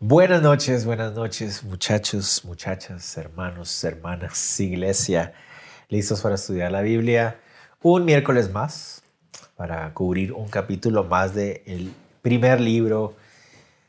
Buenas 0.00 0.42
noches, 0.42 0.84
buenas 0.84 1.12
noches, 1.14 1.64
muchachos, 1.64 2.44
muchachas, 2.44 3.16
hermanos, 3.16 3.82
hermanas, 3.82 4.60
iglesia, 4.60 5.32
listos 5.88 6.20
para 6.20 6.36
estudiar 6.36 6.70
la 6.70 6.82
Biblia. 6.82 7.40
Un 7.82 8.04
miércoles 8.04 8.52
más 8.52 9.02
para 9.56 9.92
cubrir 9.94 10.32
un 10.32 10.46
capítulo 10.46 11.02
más 11.02 11.34
del 11.34 11.92
primer 12.22 12.60
libro 12.60 13.16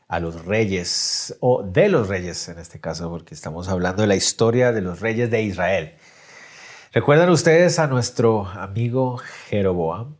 a 0.08 0.18
los 0.18 0.44
reyes, 0.46 1.36
o 1.38 1.62
de 1.62 1.88
los 1.88 2.08
reyes 2.08 2.48
en 2.48 2.58
este 2.58 2.80
caso, 2.80 3.08
porque 3.08 3.32
estamos 3.32 3.68
hablando 3.68 4.02
de 4.02 4.08
la 4.08 4.16
historia 4.16 4.72
de 4.72 4.80
los 4.80 4.98
reyes 4.98 5.30
de 5.30 5.42
Israel. 5.42 5.94
¿Recuerdan 6.92 7.30
ustedes 7.30 7.78
a 7.78 7.86
nuestro 7.86 8.48
amigo 8.48 9.18
Jeroboam, 9.48 10.16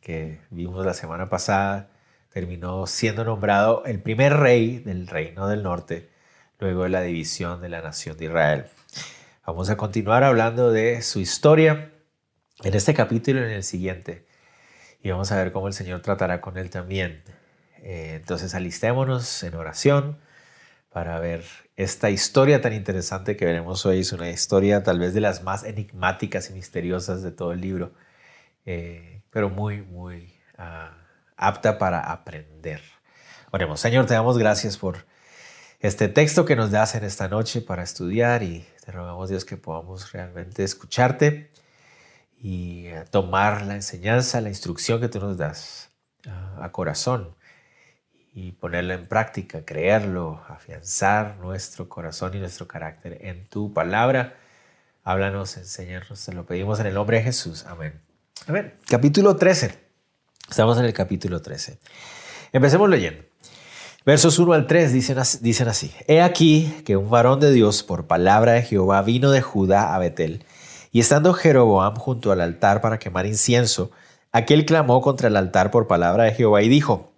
que 0.00 0.40
vimos 0.48 0.86
la 0.86 0.94
semana 0.94 1.28
pasada? 1.28 1.90
Terminó 2.34 2.88
siendo 2.88 3.24
nombrado 3.24 3.84
el 3.86 4.02
primer 4.02 4.36
rey 4.36 4.80
del 4.80 5.06
reino 5.06 5.46
del 5.46 5.62
norte 5.62 6.10
luego 6.58 6.82
de 6.82 6.88
la 6.88 7.00
división 7.00 7.60
de 7.60 7.68
la 7.68 7.80
nación 7.80 8.16
de 8.16 8.24
Israel. 8.24 8.64
Vamos 9.46 9.70
a 9.70 9.76
continuar 9.76 10.24
hablando 10.24 10.72
de 10.72 11.00
su 11.02 11.20
historia 11.20 11.92
en 12.64 12.74
este 12.74 12.92
capítulo 12.92 13.38
y 13.38 13.44
en 13.44 13.50
el 13.50 13.62
siguiente. 13.62 14.26
Y 15.00 15.12
vamos 15.12 15.30
a 15.30 15.36
ver 15.36 15.52
cómo 15.52 15.68
el 15.68 15.74
Señor 15.74 16.02
tratará 16.02 16.40
con 16.40 16.58
él 16.58 16.70
también. 16.70 17.22
Eh, 17.82 18.14
entonces 18.16 18.52
alistémonos 18.56 19.44
en 19.44 19.54
oración 19.54 20.18
para 20.90 21.20
ver 21.20 21.44
esta 21.76 22.10
historia 22.10 22.60
tan 22.60 22.72
interesante 22.72 23.36
que 23.36 23.44
veremos 23.44 23.86
hoy. 23.86 24.00
Es 24.00 24.12
una 24.12 24.28
historia 24.28 24.82
tal 24.82 24.98
vez 24.98 25.14
de 25.14 25.20
las 25.20 25.44
más 25.44 25.62
enigmáticas 25.62 26.50
y 26.50 26.54
misteriosas 26.54 27.22
de 27.22 27.30
todo 27.30 27.52
el 27.52 27.60
libro, 27.60 27.92
eh, 28.66 29.22
pero 29.30 29.50
muy, 29.50 29.82
muy... 29.82 30.34
Ah, 30.58 31.03
apta 31.36 31.78
para 31.78 32.00
aprender. 32.00 32.80
Oremos, 33.50 33.80
Señor, 33.80 34.06
te 34.06 34.14
damos 34.14 34.38
gracias 34.38 34.76
por 34.76 35.06
este 35.80 36.08
texto 36.08 36.44
que 36.44 36.56
nos 36.56 36.70
das 36.70 36.94
en 36.94 37.04
esta 37.04 37.28
noche 37.28 37.60
para 37.60 37.82
estudiar 37.82 38.42
y 38.42 38.66
te 38.84 38.92
rogamos, 38.92 39.28
Dios, 39.28 39.44
que 39.44 39.56
podamos 39.56 40.12
realmente 40.12 40.64
escucharte 40.64 41.50
y 42.38 42.86
eh, 42.86 43.04
tomar 43.10 43.62
la 43.62 43.74
enseñanza, 43.74 44.40
la 44.40 44.48
instrucción 44.48 45.00
que 45.00 45.08
tú 45.08 45.20
nos 45.20 45.36
das 45.36 45.90
a 46.58 46.72
corazón 46.72 47.34
y 48.32 48.52
ponerlo 48.52 48.94
en 48.94 49.06
práctica, 49.06 49.64
creerlo, 49.64 50.42
afianzar 50.48 51.36
nuestro 51.36 51.88
corazón 51.88 52.34
y 52.34 52.40
nuestro 52.40 52.66
carácter 52.66 53.18
en 53.20 53.46
tu 53.46 53.72
palabra. 53.72 54.36
Háblanos, 55.04 55.56
enséñanos, 55.56 56.24
te 56.24 56.32
lo 56.32 56.44
pedimos 56.44 56.80
en 56.80 56.86
el 56.86 56.94
nombre 56.94 57.18
de 57.18 57.24
Jesús. 57.24 57.64
Amén. 57.66 58.00
Amén. 58.48 58.74
Capítulo 58.88 59.36
13. 59.36 59.83
Estamos 60.50 60.78
en 60.78 60.84
el 60.84 60.92
capítulo 60.92 61.40
13. 61.40 61.78
Empecemos 62.52 62.88
leyendo. 62.88 63.24
Versos 64.04 64.38
1 64.38 64.52
al 64.52 64.66
3 64.66 64.92
dicen, 64.92 65.18
dicen 65.40 65.68
así. 65.68 65.92
He 66.06 66.20
aquí 66.20 66.82
que 66.84 66.96
un 66.96 67.08
varón 67.08 67.40
de 67.40 67.50
Dios 67.50 67.82
por 67.82 68.06
palabra 68.06 68.52
de 68.52 68.62
Jehová 68.62 69.00
vino 69.02 69.30
de 69.30 69.40
Judá 69.40 69.94
a 69.94 69.98
Betel, 69.98 70.44
y 70.92 71.00
estando 71.00 71.32
Jeroboam 71.32 71.96
junto 71.96 72.30
al 72.30 72.42
altar 72.42 72.82
para 72.82 72.98
quemar 72.98 73.26
incienso, 73.26 73.90
aquel 74.30 74.66
clamó 74.66 75.00
contra 75.00 75.28
el 75.28 75.36
altar 75.36 75.70
por 75.70 75.86
palabra 75.86 76.24
de 76.24 76.32
Jehová 76.32 76.62
y 76.62 76.68
dijo, 76.68 77.12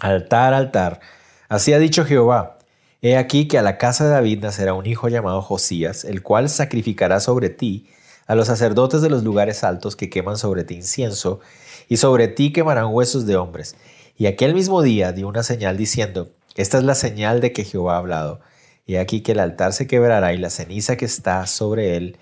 Altar, 0.00 0.54
altar, 0.54 1.00
así 1.48 1.72
ha 1.74 1.78
dicho 1.78 2.04
Jehová, 2.04 2.58
he 3.02 3.16
aquí 3.16 3.46
que 3.46 3.58
a 3.58 3.62
la 3.62 3.78
casa 3.78 4.04
de 4.04 4.10
David 4.10 4.42
nacerá 4.42 4.72
un 4.72 4.86
hijo 4.86 5.08
llamado 5.08 5.42
Josías, 5.42 6.04
el 6.04 6.22
cual 6.22 6.48
sacrificará 6.48 7.20
sobre 7.20 7.50
ti 7.50 7.88
a 8.26 8.34
los 8.34 8.48
sacerdotes 8.48 9.02
de 9.02 9.10
los 9.10 9.22
lugares 9.22 9.62
altos 9.62 9.94
que 9.94 10.10
queman 10.10 10.38
sobre 10.38 10.64
ti 10.64 10.74
incienso, 10.74 11.40
y 11.88 11.98
sobre 11.98 12.28
ti 12.28 12.52
quemarán 12.52 12.86
huesos 12.86 13.26
de 13.26 13.36
hombres. 13.36 13.76
Y 14.16 14.26
aquel 14.26 14.54
mismo 14.54 14.82
día 14.82 15.12
dio 15.12 15.28
una 15.28 15.42
señal 15.42 15.76
diciendo, 15.76 16.30
esta 16.54 16.78
es 16.78 16.84
la 16.84 16.94
señal 16.94 17.40
de 17.40 17.52
que 17.52 17.64
Jehová 17.64 17.94
ha 17.94 17.98
hablado. 17.98 18.40
Y 18.86 18.96
aquí 18.96 19.20
que 19.20 19.32
el 19.32 19.40
altar 19.40 19.72
se 19.72 19.86
quebrará 19.86 20.32
y 20.32 20.38
la 20.38 20.50
ceniza 20.50 20.96
que 20.96 21.04
está 21.04 21.46
sobre 21.46 21.96
él, 21.96 22.18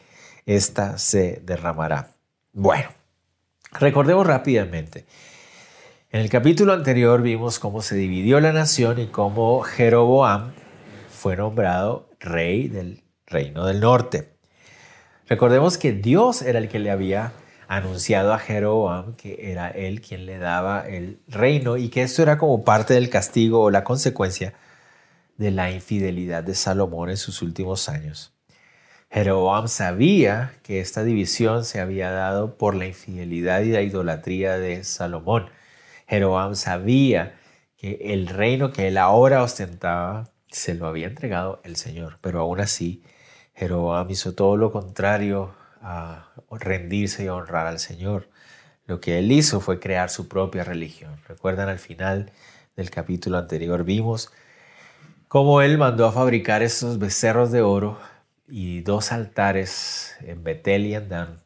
ésta 0.46 0.98
se 0.98 1.40
derramará. 1.44 2.10
Bueno, 2.52 2.88
recordemos 3.72 4.26
rápidamente. 4.26 5.04
En 6.10 6.20
el 6.20 6.30
capítulo 6.30 6.72
anterior 6.72 7.22
vimos 7.22 7.58
cómo 7.58 7.82
se 7.82 7.96
dividió 7.96 8.40
la 8.40 8.52
nación 8.52 9.00
y 9.00 9.06
cómo 9.06 9.62
Jeroboam 9.62 10.52
fue 11.10 11.36
nombrado 11.36 12.08
rey 12.20 12.68
del 12.68 13.02
reino 13.26 13.66
del 13.66 13.80
norte. 13.80 14.34
Recordemos 15.28 15.78
que 15.78 15.92
Dios 15.92 16.42
era 16.42 16.58
el 16.58 16.68
que 16.68 16.78
le 16.78 16.90
había 16.90 17.32
anunciado 17.68 18.32
a 18.32 18.38
Jeroboam 18.38 19.14
que 19.16 19.50
era 19.52 19.70
él 19.70 20.00
quien 20.00 20.26
le 20.26 20.38
daba 20.38 20.86
el 20.86 21.20
reino 21.28 21.76
y 21.76 21.88
que 21.88 22.02
esto 22.02 22.22
era 22.22 22.38
como 22.38 22.64
parte 22.64 22.94
del 22.94 23.10
castigo 23.10 23.62
o 23.62 23.70
la 23.70 23.84
consecuencia 23.84 24.54
de 25.36 25.50
la 25.50 25.70
infidelidad 25.70 26.44
de 26.44 26.54
Salomón 26.54 27.10
en 27.10 27.16
sus 27.16 27.42
últimos 27.42 27.88
años. 27.88 28.32
Jeroboam 29.10 29.68
sabía 29.68 30.54
que 30.62 30.80
esta 30.80 31.04
división 31.04 31.64
se 31.64 31.80
había 31.80 32.10
dado 32.10 32.56
por 32.56 32.74
la 32.74 32.86
infidelidad 32.86 33.60
y 33.60 33.70
la 33.70 33.82
idolatría 33.82 34.58
de 34.58 34.82
Salomón. 34.84 35.50
Jeroboam 36.08 36.56
sabía 36.56 37.36
que 37.76 37.98
el 38.12 38.26
reino 38.26 38.72
que 38.72 38.88
él 38.88 38.98
ahora 38.98 39.42
ostentaba 39.42 40.30
se 40.50 40.74
lo 40.74 40.86
había 40.86 41.06
entregado 41.06 41.60
el 41.64 41.76
Señor, 41.76 42.18
pero 42.20 42.40
aún 42.40 42.60
así 42.60 43.02
Jeroboam 43.54 44.10
hizo 44.10 44.34
todo 44.34 44.56
lo 44.56 44.72
contrario 44.72 45.54
a 45.84 46.32
rendirse 46.50 47.24
y 47.24 47.28
honrar 47.28 47.66
al 47.66 47.78
Señor. 47.78 48.30
Lo 48.86 49.00
que 49.00 49.18
él 49.18 49.30
hizo 49.30 49.60
fue 49.60 49.80
crear 49.80 50.08
su 50.08 50.28
propia 50.28 50.64
religión. 50.64 51.18
Recuerdan 51.28 51.68
al 51.68 51.78
final 51.78 52.32
del 52.74 52.90
capítulo 52.90 53.36
anterior 53.38 53.84
vimos 53.84 54.32
cómo 55.28 55.60
él 55.60 55.76
mandó 55.78 56.06
a 56.06 56.12
fabricar 56.12 56.62
estos 56.62 56.98
becerros 56.98 57.52
de 57.52 57.60
oro 57.60 57.98
y 58.48 58.80
dos 58.80 59.12
altares 59.12 60.16
en 60.20 60.42
Betel 60.42 60.86
y 60.86 60.94
en 60.94 61.08
Dan, 61.08 61.42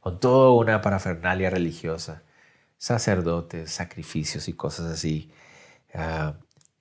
con 0.00 0.18
toda 0.18 0.50
una 0.52 0.80
parafernalia 0.80 1.50
religiosa, 1.50 2.22
sacerdotes, 2.78 3.70
sacrificios 3.70 4.48
y 4.48 4.54
cosas 4.54 4.86
así. 4.86 5.30
Ah, 5.94 6.34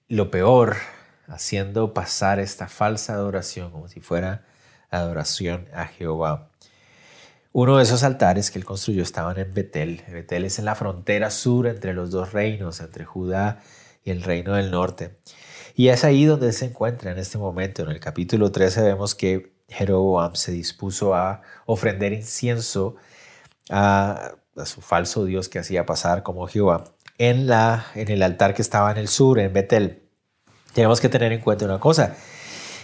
lo 0.08 0.32
peor, 0.32 0.78
haciendo 1.28 1.94
pasar 1.94 2.40
esta 2.40 2.68
falsa 2.68 3.14
adoración 3.14 3.72
como 3.72 3.90
si 3.90 4.00
fuera 4.00 4.46
adoración 4.90 5.68
a 5.74 5.86
Jehová. 5.86 6.50
Uno 7.52 7.78
de 7.78 7.84
esos 7.84 8.04
altares 8.04 8.52
que 8.52 8.60
él 8.60 8.66
construyó 8.66 9.02
estaban 9.02 9.40
en 9.40 9.54
Betel. 9.54 10.04
Betel 10.08 10.46
es 10.46 10.60
en 10.60 10.66
la 10.66 10.76
frontera 10.76 11.32
sur 11.32 11.68
entre 11.68 11.94
los 11.94 12.12
dos 12.12 12.32
reinos, 12.32 12.80
entre 12.80 13.06
Judá 13.06 13.60
y 14.04 14.12
el 14.12 14.22
reino 14.22 14.54
del 14.54 14.72
norte. 14.72 15.18
Y 15.76 15.88
es 15.88 16.04
ahí 16.04 16.26
donde 16.26 16.52
se 16.54 16.66
encuentra 16.66 17.12
en 17.12 17.18
este 17.18 17.38
momento. 17.38 17.84
En 17.84 17.90
el 17.90 18.00
capítulo 18.00 18.52
13 18.52 18.84
vemos 18.84 19.16
que 19.16 19.54
Jeroboam 19.68 20.36
se 20.36 20.52
dispuso 20.52 21.16
a 21.16 21.42
ofrender 21.66 22.14
incienso 22.14 22.96
a, 23.70 24.34
a, 24.56 24.66
su 24.66 24.82
falso 24.82 25.26
dios 25.26 25.50
que 25.50 25.60
hacía 25.60 25.86
pasar 25.86 26.22
como 26.24 26.48
Jehová 26.48 26.84
en, 27.18 27.48
la, 27.48 27.86
en 27.96 28.10
el 28.10 28.24
altar 28.24 28.56
que 28.56 28.64
estaba 28.64 28.92
en 28.92 28.98
el 28.98 29.08
sur, 29.08 29.40
en 29.40 29.54
Betel. 29.54 30.04
Tenemos 30.74 31.02
que 31.02 31.10
tener 31.10 31.32
en 31.32 31.42
cuenta 31.42 31.66
una 31.66 31.80
cosa, 31.80 32.16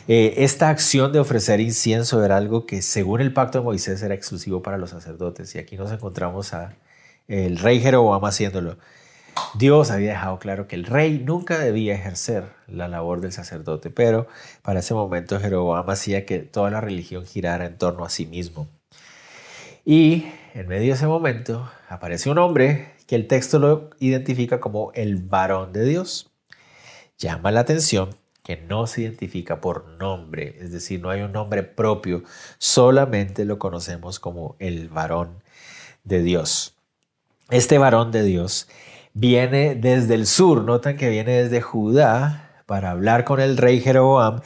eh, 0.07 0.35
esta 0.38 0.69
acción 0.69 1.11
de 1.11 1.19
ofrecer 1.19 1.59
incienso 1.59 2.23
era 2.23 2.38
algo 2.38 2.66
que 2.66 2.81
según 2.81 3.21
el 3.21 3.33
pacto 3.33 3.57
de 3.59 3.63
Moisés 3.63 4.01
era 4.03 4.13
exclusivo 4.13 4.61
para 4.61 4.77
los 4.77 4.91
sacerdotes 4.91 5.55
y 5.55 5.59
aquí 5.59 5.77
nos 5.77 5.91
encontramos 5.91 6.53
a 6.53 6.75
el 7.27 7.57
rey 7.57 7.79
Jeroboam 7.79 8.23
haciéndolo. 8.23 8.77
Dios 9.55 9.91
había 9.91 10.11
dejado 10.11 10.39
claro 10.39 10.67
que 10.67 10.75
el 10.75 10.85
rey 10.85 11.23
nunca 11.25 11.57
debía 11.57 11.95
ejercer 11.95 12.45
la 12.67 12.88
labor 12.88 13.19
del 13.19 13.31
sacerdote, 13.31 13.89
pero 13.89 14.27
para 14.61 14.79
ese 14.79 14.93
momento 14.93 15.39
Jeroboam 15.39 15.89
hacía 15.89 16.25
que 16.25 16.39
toda 16.39 16.69
la 16.69 16.81
religión 16.81 17.25
girara 17.25 17.66
en 17.66 17.77
torno 17.77 18.05
a 18.05 18.09
sí 18.09 18.25
mismo. 18.25 18.67
Y 19.83 20.27
en 20.53 20.67
medio 20.67 20.87
de 20.87 20.93
ese 20.93 21.07
momento 21.07 21.69
aparece 21.89 22.29
un 22.29 22.37
hombre 22.37 22.93
que 23.07 23.16
el 23.16 23.27
texto 23.27 23.59
lo 23.59 23.89
identifica 23.99 24.59
como 24.59 24.91
el 24.93 25.17
varón 25.17 25.73
de 25.73 25.85
Dios. 25.85 26.31
Llama 27.17 27.51
la 27.51 27.61
atención 27.61 28.09
que 28.46 28.58
no 28.58 28.86
se 28.86 29.02
identifica 29.02 29.59
por 29.59 29.88
nombre, 30.00 30.56
es 30.59 30.72
decir, 30.72 31.02
no 31.02 31.09
hay 31.09 31.22
un 31.22 31.32
nombre 31.32 31.64
propio, 31.64 32.24
solamente 32.59 33.44
lo 33.44 33.58
conocemos 33.58 34.20
como 34.20 34.56
el 34.59 34.88
varón 34.88 35.42
de 36.03 36.22
Dios. 36.22 36.76
Este 37.50 37.80
varón 37.80 38.12
de 38.12 38.22
Dios 38.22 38.68
viene 39.16 39.74
desde 39.74 40.14
el 40.14 40.28
sur, 40.28 40.64
notan 40.64 40.96
que 40.96 41.09
viene 41.09 41.42
desde 41.42 41.59
Judá 41.59 42.62
para 42.68 42.92
hablar 42.92 43.26
con 43.26 43.40
el 43.40 43.58
rey 43.58 43.82
Jeroboam 43.82 44.42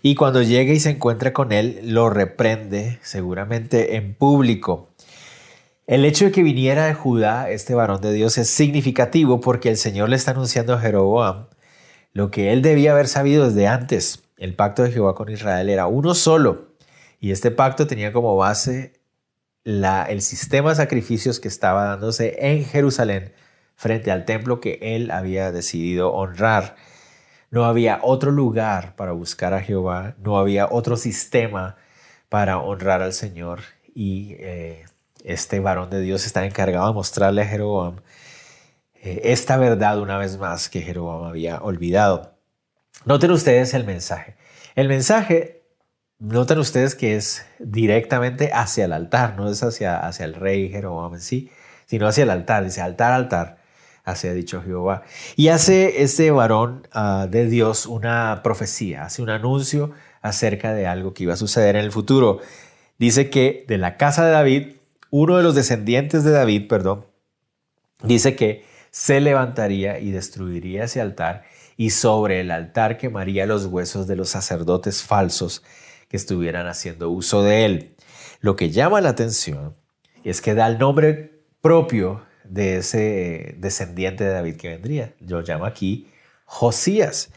y 0.00 0.14
cuando 0.14 0.42
llega 0.42 0.72
y 0.72 0.80
se 0.80 0.90
encuentra 0.90 1.34
con 1.34 1.52
él 1.52 1.80
lo 1.84 2.08
reprende 2.08 3.00
seguramente 3.02 3.96
en 3.96 4.14
público. 4.14 4.88
El 5.86 6.06
hecho 6.06 6.24
de 6.24 6.32
que 6.32 6.42
viniera 6.42 6.86
de 6.86 6.94
Judá 6.94 7.50
este 7.50 7.74
varón 7.74 8.00
de 8.00 8.14
Dios 8.14 8.38
es 8.38 8.48
significativo 8.48 9.42
porque 9.42 9.68
el 9.68 9.76
Señor 9.76 10.08
le 10.08 10.16
está 10.16 10.30
anunciando 10.30 10.72
a 10.72 10.80
Jeroboam 10.80 11.48
lo 12.12 12.30
que 12.30 12.52
él 12.52 12.62
debía 12.62 12.92
haber 12.92 13.08
sabido 13.08 13.46
desde 13.46 13.66
antes. 13.68 14.22
El 14.36 14.54
pacto 14.54 14.82
de 14.82 14.90
Jehová 14.90 15.14
con 15.14 15.30
Israel 15.30 15.68
era 15.68 15.86
uno 15.86 16.14
solo 16.14 16.72
y 17.20 17.30
este 17.30 17.50
pacto 17.50 17.86
tenía 17.86 18.12
como 18.12 18.36
base 18.36 18.94
el 19.64 20.22
sistema 20.22 20.70
de 20.70 20.76
sacrificios 20.76 21.38
que 21.38 21.48
estaba 21.48 21.84
dándose 21.84 22.36
en 22.40 22.64
Jerusalén 22.64 23.32
frente 23.76 24.10
al 24.10 24.24
templo 24.24 24.60
que 24.60 24.78
él 24.82 25.10
había 25.10 25.52
decidido 25.52 26.12
honrar. 26.12 26.76
No 27.50 27.64
había 27.64 28.00
otro 28.02 28.30
lugar 28.32 28.96
para 28.96 29.12
buscar 29.12 29.54
a 29.54 29.60
Jehová, 29.60 30.14
no 30.18 30.38
había 30.38 30.68
otro 30.70 30.96
sistema 30.96 31.76
para 32.28 32.58
honrar 32.58 33.02
al 33.02 33.12
Señor. 33.12 33.60
Y 33.94 34.36
eh, 34.38 34.84
este 35.22 35.60
varón 35.60 35.90
de 35.90 36.00
Dios 36.00 36.26
está 36.26 36.44
encargado 36.44 36.88
de 36.88 36.94
mostrarle 36.94 37.42
a 37.42 37.46
Jeroboam 37.46 37.96
eh, 39.02 39.20
esta 39.24 39.56
verdad 39.56 39.98
una 40.00 40.16
vez 40.16 40.38
más 40.38 40.68
que 40.68 40.80
Jeroboam 40.80 41.24
había 41.24 41.58
olvidado. 41.58 42.38
Noten 43.04 43.32
ustedes 43.32 43.74
el 43.74 43.84
mensaje. 43.84 44.36
El 44.76 44.86
mensaje, 44.86 45.64
noten 46.20 46.58
ustedes 46.58 46.94
que 46.94 47.16
es 47.16 47.44
directamente 47.58 48.52
hacia 48.54 48.84
el 48.84 48.92
altar, 48.92 49.34
no 49.36 49.50
es 49.50 49.62
hacia, 49.64 49.98
hacia 49.98 50.24
el 50.24 50.34
rey 50.34 50.70
Jeroboam 50.70 51.14
en 51.14 51.20
sí, 51.20 51.50
sino 51.86 52.06
hacia 52.06 52.22
el 52.22 52.30
altar. 52.30 52.62
Dice 52.62 52.80
altar, 52.80 53.12
altar 53.12 53.58
así 54.04 54.28
ha 54.28 54.32
dicho 54.32 54.62
Jehová. 54.62 55.02
Y 55.34 55.48
hace 55.48 56.02
este 56.02 56.30
varón 56.30 56.86
ah, 56.92 57.26
de 57.28 57.48
Dios 57.48 57.86
una 57.86 58.40
profecía, 58.44 59.04
hace 59.04 59.20
un 59.20 59.30
anuncio 59.30 59.90
acerca 60.20 60.74
de 60.74 60.86
algo 60.86 61.12
que 61.12 61.24
iba 61.24 61.34
a 61.34 61.36
suceder 61.36 61.74
en 61.74 61.84
el 61.84 61.92
futuro. 61.92 62.38
Dice 62.98 63.30
que 63.30 63.64
de 63.66 63.78
la 63.78 63.96
casa 63.96 64.24
de 64.24 64.30
David, 64.30 64.76
uno 65.10 65.36
de 65.36 65.42
los 65.42 65.56
descendientes 65.56 66.22
de 66.22 66.30
David, 66.30 66.68
perdón, 66.68 67.06
dice 68.04 68.36
que 68.36 68.64
se 68.92 69.20
levantaría 69.20 69.98
y 69.98 70.12
destruiría 70.12 70.84
ese 70.84 71.00
altar 71.00 71.42
y 71.76 71.90
sobre 71.90 72.40
el 72.40 72.50
altar 72.52 72.98
quemaría 72.98 73.46
los 73.46 73.66
huesos 73.66 74.06
de 74.06 74.14
los 74.14 74.28
sacerdotes 74.28 75.02
falsos 75.02 75.64
que 76.08 76.16
estuvieran 76.16 76.68
haciendo 76.68 77.10
uso 77.10 77.42
de 77.42 77.64
él. 77.64 77.96
Lo 78.40 78.54
que 78.54 78.70
llama 78.70 79.00
la 79.00 79.08
atención 79.08 79.74
es 80.22 80.40
que 80.40 80.54
da 80.54 80.68
el 80.68 80.78
nombre 80.78 81.42
propio 81.60 82.22
de 82.44 82.76
ese 82.76 83.56
descendiente 83.58 84.24
de 84.24 84.30
David 84.30 84.56
que 84.56 84.68
vendría. 84.68 85.14
Yo 85.20 85.40
llamo 85.40 85.64
aquí 85.64 86.08
Josías. 86.44 87.30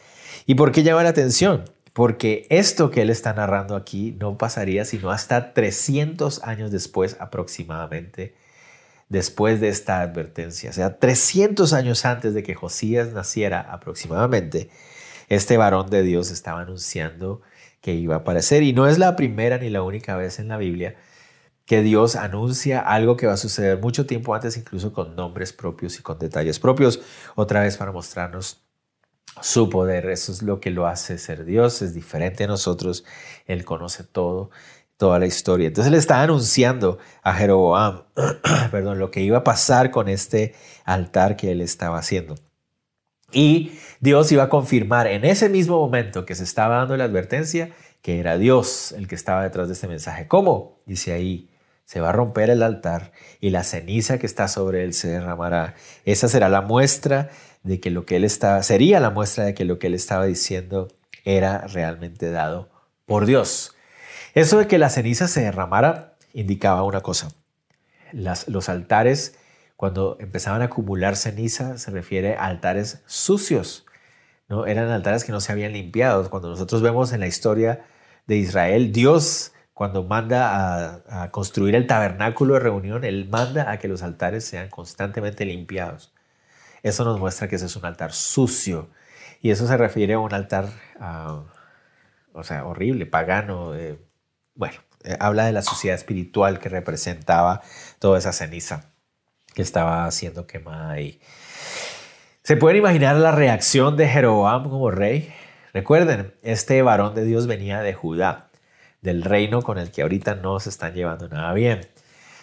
¿Y 0.45 0.55
por 0.55 0.73
qué 0.73 0.83
llama 0.83 1.03
la 1.03 1.09
atención? 1.09 1.63
Porque 1.93 2.45
esto 2.49 2.91
que 2.91 3.03
él 3.03 3.09
está 3.09 3.33
narrando 3.33 3.77
aquí 3.77 4.17
no 4.19 4.37
pasaría 4.37 4.83
sino 4.83 5.09
hasta 5.09 5.53
300 5.53 6.43
años 6.43 6.69
después 6.69 7.15
aproximadamente, 7.21 8.35
después 9.09 9.61
de 9.61 9.69
esta 9.69 10.01
advertencia. 10.01 10.69
O 10.69 10.73
sea, 10.73 10.97
300 10.97 11.73
años 11.73 12.05
antes 12.05 12.33
de 12.33 12.43
que 12.43 12.55
Josías 12.55 13.13
naciera 13.13 13.61
aproximadamente, 13.61 14.69
este 15.29 15.57
varón 15.57 15.89
de 15.89 16.03
Dios 16.03 16.31
estaba 16.31 16.61
anunciando 16.61 17.41
que 17.81 17.93
iba 17.93 18.15
a 18.15 18.19
aparecer. 18.19 18.63
Y 18.63 18.73
no 18.73 18.87
es 18.87 18.97
la 18.97 19.15
primera 19.15 19.57
ni 19.57 19.69
la 19.69 19.83
única 19.83 20.15
vez 20.15 20.39
en 20.39 20.47
la 20.47 20.57
Biblia 20.57 20.95
que 21.65 21.81
Dios 21.81 22.15
anuncia 22.15 22.79
algo 22.79 23.17
que 23.17 23.27
va 23.27 23.33
a 23.33 23.37
suceder 23.37 23.79
mucho 23.79 24.05
tiempo 24.05 24.35
antes, 24.35 24.57
incluso 24.57 24.93
con 24.93 25.15
nombres 25.15 25.51
propios 25.51 25.99
y 25.99 26.03
con 26.03 26.19
detalles 26.19 26.59
propios, 26.59 27.01
otra 27.35 27.61
vez 27.61 27.77
para 27.77 27.91
mostrarnos 27.91 28.61
su 29.41 29.69
poder. 29.69 30.05
Eso 30.07 30.31
es 30.31 30.43
lo 30.43 30.59
que 30.59 30.69
lo 30.69 30.87
hace 30.87 31.17
ser 31.17 31.43
Dios, 31.45 31.81
es 31.81 31.93
diferente 31.93 32.43
a 32.43 32.47
nosotros, 32.47 33.03
Él 33.47 33.65
conoce 33.65 34.03
todo, 34.03 34.51
toda 34.97 35.19
la 35.19 35.25
historia. 35.25 35.67
Entonces 35.67 35.91
le 35.91 35.97
está 35.97 36.21
anunciando 36.21 36.99
a 37.21 37.33
Jeroboam, 37.33 38.03
perdón, 38.71 38.99
lo 38.99 39.11
que 39.11 39.21
iba 39.21 39.39
a 39.39 39.43
pasar 39.43 39.91
con 39.91 40.07
este 40.07 40.55
altar 40.85 41.35
que 41.35 41.51
él 41.51 41.61
estaba 41.61 41.97
haciendo. 41.97 42.35
Y 43.31 43.73
Dios 43.99 44.31
iba 44.31 44.43
a 44.43 44.49
confirmar 44.49 45.07
en 45.07 45.25
ese 45.25 45.49
mismo 45.49 45.79
momento 45.79 46.25
que 46.25 46.35
se 46.35 46.43
estaba 46.43 46.77
dando 46.77 46.95
la 46.95 47.03
advertencia 47.03 47.71
que 48.01 48.19
era 48.19 48.37
Dios 48.37 48.91
el 48.91 49.07
que 49.07 49.15
estaba 49.15 49.43
detrás 49.43 49.67
de 49.67 49.73
este 49.73 49.87
mensaje. 49.87 50.27
¿Cómo? 50.27 50.79
Dice 50.85 51.11
ahí, 51.11 51.49
se 51.85 52.01
va 52.01 52.09
a 52.09 52.11
romper 52.11 52.49
el 52.49 52.61
altar 52.61 53.11
y 53.41 53.49
la 53.49 53.63
ceniza 53.63 54.19
que 54.19 54.25
está 54.25 54.47
sobre 54.47 54.83
él 54.83 54.93
se 54.93 55.07
derramará. 55.07 55.75
Esa 56.05 56.27
será 56.27 56.47
la 56.47 56.61
muestra 56.61 57.29
de 57.63 57.79
que 57.79 57.89
lo 57.89 58.05
que 58.05 58.17
él 58.17 58.23
estaba, 58.23 58.61
sería 58.63 58.99
la 58.99 59.09
muestra 59.09 59.45
de 59.45 59.53
que 59.55 59.65
lo 59.65 59.79
que 59.79 59.87
él 59.87 59.95
estaba 59.95 60.25
diciendo 60.25 60.87
era 61.23 61.65
realmente 61.67 62.29
dado 62.29 62.69
por 63.05 63.25
Dios. 63.25 63.74
Eso 64.35 64.59
de 64.59 64.67
que 64.67 64.77
la 64.77 64.89
ceniza 64.89 65.29
se 65.29 65.41
derramara 65.41 66.17
indicaba 66.33 66.83
una 66.83 67.01
cosa. 67.01 67.29
los 68.11 68.69
altares, 68.69 69.39
cuando 69.77 70.17
empezaban 70.19 70.61
a 70.61 70.65
acumular 70.65 71.15
ceniza, 71.15 71.77
se 71.77 71.89
refiere 71.89 72.35
a 72.35 72.45
altares 72.45 73.01
sucios. 73.05 73.85
¿no? 74.49 74.67
Eran 74.67 74.89
altares 74.89 75.23
que 75.23 75.31
no 75.31 75.39
se 75.39 75.53
habían 75.53 75.71
limpiado. 75.73 76.29
Cuando 76.29 76.49
nosotros 76.49 76.81
vemos 76.81 77.13
en 77.13 77.21
la 77.21 77.27
historia 77.27 77.85
de 78.27 78.35
Israel, 78.35 78.91
Dios 78.91 79.53
cuando 79.73 80.03
manda 80.03 81.01
a, 81.09 81.31
construir 81.31 81.75
el 81.75 81.87
tabernáculo 81.87 82.55
de 82.55 82.61
reunión, 82.61 83.03
Él 83.03 83.27
manda 83.29 83.71
a 83.71 83.77
que 83.77 83.87
los 83.89 84.03
altares 84.03 84.45
sean 84.45 84.69
constantemente 84.69 85.45
limpiados. 85.45 86.13
Eso 86.83 87.03
nos 87.05 87.19
muestra 87.19 87.47
que 87.47 87.55
ese 87.57 87.65
es 87.67 87.75
un 87.75 87.85
altar 87.85 88.13
sucio. 88.13 88.89
Y 89.41 89.51
eso 89.51 89.67
se 89.67 89.77
refiere 89.77 90.13
a 90.13 90.19
un 90.19 90.33
altar, 90.33 90.69
ah, 90.99 91.43
o 92.33 92.43
sea, 92.43 92.65
horrible, 92.65 93.05
pagano. 93.05 93.75
Eh, 93.75 93.99
bueno, 94.55 94.75
eh, 95.03 95.15
habla 95.19 95.45
de 95.45 95.51
la 95.51 95.61
suciedad 95.61 95.95
espiritual 95.95 96.59
que 96.59 96.69
representaba 96.69 97.61
toda 97.99 98.17
esa 98.17 98.33
ceniza 98.33 98.91
que 99.53 99.61
estaba 99.61 100.09
siendo 100.11 100.47
quemada 100.47 100.91
ahí. 100.91 101.21
¿Se 102.43 102.57
pueden 102.57 102.77
imaginar 102.77 103.15
la 103.15 103.31
reacción 103.31 103.97
de 103.97 104.07
Jeroboam 104.07 104.69
como 104.69 104.91
rey? 104.91 105.33
Recuerden, 105.73 106.33
este 106.41 106.81
varón 106.81 107.15
de 107.15 107.25
Dios 107.25 107.47
venía 107.47 107.81
de 107.81 107.93
Judá 107.93 108.49
del 109.05 109.23
reino 109.23 109.61
con 109.61 109.77
el 109.77 109.91
que 109.91 110.01
ahorita 110.01 110.35
no 110.35 110.59
se 110.59 110.69
están 110.69 110.93
llevando 110.93 111.29
nada 111.29 111.53
bien. 111.53 111.87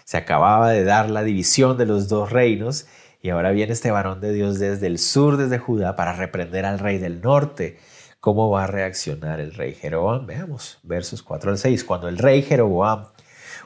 Se 0.05 0.17
acababa 0.17 0.71
de 0.71 0.85
dar 0.85 1.11
la 1.11 1.23
división 1.23 1.77
de 1.77 1.87
los 1.87 2.09
dos 2.09 2.31
reinos 2.31 2.87
y 3.21 3.31
ahora 3.31 3.51
viene 3.51 3.73
este 3.73 3.91
varón 3.91 4.21
de 4.21 4.33
Dios 4.33 4.59
desde 4.59 4.87
el 4.87 4.99
sur, 4.99 5.37
desde 5.37 5.59
Judá, 5.59 5.97
para 5.97 6.13
reprender 6.13 6.65
al 6.65 6.79
rey 6.79 6.99
del 6.99 7.21
norte. 7.21 7.79
¿Cómo 8.23 8.51
va 8.51 8.63
a 8.63 8.67
reaccionar 8.69 9.41
el 9.41 9.53
rey 9.53 9.75
Jeroboam? 9.75 10.27
Veamos, 10.27 10.79
versos 10.85 11.25
4 11.25 11.51
al 11.51 11.59
6. 11.59 11.83
Cuando 11.83 12.07
el 12.07 12.19
rey 12.19 12.43
Jeroboam 12.43 13.07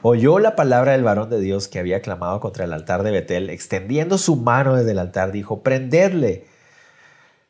oyó 0.01 0.39
la 0.39 0.55
palabra 0.55 0.93
del 0.93 1.03
varón 1.03 1.29
de 1.29 1.39
Dios 1.39 1.67
que 1.67 1.77
había 1.77 2.01
clamado 2.01 2.39
contra 2.39 2.65
el 2.65 2.73
altar 2.73 3.03
de 3.03 3.11
Betel, 3.11 3.51
extendiendo 3.51 4.17
su 4.17 4.35
mano 4.35 4.75
desde 4.75 4.93
el 4.93 4.97
altar, 4.97 5.31
dijo, 5.31 5.61
prenderle. 5.61 6.47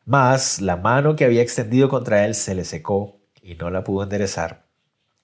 Mas 0.03 0.59
la 0.59 0.75
mano 0.75 1.15
que 1.15 1.23
había 1.23 1.41
extendido 1.41 1.87
contra 1.87 2.25
él 2.25 2.35
se 2.35 2.55
le 2.55 2.65
secó 2.65 3.21
y 3.41 3.55
no 3.55 3.69
la 3.69 3.85
pudo 3.85 4.03
enderezar. 4.03 4.65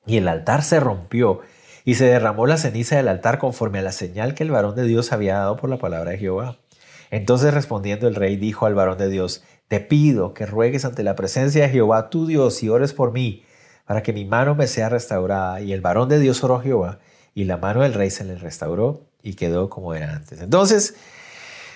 Y 0.06 0.16
el 0.16 0.30
altar 0.30 0.64
se 0.64 0.80
rompió 0.80 1.42
y 1.84 1.96
se 1.96 2.06
derramó 2.06 2.48
la 2.48 2.56
ceniza 2.56 2.96
del 2.96 3.10
altar 3.10 3.40
conforme 3.40 3.80
a 3.80 3.82
la 3.82 3.92
señal 3.92 4.36
que 4.36 4.44
el 4.44 4.52
varón 4.52 4.76
de 4.76 4.86
Dios 4.86 5.12
había 5.12 5.40
dado 5.40 5.58
por 5.58 5.70
la 5.70 5.80
palabra 5.80 6.12
de 6.12 6.18
Jehová. 6.18 6.60
Entonces 7.14 7.54
respondiendo 7.54 8.08
el 8.08 8.16
rey 8.16 8.38
dijo 8.38 8.66
al 8.66 8.74
varón 8.74 8.98
de 8.98 9.08
Dios, 9.08 9.44
te 9.74 9.80
pido 9.80 10.36
que 10.36 10.46
ruegues 10.46 10.86
ante 10.86 11.02
la 11.02 11.16
presencia 11.16 11.64
de 11.64 11.70
Jehová 11.70 12.12
tu 12.12 12.27
Dios 12.27 12.62
y 12.62 12.70
ores 12.70 12.94
por 12.94 13.12
mí, 13.12 13.44
para 13.88 14.03
que 14.03 14.13
mi 14.13 14.24
mano 14.24 14.53
me 14.53 14.68
sea 14.68 14.88
restaurada. 14.88 15.62
Y 15.62 15.74
el 15.74 15.82
varón 15.82 16.10
de 16.10 16.20
Dios 16.20 16.44
oró 16.44 16.58
a 16.58 16.62
Jehová, 16.62 17.00
y 17.34 17.46
la 17.46 17.58
mano 17.58 17.82
del 17.82 17.96
rey 17.96 18.12
se 18.12 18.24
le 18.24 18.36
restauró 18.36 19.01
y 19.24 19.34
quedó 19.34 19.72
como 19.72 19.96
era 19.96 20.13
antes. 20.13 20.42
Entonces, 20.42 20.94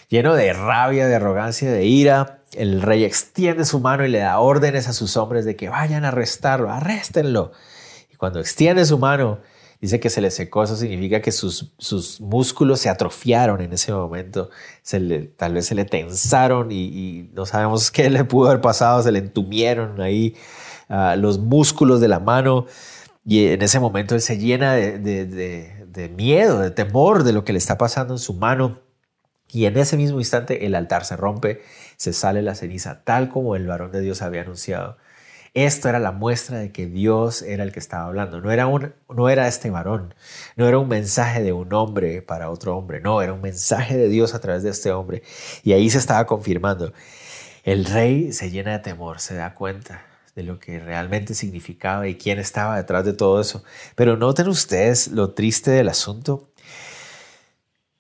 lleno 0.10 0.36
de 0.36 0.54
rabia, 0.54 1.08
de 1.08 1.16
arrogancia, 1.16 1.72
de 1.72 1.86
ira, 1.86 2.42
el 2.54 2.84
rey 2.84 3.04
extiende 3.04 3.66
su 3.66 3.80
mano 3.80 4.06
y 4.06 4.10
le 4.10 4.20
da 4.20 4.38
órdenes 4.38 4.88
a 4.88 4.94
sus 4.94 5.18
hombres 5.18 5.44
de 5.44 5.56
que 5.56 5.70
vayan 5.70 6.06
a 6.06 6.10
arrestarlo, 6.10 6.70
arréstenlo. 6.70 7.52
Cuando 8.20 8.40
extiende 8.40 8.86
su 8.86 9.00
mano, 9.00 9.40
dice 9.82 10.00
que 10.00 10.10
se 10.10 10.22
le 10.22 10.32
secó, 10.32 10.64
eso 10.64 10.76
significa 10.76 11.22
que 11.22 11.32
sus, 11.32 11.74
sus 11.78 12.20
músculos 12.20 12.80
se 12.80 12.90
atrofiaron 12.90 13.62
en 13.62 13.74
ese 13.74 13.92
momento, 13.94 14.50
tal 15.36 15.54
vez 15.54 15.66
se 15.66 15.76
le 15.76 15.86
tensaron 15.86 16.72
y, 16.72 17.30
no 17.34 17.46
sabemos 17.46 17.92
qué 17.92 18.10
le 18.10 18.24
pudo 18.24 18.50
haber 18.50 18.62
pasado, 18.62 19.02
se 19.02 19.12
le 19.12 19.20
entumieron 19.20 20.02
ahí 20.02 20.36
ah, 20.90 21.16
los 21.18 21.40
músculos 21.40 22.02
de 22.02 22.08
la 22.08 22.20
mano 22.20 22.66
y 23.26 23.48
en 23.48 23.62
ese 23.62 23.80
momento 23.80 24.16
él 24.16 24.22
se 24.22 24.38
llena 24.38 24.74
de, 24.74 24.98
de 25.98 26.10
miedo, 26.10 26.60
de 26.60 26.72
temor 26.72 27.24
de 27.24 27.34
lo 27.34 27.44
que 27.44 27.54
le 27.54 27.60
está 27.60 27.78
pasando 27.78 28.14
en 28.14 28.20
su 28.20 28.34
mano. 28.34 28.80
Y 29.50 29.66
en 29.66 29.78
ese 29.78 29.98
mismo 29.98 30.20
instante 30.20 30.66
el 30.66 30.76
altar 30.76 31.06
se 31.06 31.18
rompe, 31.18 31.62
se 31.96 32.14
sale 32.14 32.42
la 32.42 32.54
ceniza, 32.54 33.04
tal 33.04 33.30
como 33.30 33.56
el 33.56 33.66
varón 33.66 33.92
de 33.92 34.02
Dios 34.02 34.22
había 34.22 34.42
anunciado. 34.42 34.98
Esto 35.58 35.90
era 35.90 35.98
la 35.98 36.12
muestra 36.12 36.60
de 36.60 36.72
que 36.72 36.86
Dios 36.86 37.42
era 37.42 37.64
el 37.64 37.72
que 37.72 37.80
estaba 37.80 38.06
hablando. 38.06 38.42
No 38.42 38.52
era, 38.52 38.68
un, 38.68 38.94
no 39.10 39.28
era 39.28 39.48
este 39.48 39.72
varón, 39.72 40.14
no 40.56 40.68
era 40.68 40.78
un 40.78 40.88
mensaje 40.88 41.42
de 41.42 41.52
un 41.52 41.74
hombre 41.74 42.22
para 42.22 42.52
otro 42.52 42.78
hombre, 42.78 43.02
no, 43.02 43.24
era 43.24 43.34
un 43.34 43.42
mensaje 43.42 43.98
de 43.98 44.08
Dios 44.08 44.36
a 44.36 44.40
través 44.40 44.62
de 44.62 44.70
este 44.70 44.92
hombre. 44.92 45.24
Y 45.64 45.74
ahí 45.74 45.90
se 45.90 45.98
estaba 45.98 46.28
confirmando. 46.28 46.94
El 47.64 47.86
rey 47.86 48.34
se 48.34 48.52
llena 48.52 48.74
de 48.74 48.80
temor, 48.84 49.20
se 49.20 49.34
da 49.34 49.56
cuenta 49.56 50.06
de 50.36 50.44
lo 50.44 50.60
que 50.60 50.78
realmente 50.78 51.34
significaba 51.34 52.08
y 52.08 52.20
quién 52.20 52.38
estaba 52.38 52.78
detrás 52.78 53.04
de 53.04 53.14
todo 53.14 53.42
eso. 53.42 53.64
Pero 53.96 54.16
noten 54.16 54.50
ustedes 54.50 55.08
lo 55.08 55.32
triste 55.32 55.72
del 55.72 55.90
asunto. 55.90 56.52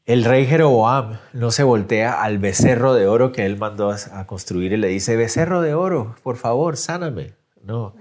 El 0.05 0.25
rey 0.25 0.45
Jeroboam 0.45 1.17
no 1.33 1.49
se 1.49 1.63
voltea 1.63 2.21
al 2.21 2.37
becerro 2.37 2.93
de 2.93 3.07
oro 3.07 3.31
que 3.31 3.47
él 3.47 3.57
mandó 3.57 3.89
a 3.89 4.27
construir 4.27 4.73
y 4.73 4.77
le 4.77 4.89
dice, 4.89 5.15
becerro 5.15 5.61
de 5.61 5.73
oro, 5.73 6.15
por 6.21 6.37
favor, 6.37 6.77
sáname. 6.77 7.35
No, 7.67 7.95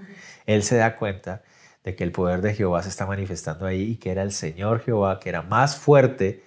él 0.45 0.63
se 0.63 0.77
da 0.77 0.95
cuenta 0.95 1.43
de 1.83 1.95
que 1.95 2.03
el 2.03 2.11
poder 2.11 2.41
de 2.41 2.53
Jehová 2.53 2.81
se 2.83 2.89
está 2.89 3.05
manifestando 3.05 3.65
ahí 3.65 3.81
y 3.81 3.95
que 3.97 4.11
era 4.11 4.23
el 4.23 4.31
Señor 4.31 4.81
Jehová, 4.81 5.19
que 5.19 5.29
era 5.29 5.41
más 5.41 5.75
fuerte 5.75 6.43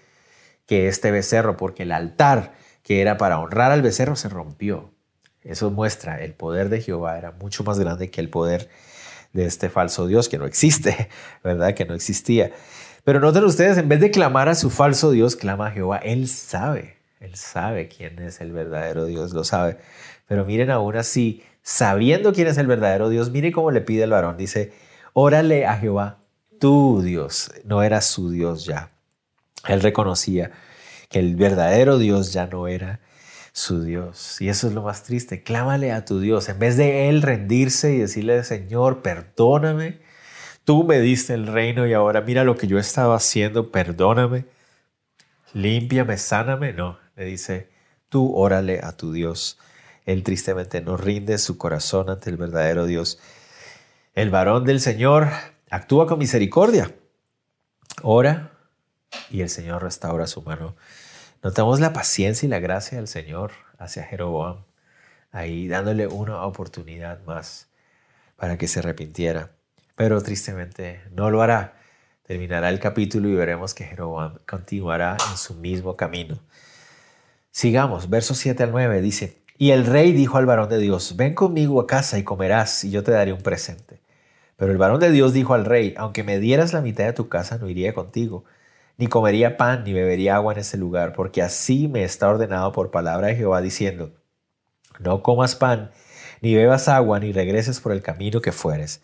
que 0.67 0.89
este 0.89 1.11
becerro, 1.11 1.57
porque 1.57 1.85
el 1.85 1.93
altar 1.93 2.55
que 2.83 3.01
era 3.01 3.17
para 3.17 3.39
honrar 3.39 3.73
al 3.73 3.83
becerro 3.83 4.17
se 4.17 4.29
rompió. 4.29 4.91
Eso 5.43 5.71
muestra 5.71 6.23
el 6.23 6.35
poder 6.35 6.69
de 6.69 6.81
Jehová 6.81 7.17
era 7.17 7.33
mucho 7.33 7.63
más 7.65 7.79
grande 7.79 8.11
que 8.11 8.21
el 8.21 8.29
poder 8.29 8.69
de 9.33 9.47
este 9.47 9.71
falso 9.71 10.07
Dios 10.07 10.29
que 10.29 10.39
no 10.39 10.47
existe, 10.47 11.09
¿verdad? 11.45 11.75
Que 11.75 11.85
no 11.85 11.95
existía. 11.95 12.53
Pero 13.05 13.21
noten 13.21 13.45
ustedes, 13.45 13.79
en 13.79 13.89
vez 13.89 14.01
de 14.01 14.11
clamar 14.11 14.49
a 14.49 14.55
su 14.55 14.71
falso 14.71 15.11
Dios, 15.11 15.37
clama 15.37 15.69
a 15.69 15.71
Jehová. 15.71 15.99
Él 15.99 16.29
sabe, 16.29 16.97
él 17.21 17.35
sabe 17.37 17.89
quién 17.89 18.19
es 18.19 18.41
el 18.41 18.53
verdadero 18.53 19.07
Dios, 19.07 19.33
lo 19.33 19.45
sabe. 19.45 19.79
Pero 20.27 20.45
miren 20.45 20.71
aún 20.71 20.97
así, 20.97 21.43
sabiendo 21.63 22.33
quién 22.33 22.49
es 22.49 22.59
el 22.59 22.67
verdadero 22.67 23.09
Dios, 23.09 23.31
mire 23.31 23.53
cómo 23.53 23.71
le 23.71 23.81
pide 23.81 24.05
el 24.05 24.11
varón. 24.11 24.37
Dice, 24.37 24.73
órale 25.13 25.67
a 25.67 25.77
Jehová, 25.77 26.19
tu 26.59 27.03
Dios. 27.03 27.53
No 27.65 27.83
era 27.83 28.01
su 28.01 28.31
Dios 28.31 28.65
ya. 28.65 28.91
Él 29.67 29.81
reconocía 29.81 30.53
que 31.09 31.19
el 31.19 31.37
verdadero 31.37 31.99
Dios 31.99 32.33
ya 32.33 32.47
no 32.47 32.69
era 32.69 33.01
su 33.53 33.83
Dios. 33.83 34.41
Y 34.41 34.49
eso 34.49 34.69
es 34.69 34.75
lo 34.75 34.83
más 34.83 35.03
triste. 35.03 35.43
Clámale 35.43 35.93
a 35.93 36.05
tu 36.05 36.21
Dios. 36.21 36.49
En 36.49 36.59
vez 36.59 36.77
de 36.77 37.09
él 37.09 37.23
rendirse 37.23 37.93
y 37.93 37.99
decirle, 37.99 38.43
Señor, 38.45 39.03
perdóname. 39.03 39.99
Tú 40.65 40.85
me 40.85 41.01
diste 41.01 41.35
el 41.35 41.47
reino 41.47 41.87
y 41.87 41.95
ahora 41.95 42.21
mira 42.21 42.45
lo 42.45 42.57
que 42.57 42.67
yo 42.67 42.79
estaba 42.79 43.17
haciendo, 43.17 43.71
perdóname. 43.73 44.45
Límpiame, 45.53 46.17
sáname. 46.17 46.73
No, 46.73 46.99
le 47.17 47.25
dice, 47.25 47.71
tú 48.09 48.33
órale 48.37 48.81
a 48.83 48.97
tu 48.97 49.13
Dios. 49.13 49.59
Él 50.07 50.23
tristemente 50.23 50.81
no 50.81 50.97
rinde 50.97 51.39
su 51.39 51.59
corazón 51.59 52.11
ante 52.11 52.31
el 52.31 52.37
verdadero 52.37 52.87
Dios. 52.87 53.19
El 54.15 54.31
varón 54.31 54.65
del 54.65 54.81
Señor 54.81 55.29
actúa 55.71 56.07
con 56.07 56.19
misericordia. 56.19 56.95
Ora 58.03 58.53
y 59.31 59.43
el 59.43 59.51
Señor 59.51 59.83
restaura 59.83 60.27
su 60.27 60.43
mano 60.43 60.77
Notamos 61.43 61.81
la 61.81 61.95
paciencia 61.95 62.47
y 62.47 62.51
la 62.51 62.59
gracia 62.59 62.99
del 62.99 63.09
Señor 63.09 63.53
hacia 63.79 64.05
Jeroboam, 64.05 64.65
ahí 65.33 65.69
dándole 65.69 66.07
una 66.07 66.43
oportunidad 66.45 67.25
más 67.25 67.71
para 68.37 68.59
que 68.59 68.69
se 68.69 68.81
arrepintiera. 68.81 69.53
Pero 69.97 70.23
tristemente 70.23 71.01
no 71.13 71.31
lo 71.31 71.41
hará. 71.41 71.79
Terminará 72.25 72.69
el 72.69 72.79
capítulo 72.79 73.27
y 73.27 73.35
veremos 73.35 73.73
que 73.73 73.85
Jeroboam 73.85 74.39
continuará 74.47 75.17
en 75.31 75.39
su 75.39 75.55
mismo 75.55 75.97
camino. 75.97 76.39
Sigamos, 77.51 78.11
versos 78.11 78.37
7 78.37 78.63
al 78.65 78.71
9 78.73 79.01
dice, 79.01 79.39
y 79.61 79.73
el 79.73 79.85
rey 79.85 80.13
dijo 80.13 80.39
al 80.39 80.47
varón 80.47 80.71
de 80.71 80.79
Dios, 80.79 81.17
ven 81.17 81.35
conmigo 81.35 81.79
a 81.81 81.87
casa 81.87 82.19
y 82.19 82.25
comerás 82.25 82.83
y 82.83 82.91
yo 82.91 83.05
te 83.05 83.13
daré 83.13 83.35
un 83.35 83.43
presente. 83.43 84.01
Pero 84.57 84.73
el 84.73 84.79
varón 84.79 85.01
de 85.01 85.11
Dios 85.11 85.35
dijo 85.35 85.53
al 85.53 85.67
rey, 85.67 85.93
aunque 85.99 86.25
me 86.25 86.39
dieras 86.39 86.73
la 86.73 86.81
mitad 86.81 87.05
de 87.05 87.13
tu 87.13 87.29
casa, 87.29 87.59
no 87.59 87.69
iría 87.69 87.93
contigo 87.93 88.45
ni 88.97 89.07
comería 89.07 89.59
pan, 89.59 89.85
ni 89.85 89.93
bebería 89.95 90.37
agua 90.37 90.55
en 90.55 90.61
ese 90.61 90.77
lugar, 90.77 91.15
porque 91.15 91.41
así 91.41 91.89
me 91.89 92.05
está 92.05 92.29
ordenado 92.29 92.71
por 92.73 92.91
palabra 92.91 93.29
de 93.29 93.37
Jehová 93.37 93.63
diciendo, 93.63 94.13
no 94.99 95.23
comas 95.23 95.57
pan, 95.57 95.91
ni 96.43 96.55
bebas 96.55 96.87
agua, 96.87 97.19
ni 97.19 97.33
regreses 97.33 97.81
por 97.81 97.93
el 97.93 98.03
camino 98.03 98.43
que 98.43 98.53
fueres. 98.53 99.01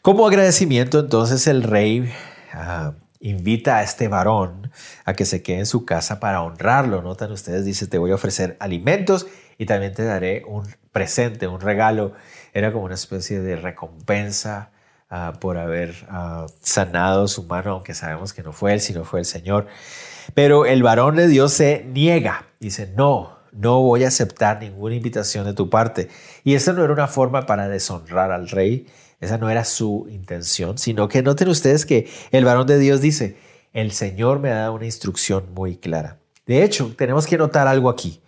Como 0.00 0.26
agradecimiento, 0.26 1.00
entonces 1.00 1.46
el 1.46 1.62
rey 1.62 2.10
ah, 2.54 2.92
invita 3.20 3.76
a 3.76 3.82
este 3.82 4.08
varón 4.08 4.70
a 5.04 5.12
que 5.12 5.26
se 5.26 5.42
quede 5.42 5.58
en 5.58 5.66
su 5.66 5.84
casa 5.84 6.20
para 6.20 6.42
honrarlo. 6.42 7.02
Notan 7.02 7.30
ustedes, 7.30 7.66
dice, 7.66 7.86
te 7.86 7.98
voy 7.98 8.12
a 8.12 8.14
ofrecer 8.14 8.56
alimentos 8.60 9.26
y 9.58 9.66
también 9.66 9.92
te 9.92 10.04
daré 10.04 10.44
un 10.46 10.66
presente, 10.92 11.46
un 11.46 11.60
regalo. 11.60 12.12
Era 12.54 12.72
como 12.72 12.84
una 12.84 12.94
especie 12.94 13.40
de 13.40 13.56
recompensa 13.56 14.70
Ah, 15.10 15.32
por 15.40 15.56
haber 15.56 15.94
ah, 16.10 16.44
sanado 16.60 17.28
su 17.28 17.44
mano, 17.44 17.72
aunque 17.72 17.94
sabemos 17.94 18.34
que 18.34 18.42
no 18.42 18.52
fue 18.52 18.74
él, 18.74 18.80
sino 18.82 19.04
fue 19.04 19.20
el 19.20 19.24
Señor. 19.24 19.66
Pero 20.34 20.66
el 20.66 20.82
varón 20.82 21.16
de 21.16 21.28
Dios 21.28 21.54
se 21.54 21.82
niega, 21.82 22.46
dice, 22.60 22.92
no, 22.94 23.38
no 23.52 23.80
voy 23.80 24.04
a 24.04 24.08
aceptar 24.08 24.60
ninguna 24.60 24.96
invitación 24.96 25.46
de 25.46 25.54
tu 25.54 25.70
parte. 25.70 26.10
Y 26.44 26.54
esa 26.56 26.74
no 26.74 26.84
era 26.84 26.92
una 26.92 27.06
forma 27.06 27.46
para 27.46 27.68
deshonrar 27.68 28.32
al 28.32 28.50
rey, 28.50 28.86
esa 29.18 29.38
no 29.38 29.48
era 29.48 29.64
su 29.64 30.06
intención, 30.10 30.76
sino 30.76 31.08
que 31.08 31.22
noten 31.22 31.48
ustedes 31.48 31.86
que 31.86 32.06
el 32.30 32.44
varón 32.44 32.66
de 32.66 32.78
Dios 32.78 33.00
dice, 33.00 33.38
el 33.72 33.92
Señor 33.92 34.40
me 34.40 34.50
ha 34.50 34.56
dado 34.56 34.74
una 34.74 34.84
instrucción 34.84 35.54
muy 35.54 35.78
clara. 35.78 36.18
De 36.44 36.64
hecho, 36.64 36.94
tenemos 36.98 37.26
que 37.26 37.38
notar 37.38 37.66
algo 37.66 37.88
aquí. 37.88 38.20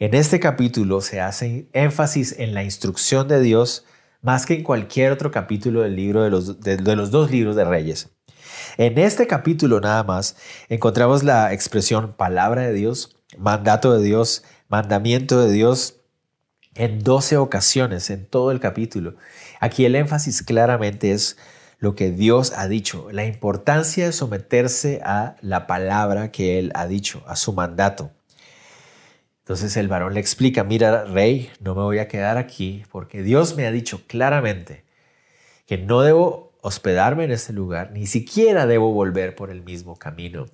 En 0.00 0.14
este 0.14 0.40
capítulo 0.40 1.02
se 1.02 1.20
hace 1.20 1.68
énfasis 1.74 2.34
en 2.38 2.54
la 2.54 2.64
instrucción 2.64 3.28
de 3.28 3.38
Dios 3.38 3.84
más 4.22 4.46
que 4.46 4.54
en 4.54 4.62
cualquier 4.62 5.12
otro 5.12 5.30
capítulo 5.30 5.82
del 5.82 5.94
libro 5.94 6.22
de 6.22 6.30
los, 6.30 6.58
de, 6.58 6.96
los 6.96 7.10
dos 7.10 7.30
libros 7.30 7.54
de 7.54 7.66
Reyes. 7.66 8.08
En 8.78 8.96
este 8.96 9.26
capítulo 9.26 9.78
nada 9.78 10.02
más 10.02 10.36
encontramos 10.70 11.22
la 11.22 11.52
expresión 11.52 12.14
palabra 12.14 12.62
de 12.62 12.72
Dios, 12.72 13.18
mandato 13.36 13.92
de 13.92 14.02
Dios, 14.02 14.42
mandamiento 14.70 15.38
de 15.38 15.52
Dios 15.52 15.96
en 16.74 17.04
12 17.04 17.36
ocasiones 17.36 18.08
en 18.08 18.24
todo 18.24 18.52
el 18.52 18.60
capítulo. 18.60 19.16
Aquí 19.60 19.84
el 19.84 19.94
énfasis 19.96 20.42
claramente 20.42 21.12
es 21.12 21.36
lo 21.78 21.94
que 21.94 22.10
Dios 22.10 22.54
ha 22.56 22.68
dicho, 22.68 23.08
la 23.12 23.26
importancia 23.26 24.06
de 24.06 24.12
someterse 24.12 25.02
a 25.04 25.36
la 25.42 25.66
palabra 25.66 26.32
que 26.32 26.58
Él 26.58 26.72
ha 26.74 26.86
dicho, 26.86 27.22
a 27.26 27.36
su 27.36 27.52
mandato. 27.52 28.12
Entonces 29.50 29.76
el 29.76 29.88
varón 29.88 30.14
le 30.14 30.20
explica, 30.20 30.62
mira, 30.62 31.06
rey, 31.06 31.50
no 31.58 31.74
me 31.74 31.82
voy 31.82 31.98
a 31.98 32.06
quedar 32.06 32.38
aquí 32.38 32.84
porque 32.92 33.24
Dios 33.24 33.56
me 33.56 33.66
ha 33.66 33.72
dicho 33.72 34.06
claramente 34.06 34.84
que 35.66 35.76
no 35.76 36.02
debo 36.02 36.52
hospedarme 36.60 37.24
en 37.24 37.32
este 37.32 37.52
lugar, 37.52 37.90
ni 37.90 38.06
siquiera 38.06 38.68
debo 38.68 38.92
volver 38.92 39.34
por 39.34 39.50
el 39.50 39.62
mismo 39.62 39.96
camino. 39.96 40.46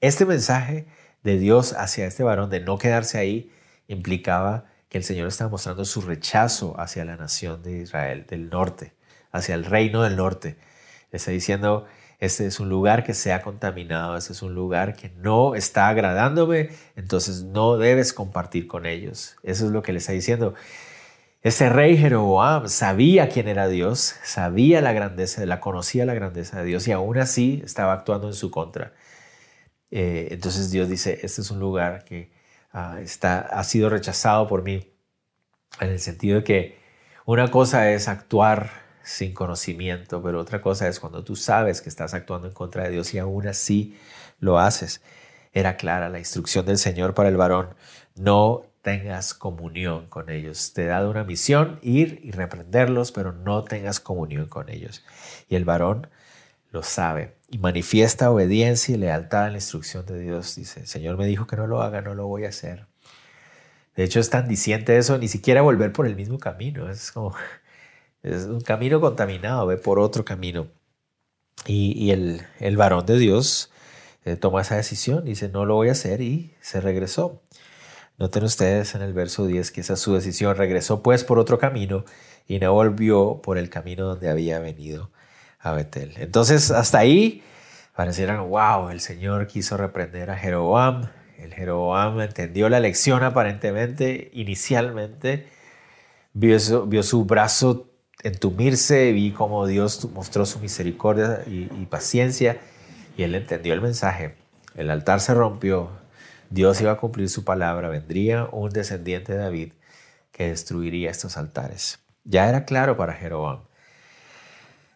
Este 0.00 0.26
mensaje 0.26 0.86
de 1.22 1.38
Dios 1.38 1.74
hacia 1.74 2.08
este 2.08 2.24
varón 2.24 2.50
de 2.50 2.58
no 2.58 2.76
quedarse 2.76 3.18
ahí 3.18 3.52
implicaba 3.86 4.64
que 4.88 4.98
el 4.98 5.04
Señor 5.04 5.28
estaba 5.28 5.48
mostrando 5.48 5.84
su 5.84 6.00
rechazo 6.00 6.74
hacia 6.76 7.04
la 7.04 7.16
nación 7.16 7.62
de 7.62 7.82
Israel 7.82 8.26
del 8.28 8.50
norte, 8.50 8.94
hacia 9.30 9.54
el 9.54 9.64
reino 9.64 10.02
del 10.02 10.16
norte. 10.16 10.56
Le 11.12 11.18
está 11.18 11.30
diciendo, 11.30 11.86
este 12.20 12.46
es 12.46 12.60
un 12.60 12.68
lugar 12.68 13.02
que 13.02 13.14
se 13.14 13.32
ha 13.32 13.40
contaminado, 13.40 14.16
este 14.16 14.34
es 14.34 14.42
un 14.42 14.54
lugar 14.54 14.94
que 14.94 15.08
no 15.16 15.54
está 15.54 15.88
agradándome, 15.88 16.68
entonces 16.94 17.44
no 17.44 17.78
debes 17.78 18.12
compartir 18.12 18.66
con 18.66 18.84
ellos. 18.84 19.36
Eso 19.42 19.66
es 19.66 19.72
lo 19.72 19.82
que 19.82 19.92
le 19.92 19.98
está 19.98 20.12
diciendo. 20.12 20.54
Ese 21.42 21.70
rey 21.70 21.96
Jeroboam 21.96 22.68
sabía 22.68 23.30
quién 23.30 23.48
era 23.48 23.68
Dios, 23.68 24.16
sabía 24.22 24.82
la 24.82 24.92
grandeza, 24.92 25.46
la 25.46 25.60
conocía 25.60 26.04
la 26.04 26.12
grandeza 26.12 26.58
de 26.58 26.66
Dios 26.66 26.86
y 26.86 26.92
aún 26.92 27.16
así 27.16 27.62
estaba 27.64 27.94
actuando 27.94 28.26
en 28.28 28.34
su 28.34 28.50
contra. 28.50 28.92
Eh, 29.90 30.28
entonces 30.30 30.70
Dios 30.70 30.90
dice, 30.90 31.20
este 31.22 31.40
es 31.40 31.50
un 31.50 31.58
lugar 31.58 32.04
que 32.04 32.30
ah, 32.72 32.98
está, 33.00 33.40
ha 33.40 33.64
sido 33.64 33.88
rechazado 33.88 34.46
por 34.46 34.62
mí, 34.62 34.92
en 35.80 35.88
el 35.88 36.00
sentido 36.00 36.36
de 36.36 36.44
que 36.44 36.78
una 37.24 37.50
cosa 37.50 37.90
es 37.90 38.08
actuar 38.08 38.89
sin 39.10 39.34
conocimiento, 39.34 40.22
pero 40.22 40.40
otra 40.40 40.60
cosa 40.62 40.88
es 40.88 41.00
cuando 41.00 41.24
tú 41.24 41.34
sabes 41.36 41.82
que 41.82 41.88
estás 41.88 42.14
actuando 42.14 42.46
en 42.48 42.54
contra 42.54 42.84
de 42.84 42.90
Dios 42.90 43.12
y 43.12 43.18
aún 43.18 43.48
así 43.48 43.98
lo 44.38 44.58
haces. 44.58 45.02
Era 45.52 45.76
clara 45.76 46.08
la 46.08 46.20
instrucción 46.20 46.64
del 46.64 46.78
Señor 46.78 47.12
para 47.12 47.28
el 47.28 47.36
varón, 47.36 47.74
no 48.14 48.62
tengas 48.82 49.34
comunión 49.34 50.06
con 50.06 50.30
ellos. 50.30 50.72
Te 50.72 50.84
he 50.84 50.86
dado 50.86 51.10
una 51.10 51.24
misión, 51.24 51.80
ir 51.82 52.20
y 52.22 52.30
reprenderlos, 52.30 53.10
pero 53.12 53.32
no 53.32 53.64
tengas 53.64 53.98
comunión 54.00 54.46
con 54.46 54.68
ellos. 54.70 55.04
Y 55.48 55.56
el 55.56 55.64
varón 55.64 56.08
lo 56.70 56.84
sabe 56.84 57.36
y 57.48 57.58
manifiesta 57.58 58.30
obediencia 58.30 58.94
y 58.94 58.98
lealtad 58.98 59.46
a 59.46 59.50
la 59.50 59.56
instrucción 59.56 60.06
de 60.06 60.20
Dios. 60.20 60.54
Dice, 60.54 60.80
el 60.80 60.86
Señor 60.86 61.18
me 61.18 61.26
dijo 61.26 61.48
que 61.48 61.56
no 61.56 61.66
lo 61.66 61.82
haga, 61.82 62.00
no 62.00 62.14
lo 62.14 62.28
voy 62.28 62.44
a 62.44 62.50
hacer. 62.50 62.86
De 63.96 64.04
hecho, 64.04 64.20
es 64.20 64.30
tan 64.30 64.48
diciente 64.48 64.96
eso, 64.96 65.18
ni 65.18 65.26
siquiera 65.26 65.62
volver 65.62 65.92
por 65.92 66.06
el 66.06 66.14
mismo 66.14 66.38
camino. 66.38 66.88
Es 66.88 67.10
como, 67.10 67.34
es 68.22 68.44
un 68.44 68.60
camino 68.60 69.00
contaminado, 69.00 69.66
ve 69.66 69.76
por 69.76 69.98
otro 69.98 70.24
camino. 70.24 70.68
Y, 71.66 72.10
el, 72.10 72.42
el, 72.58 72.76
varón 72.76 73.04
de 73.04 73.18
Dios 73.18 73.70
eh, 74.24 74.36
toma 74.36 74.62
esa 74.62 74.76
decisión, 74.76 75.24
dice, 75.24 75.48
no 75.48 75.66
lo 75.66 75.74
voy 75.74 75.88
a 75.88 75.92
hacer 75.92 76.20
y 76.22 76.54
se 76.60 76.80
regresó. 76.80 77.42
Noten 78.18 78.44
ustedes 78.44 78.94
en 78.94 79.02
el 79.02 79.12
verso 79.12 79.46
10 79.46 79.70
que 79.70 79.80
esa 79.80 79.94
es 79.94 80.00
su 80.00 80.14
decisión. 80.14 80.56
Regresó 80.56 81.02
pues 81.02 81.24
por 81.24 81.38
otro 81.38 81.58
camino 81.58 82.04
y 82.46 82.58
no 82.58 82.72
volvió 82.72 83.40
por 83.42 83.56
el 83.56 83.70
camino 83.70 84.04
donde 84.06 84.28
había 84.28 84.58
venido 84.58 85.10
a 85.58 85.72
Betel. 85.72 86.14
Entonces, 86.16 86.70
hasta 86.70 86.98
ahí 86.98 87.42
pareciera, 87.94 88.40
wow, 88.40 88.90
el 88.90 89.00
Señor 89.00 89.46
quiso 89.46 89.76
reprender 89.76 90.30
a 90.30 90.36
Jeroboam. 90.36 91.08
El 91.38 91.54
Jeroboam 91.54 92.20
entendió 92.20 92.68
la 92.68 92.80
lección 92.80 93.22
aparentemente, 93.22 94.30
inicialmente, 94.34 95.48
vio, 96.34 96.86
vio 96.86 97.02
su 97.02 97.24
brazo 97.24 97.89
entumirse, 98.22 99.12
vi 99.12 99.32
cómo 99.32 99.66
Dios 99.66 100.08
mostró 100.12 100.46
su 100.46 100.58
misericordia 100.58 101.42
y, 101.46 101.86
paciencia 101.86 102.58
y 103.16 103.22
él 103.22 103.34
entendió 103.34 103.74
el 103.74 103.80
mensaje. 103.80 104.36
El 104.74 104.90
altar 104.90 105.20
se 105.20 105.34
rompió, 105.34 105.90
Dios 106.50 106.80
iba 106.80 106.92
a 106.92 106.96
cumplir 106.96 107.28
su 107.28 107.44
palabra, 107.44 107.88
vendría 107.88 108.46
un 108.52 108.70
descendiente 108.70 109.32
de 109.32 109.38
David 109.38 109.72
que 110.32 110.48
destruiría 110.48 111.10
estos 111.10 111.36
altares. 111.36 111.98
Ya 112.24 112.48
era 112.48 112.64
claro 112.64 112.96
para 112.96 113.14
Jeroboam. 113.14 113.60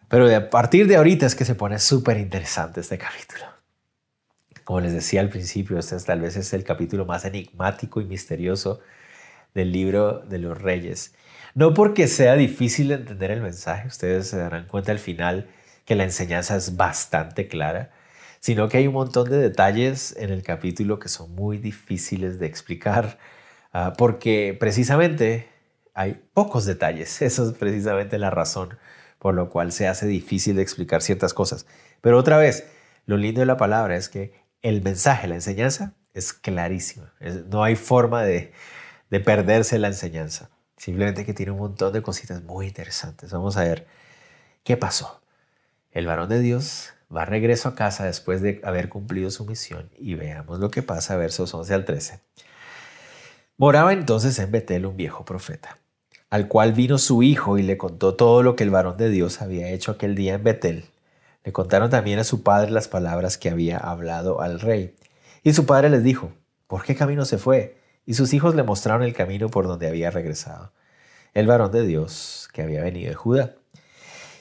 Pero 0.07 0.33
a 0.33 0.49
partir 0.49 0.87
de 0.87 0.95
ahorita 0.95 1.25
es 1.25 1.35
que 1.35 1.45
se 1.45 1.55
pone 1.55 1.79
súper 1.79 2.17
interesante 2.17 2.81
este 2.81 2.97
capítulo. 2.97 3.45
Como 4.63 4.79
les 4.79 4.93
decía 4.93 5.21
al 5.21 5.29
principio, 5.29 5.77
este 5.77 5.97
tal 5.99 6.21
vez 6.21 6.35
es 6.37 6.53
el 6.53 6.63
capítulo 6.63 7.05
más 7.05 7.25
enigmático 7.25 8.01
y 8.01 8.05
misterioso 8.05 8.79
del 9.53 9.71
libro 9.71 10.19
de 10.19 10.39
los 10.39 10.59
reyes. 10.59 11.13
No 11.55 11.73
porque 11.73 12.09
sea 12.09 12.35
difícil 12.35 12.89
de 12.89 12.95
entender 12.95 13.31
el 13.31 13.41
mensaje, 13.41 13.87
ustedes 13.87 14.27
se 14.27 14.35
darán 14.35 14.67
cuenta 14.67 14.91
al 14.91 14.99
final 14.99 15.47
que 15.85 15.95
la 15.95 16.03
enseñanza 16.03 16.57
es 16.57 16.75
bastante 16.75 17.47
clara, 17.47 17.91
sino 18.41 18.67
que 18.67 18.77
hay 18.77 18.87
un 18.87 18.93
montón 18.93 19.29
de 19.29 19.37
detalles 19.37 20.13
en 20.19 20.31
el 20.31 20.43
capítulo 20.43 20.99
que 20.99 21.07
son 21.07 21.33
muy 21.33 21.57
difíciles 21.57 22.39
de 22.39 22.47
explicar, 22.47 23.19
ah, 23.71 23.93
porque 23.97 24.57
precisamente 24.59 25.47
hay 25.93 26.21
pocos 26.33 26.65
detalles. 26.65 27.21
Eso 27.21 27.49
es 27.49 27.57
precisamente 27.57 28.17
la 28.19 28.31
razón 28.31 28.77
por 29.17 29.33
lo 29.33 29.49
cual 29.49 29.71
se 29.71 29.87
hace 29.87 30.07
difícil 30.07 30.57
de 30.57 30.61
explicar 30.61 31.01
ciertas 31.01 31.33
cosas. 31.33 31.65
Pero 32.01 32.17
otra 32.19 32.37
vez, 32.37 32.67
lo 33.05 33.15
lindo 33.15 33.39
de 33.39 33.45
la 33.45 33.57
palabra 33.57 33.95
es 33.95 34.09
que 34.09 34.33
el 34.61 34.81
mensaje, 34.81 35.27
la 35.29 35.35
enseñanza, 35.35 35.93
es 36.13 36.33
clarísima. 36.33 37.13
no 37.49 37.63
hay 37.63 37.75
forma 37.77 38.23
de 38.23 38.51
perderse 39.23 39.79
la 39.79 39.87
enseñanza. 39.87 40.49
Simplemente 40.77 41.25
que 41.25 41.33
tiene 41.33 41.51
un 41.51 41.59
montón 41.59 41.93
de 41.93 42.01
cositas 42.01 42.43
muy 42.43 42.67
interesantes. 42.67 43.31
Vamos 43.31 43.57
a 43.57 43.63
ver 43.63 43.87
qué 44.63 44.77
pasó. 44.77 45.21
El 45.91 46.05
varón 46.05 46.29
de 46.29 46.39
Dios 46.39 46.93
va 47.15 47.21
a 47.21 47.25
regreso 47.25 47.69
a 47.69 47.75
casa 47.75 48.05
después 48.05 48.41
de 48.41 48.61
haber 48.63 48.89
cumplido 48.89 49.31
su 49.31 49.45
misión 49.45 49.89
y 49.97 50.15
veamos 50.15 50.59
lo 50.59 50.71
que 50.71 50.83
pasa, 50.83 51.15
versos 51.15 51.53
11 51.53 51.73
al 51.73 51.85
13. 51.85 52.19
Moraba 53.57 53.93
entonces 53.93 54.37
en 54.39 54.51
Betel 54.51 54.85
un 54.85 54.97
viejo 54.97 55.23
profeta, 55.23 55.77
al 56.29 56.49
cual 56.49 56.73
vino 56.73 56.97
su 56.97 57.23
hijo 57.23 57.57
y 57.57 57.63
le 57.63 57.77
contó 57.77 58.15
todo 58.15 58.43
lo 58.43 58.55
que 58.57 58.63
el 58.63 58.69
varón 58.69 58.97
de 58.97 59.09
Dios 59.09 59.41
había 59.41 59.69
hecho 59.69 59.91
aquel 59.91 60.15
día 60.15 60.33
en 60.33 60.43
Betel. 60.43 60.85
Le 61.45 61.53
contaron 61.53 61.89
también 61.89 62.19
a 62.19 62.25
su 62.25 62.43
padre 62.43 62.71
las 62.71 62.89
palabras 62.89 63.37
que 63.37 63.49
había 63.49 63.77
hablado 63.77 64.41
al 64.41 64.59
rey. 64.59 64.95
Y 65.43 65.53
su 65.53 65.65
padre 65.65 65.89
les 65.89 66.03
dijo, 66.03 66.33
¿por 66.67 66.83
qué 66.83 66.95
camino 66.95 67.23
se 67.23 67.37
fue? 67.37 67.77
Y 68.05 68.13
sus 68.13 68.33
hijos 68.33 68.55
le 68.55 68.63
mostraron 68.63 69.03
el 69.03 69.13
camino 69.13 69.49
por 69.49 69.67
donde 69.67 69.87
había 69.87 70.11
regresado, 70.11 70.71
el 71.33 71.47
varón 71.47 71.71
de 71.71 71.85
Dios 71.85 72.49
que 72.53 72.61
había 72.61 72.83
venido 72.83 73.09
de 73.09 73.15
Judá. 73.15 73.55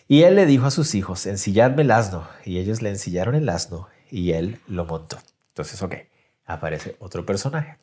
Y 0.07 0.23
él 0.23 0.37
le 0.37 0.47
dijo 0.47 0.67
a 0.67 0.71
sus 0.71 0.95
hijos, 0.95 1.27
ensilladme 1.27 1.83
el 1.83 1.91
asno. 1.91 2.29
Y 2.45 2.59
ellos 2.59 2.83
le 2.83 2.91
ensillaron 2.91 3.35
el 3.35 3.49
asno 3.49 3.89
y 4.11 4.33
él 4.33 4.61
lo 4.69 4.85
montó. 4.85 5.19
Entonces, 5.49 5.81
ok, 5.83 5.95
aparece 6.45 6.97
otro 6.99 7.25
personaje, 7.25 7.79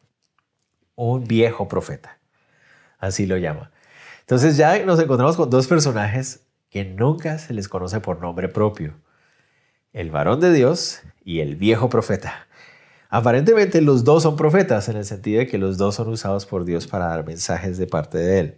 un 0.95 1.23
viejo 1.23 1.67
profeta, 1.67 2.19
así 2.99 3.25
lo 3.25 3.37
llama. 3.37 3.71
Entonces 4.19 4.55
ya 4.57 4.77
nos 4.85 4.99
encontramos 4.99 5.35
con 5.35 5.49
dos 5.49 5.67
personajes 5.67 6.41
que 6.69 6.85
nunca 6.85 7.37
se 7.39 7.53
les 7.53 7.67
conoce 7.67 7.99
por 7.99 8.21
nombre 8.21 8.47
propio 8.47 8.93
el 9.93 10.09
varón 10.09 10.39
de 10.39 10.53
Dios 10.53 11.01
y 11.23 11.41
el 11.41 11.55
viejo 11.55 11.89
profeta. 11.89 12.47
Aparentemente 13.13 13.81
los 13.81 14.05
dos 14.05 14.23
son 14.23 14.37
profetas 14.37 14.87
en 14.87 14.95
el 14.95 15.03
sentido 15.03 15.39
de 15.39 15.47
que 15.47 15.57
los 15.57 15.77
dos 15.77 15.95
son 15.95 16.07
usados 16.07 16.45
por 16.45 16.63
Dios 16.63 16.87
para 16.87 17.07
dar 17.07 17.25
mensajes 17.25 17.77
de 17.77 17.85
parte 17.85 18.17
de 18.17 18.39
Él. 18.39 18.55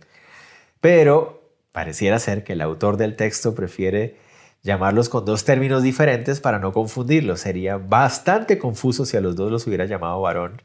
Pero 0.80 1.50
pareciera 1.72 2.20
ser 2.20 2.44
que 2.44 2.54
el 2.54 2.62
autor 2.62 2.98
del 2.98 3.16
texto 3.16 3.56
prefiere 3.56 4.16
llamarlos 4.62 5.10
con 5.10 5.26
dos 5.26 5.44
términos 5.44 5.82
diferentes 5.82 6.40
para 6.40 6.60
no 6.60 6.72
confundirlos. 6.72 7.40
Sería 7.40 7.78
bastante 7.78 8.60
confuso 8.60 9.08
si 9.08 9.18
a 9.18 9.22
los 9.22 9.36
dos 9.36 9.52
los 9.52 9.66
hubiera 9.66 9.86
llamado 9.86 10.22
varón 10.22 10.62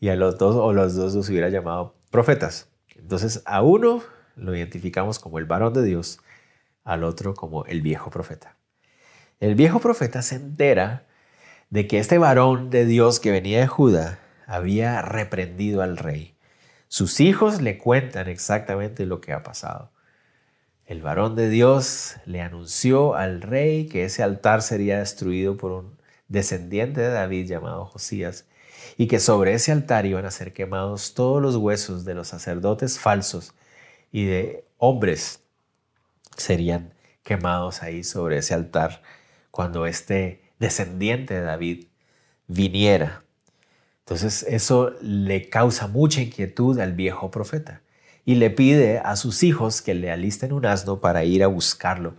y 0.00 0.08
a 0.08 0.16
los 0.16 0.36
dos 0.36 0.56
o 0.56 0.72
los 0.72 0.96
dos 0.96 1.14
los 1.14 1.28
hubiera 1.28 1.48
llamado 1.50 1.94
profetas. 2.10 2.68
Entonces 2.96 3.42
a 3.46 3.62
uno 3.62 4.02
lo 4.34 4.56
identificamos 4.56 5.20
como 5.20 5.38
el 5.38 5.44
varón 5.44 5.72
de 5.72 5.84
Dios, 5.84 6.18
al 6.82 7.04
otro 7.04 7.34
como 7.34 7.64
el 7.66 7.80
viejo 7.80 8.10
profeta. 8.10 8.56
El 9.38 9.54
viejo 9.54 9.78
profeta 9.78 10.20
se 10.20 10.34
entera 10.34 11.06
de 11.74 11.88
que 11.88 11.98
este 11.98 12.18
varón 12.18 12.70
de 12.70 12.86
Dios 12.86 13.18
que 13.18 13.32
venía 13.32 13.58
de 13.58 13.66
Judá 13.66 14.20
había 14.46 15.02
reprendido 15.02 15.82
al 15.82 15.96
rey. 15.96 16.36
Sus 16.86 17.18
hijos 17.18 17.60
le 17.60 17.78
cuentan 17.78 18.28
exactamente 18.28 19.06
lo 19.06 19.20
que 19.20 19.32
ha 19.32 19.42
pasado. 19.42 19.90
El 20.86 21.02
varón 21.02 21.34
de 21.34 21.48
Dios 21.48 22.14
le 22.26 22.40
anunció 22.42 23.16
al 23.16 23.42
rey 23.42 23.88
que 23.88 24.04
ese 24.04 24.22
altar 24.22 24.62
sería 24.62 25.00
destruido 25.00 25.56
por 25.56 25.72
un 25.72 25.98
descendiente 26.28 27.00
de 27.00 27.08
David 27.08 27.48
llamado 27.48 27.86
Josías 27.86 28.46
y 28.96 29.08
que 29.08 29.18
sobre 29.18 29.54
ese 29.54 29.72
altar 29.72 30.06
iban 30.06 30.26
a 30.26 30.30
ser 30.30 30.52
quemados 30.52 31.14
todos 31.14 31.42
los 31.42 31.56
huesos 31.56 32.04
de 32.04 32.14
los 32.14 32.28
sacerdotes 32.28 33.00
falsos 33.00 33.52
y 34.12 34.26
de 34.26 34.64
hombres 34.78 35.40
serían 36.36 36.94
quemados 37.24 37.82
ahí 37.82 38.04
sobre 38.04 38.38
ese 38.38 38.54
altar 38.54 39.02
cuando 39.50 39.86
este 39.86 40.43
descendiente 40.64 41.34
de 41.34 41.42
David 41.42 41.86
viniera. 42.46 43.22
Entonces 44.00 44.44
eso 44.48 44.92
le 45.00 45.48
causa 45.48 45.86
mucha 45.86 46.20
inquietud 46.20 46.78
al 46.78 46.92
viejo 46.92 47.30
profeta 47.30 47.82
y 48.24 48.36
le 48.36 48.50
pide 48.50 48.98
a 48.98 49.16
sus 49.16 49.42
hijos 49.42 49.82
que 49.82 49.94
le 49.94 50.10
alisten 50.10 50.52
un 50.52 50.66
asno 50.66 51.00
para 51.00 51.24
ir 51.24 51.42
a 51.42 51.46
buscarlo. 51.46 52.14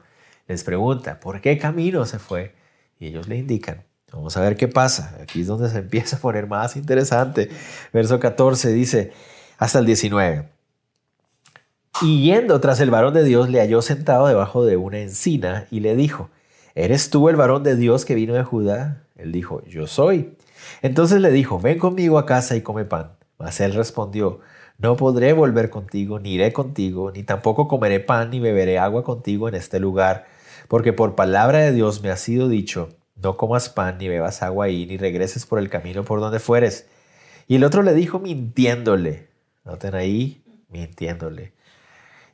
Les 0.47 0.63
pregunta, 0.63 1.19
¿por 1.19 1.41
qué 1.41 1.57
camino 1.57 2.05
se 2.05 2.19
fue? 2.19 2.53
Y 2.99 3.07
ellos 3.07 3.27
le 3.27 3.37
indican. 3.37 3.83
Vamos 4.11 4.37
a 4.37 4.41
ver 4.41 4.55
qué 4.55 4.67
pasa. 4.67 5.17
Aquí 5.21 5.41
es 5.41 5.47
donde 5.47 5.69
se 5.69 5.77
empieza 5.85 6.17
a 6.17 6.19
poner 6.19 6.47
más 6.47 6.75
interesante. 6.75 7.49
Verso 7.91 8.19
14 8.19 8.71
dice, 8.71 9.11
hasta 9.57 9.79
el 9.79 9.85
19. 9.85 10.47
Y 12.01 12.25
yendo 12.25 12.59
tras 12.59 12.79
el 12.79 12.91
varón 12.91 13.13
de 13.13 13.23
Dios, 13.23 13.49
le 13.49 13.59
halló 13.59 13.81
sentado 13.81 14.27
debajo 14.27 14.65
de 14.65 14.77
una 14.77 14.99
encina 14.99 15.65
y 15.71 15.79
le 15.79 15.95
dijo, 15.95 16.29
¿eres 16.75 17.09
tú 17.09 17.29
el 17.29 17.35
varón 17.35 17.63
de 17.63 17.75
Dios 17.75 18.05
que 18.05 18.15
vino 18.15 18.33
de 18.33 18.43
Judá? 18.43 19.03
Él 19.15 19.31
dijo, 19.31 19.63
yo 19.65 19.87
soy. 19.87 20.37
Entonces 20.81 21.21
le 21.21 21.31
dijo, 21.31 21.59
ven 21.59 21.79
conmigo 21.79 22.19
a 22.19 22.25
casa 22.25 22.55
y 22.55 22.61
come 22.61 22.85
pan. 22.85 23.13
Mas 23.37 23.59
él 23.59 23.73
respondió, 23.73 24.39
no 24.77 24.95
podré 24.97 25.33
volver 25.33 25.69
contigo, 25.69 26.19
ni 26.19 26.33
iré 26.33 26.51
contigo, 26.53 27.11
ni 27.11 27.23
tampoco 27.23 27.67
comeré 27.67 27.99
pan 27.99 28.29
ni 28.29 28.39
beberé 28.39 28.77
agua 28.77 29.03
contigo 29.03 29.47
en 29.47 29.55
este 29.55 29.79
lugar, 29.79 30.25
porque 30.67 30.93
por 30.93 31.15
palabra 31.15 31.59
de 31.59 31.71
Dios 31.71 32.01
me 32.01 32.11
ha 32.11 32.17
sido 32.17 32.49
dicho, 32.49 32.89
no 33.15 33.37
comas 33.37 33.69
pan 33.69 33.97
ni 33.97 34.07
bebas 34.07 34.43
agua 34.43 34.65
ahí, 34.65 34.85
ni 34.85 34.97
regreses 34.97 35.45
por 35.45 35.59
el 35.59 35.69
camino 35.69 36.03
por 36.03 36.19
donde 36.19 36.39
fueres. 36.39 36.87
Y 37.47 37.55
el 37.55 37.63
otro 37.63 37.83
le 37.83 37.93
dijo 37.93 38.19
mintiéndole, 38.19 39.29
noten 39.63 39.95
ahí, 39.95 40.43
mintiéndole. 40.69 41.53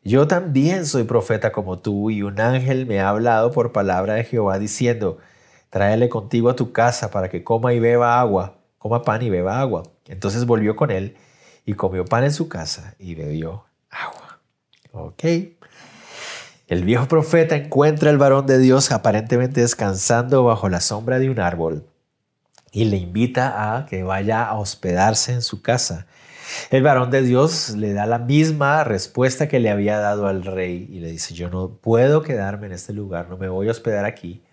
Yo 0.04 0.28
también 0.28 0.86
soy 0.86 1.04
profeta 1.04 1.52
como 1.52 1.80
tú, 1.80 2.10
y 2.10 2.24
un 2.24 2.40
ángel 2.40 2.86
me 2.86 3.00
ha 3.00 3.10
hablado 3.10 3.52
por 3.52 3.72
palabra 3.72 4.16
de 4.16 4.24
Jehová 4.24 4.58
diciendo, 4.58 5.20
tráele 5.70 6.10
contigo 6.10 6.50
a 6.50 6.56
tu 6.56 6.72
casa 6.72 7.12
para 7.12 7.30
que 7.30 7.44
coma 7.44 7.74
y 7.74 7.80
beba 7.80 8.20
agua, 8.20 8.58
coma 8.80 9.04
pan 9.04 9.22
y 9.22 9.30
beba 9.30 9.60
agua. 9.60 9.84
Entonces 10.08 10.46
volvió 10.46 10.76
con 10.76 10.90
él 10.90 11.18
y 11.66 11.74
comió 11.74 12.06
pan 12.06 12.24
en 12.24 12.34
su 12.34 12.50
casa 12.50 12.96
y 12.98 13.16
bebió 13.16 13.66
agua. 13.90 14.40
Ok. 14.92 15.24
El 16.68 16.84
viejo 16.84 17.08
profeta 17.08 17.56
encuentra 17.56 18.10
al 18.10 18.18
varón 18.18 18.48
de 18.48 18.58
Dios 18.58 18.92
aparentemente 18.92 19.62
descansando 19.62 20.44
bajo 20.44 20.70
la 20.70 20.82
sombra 20.82 21.20
de 21.20 21.30
un 21.30 21.40
árbol 21.40 21.86
y 22.72 22.86
le 22.86 22.98
invita 22.98 23.76
a 23.76 23.86
que 23.86 24.04
vaya 24.04 24.46
a 24.46 24.58
hospedarse 24.58 25.34
en 25.34 25.42
su 25.42 25.62
casa. 25.62 26.08
El 26.70 26.84
varón 26.84 27.12
de 27.12 27.22
Dios 27.22 27.76
le 27.78 27.94
da 27.94 28.06
la 28.06 28.20
misma 28.20 28.84
respuesta 28.84 29.48
que 29.48 29.60
le 29.60 29.70
había 29.70 29.98
dado 30.00 30.28
al 30.28 30.44
rey 30.44 30.88
y 30.90 31.00
le 31.00 31.12
dice, 31.12 31.34
yo 31.34 31.50
no 31.50 31.70
puedo 31.70 32.22
quedarme 32.22 32.68
en 32.68 32.74
este 32.74 32.94
lugar, 32.94 33.30
no 33.30 33.38
me 33.38 33.50
voy 33.50 33.68
a 33.68 33.72
hospedar 33.72 34.06
aquí, 34.06 34.44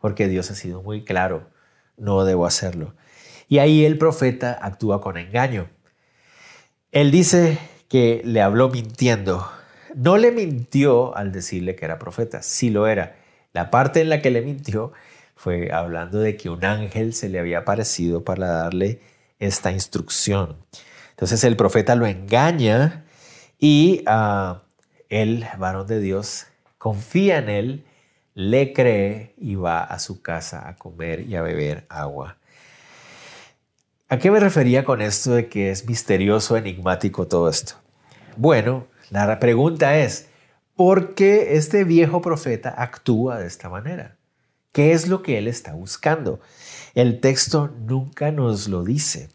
porque 0.00 0.28
Dios 0.28 0.50
ha 0.50 0.54
sido 0.54 0.82
muy 0.82 1.04
claro, 1.04 1.48
no 1.96 2.24
debo 2.24 2.46
hacerlo. 2.46 2.94
Y 3.48 3.58
ahí 3.58 3.84
el 3.84 3.98
profeta 3.98 4.58
actúa 4.60 5.00
con 5.00 5.16
engaño. 5.16 5.68
Él 6.90 7.10
dice 7.10 7.58
que 7.88 8.22
le 8.24 8.40
habló 8.40 8.68
mintiendo. 8.68 9.50
No 9.94 10.16
le 10.16 10.32
mintió 10.32 11.16
al 11.16 11.32
decirle 11.32 11.74
que 11.74 11.84
era 11.84 11.98
profeta, 11.98 12.42
sí 12.42 12.70
lo 12.70 12.86
era. 12.86 13.16
La 13.52 13.70
parte 13.70 14.00
en 14.00 14.08
la 14.08 14.22
que 14.22 14.30
le 14.30 14.40
mintió 14.40 14.92
fue 15.36 15.70
hablando 15.72 16.18
de 16.18 16.36
que 16.36 16.48
un 16.48 16.64
ángel 16.64 17.14
se 17.14 17.28
le 17.28 17.38
había 17.38 17.58
aparecido 17.58 18.24
para 18.24 18.46
darle 18.46 19.00
esta 19.38 19.72
instrucción. 19.72 20.56
Entonces 21.12 21.44
el 21.44 21.56
profeta 21.56 21.94
lo 21.94 22.06
engaña 22.06 23.04
y 23.58 24.02
ah, 24.06 24.62
el 25.08 25.46
varón 25.58 25.86
de 25.86 26.00
Dios 26.00 26.46
confía 26.78 27.38
en 27.38 27.48
él, 27.48 27.84
le 28.34 28.72
cree 28.72 29.34
y 29.38 29.54
va 29.54 29.84
a 29.84 29.98
su 29.98 30.20
casa 30.22 30.68
a 30.68 30.74
comer 30.74 31.20
y 31.20 31.36
a 31.36 31.42
beber 31.42 31.86
agua. 31.88 32.38
¿A 34.08 34.18
qué 34.18 34.30
me 34.30 34.40
refería 34.40 34.84
con 34.84 35.00
esto 35.00 35.32
de 35.32 35.48
que 35.48 35.70
es 35.70 35.86
misterioso, 35.86 36.56
enigmático 36.56 37.28
todo 37.28 37.48
esto? 37.48 37.74
Bueno, 38.36 38.86
la 39.10 39.38
pregunta 39.38 39.96
es, 39.98 40.28
¿por 40.74 41.14
qué 41.14 41.56
este 41.56 41.84
viejo 41.84 42.20
profeta 42.20 42.74
actúa 42.76 43.38
de 43.38 43.46
esta 43.46 43.68
manera? 43.68 44.16
¿Qué 44.72 44.92
es 44.92 45.06
lo 45.06 45.22
que 45.22 45.38
él 45.38 45.48
está 45.48 45.74
buscando? 45.74 46.40
El 46.94 47.20
texto 47.20 47.70
nunca 47.86 48.32
nos 48.32 48.68
lo 48.68 48.84
dice. 48.84 49.28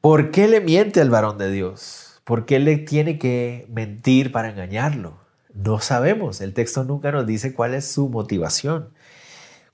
¿Por 0.00 0.30
qué 0.30 0.46
le 0.46 0.60
miente 0.60 1.00
al 1.00 1.10
varón 1.10 1.38
de 1.38 1.50
Dios? 1.50 2.20
¿Por 2.22 2.46
qué 2.46 2.60
le 2.60 2.78
tiene 2.78 3.18
que 3.18 3.66
mentir 3.68 4.30
para 4.30 4.50
engañarlo? 4.50 5.18
No 5.52 5.80
sabemos. 5.80 6.40
El 6.40 6.54
texto 6.54 6.84
nunca 6.84 7.10
nos 7.10 7.26
dice 7.26 7.52
cuál 7.52 7.74
es 7.74 7.84
su 7.84 8.08
motivación. 8.08 8.90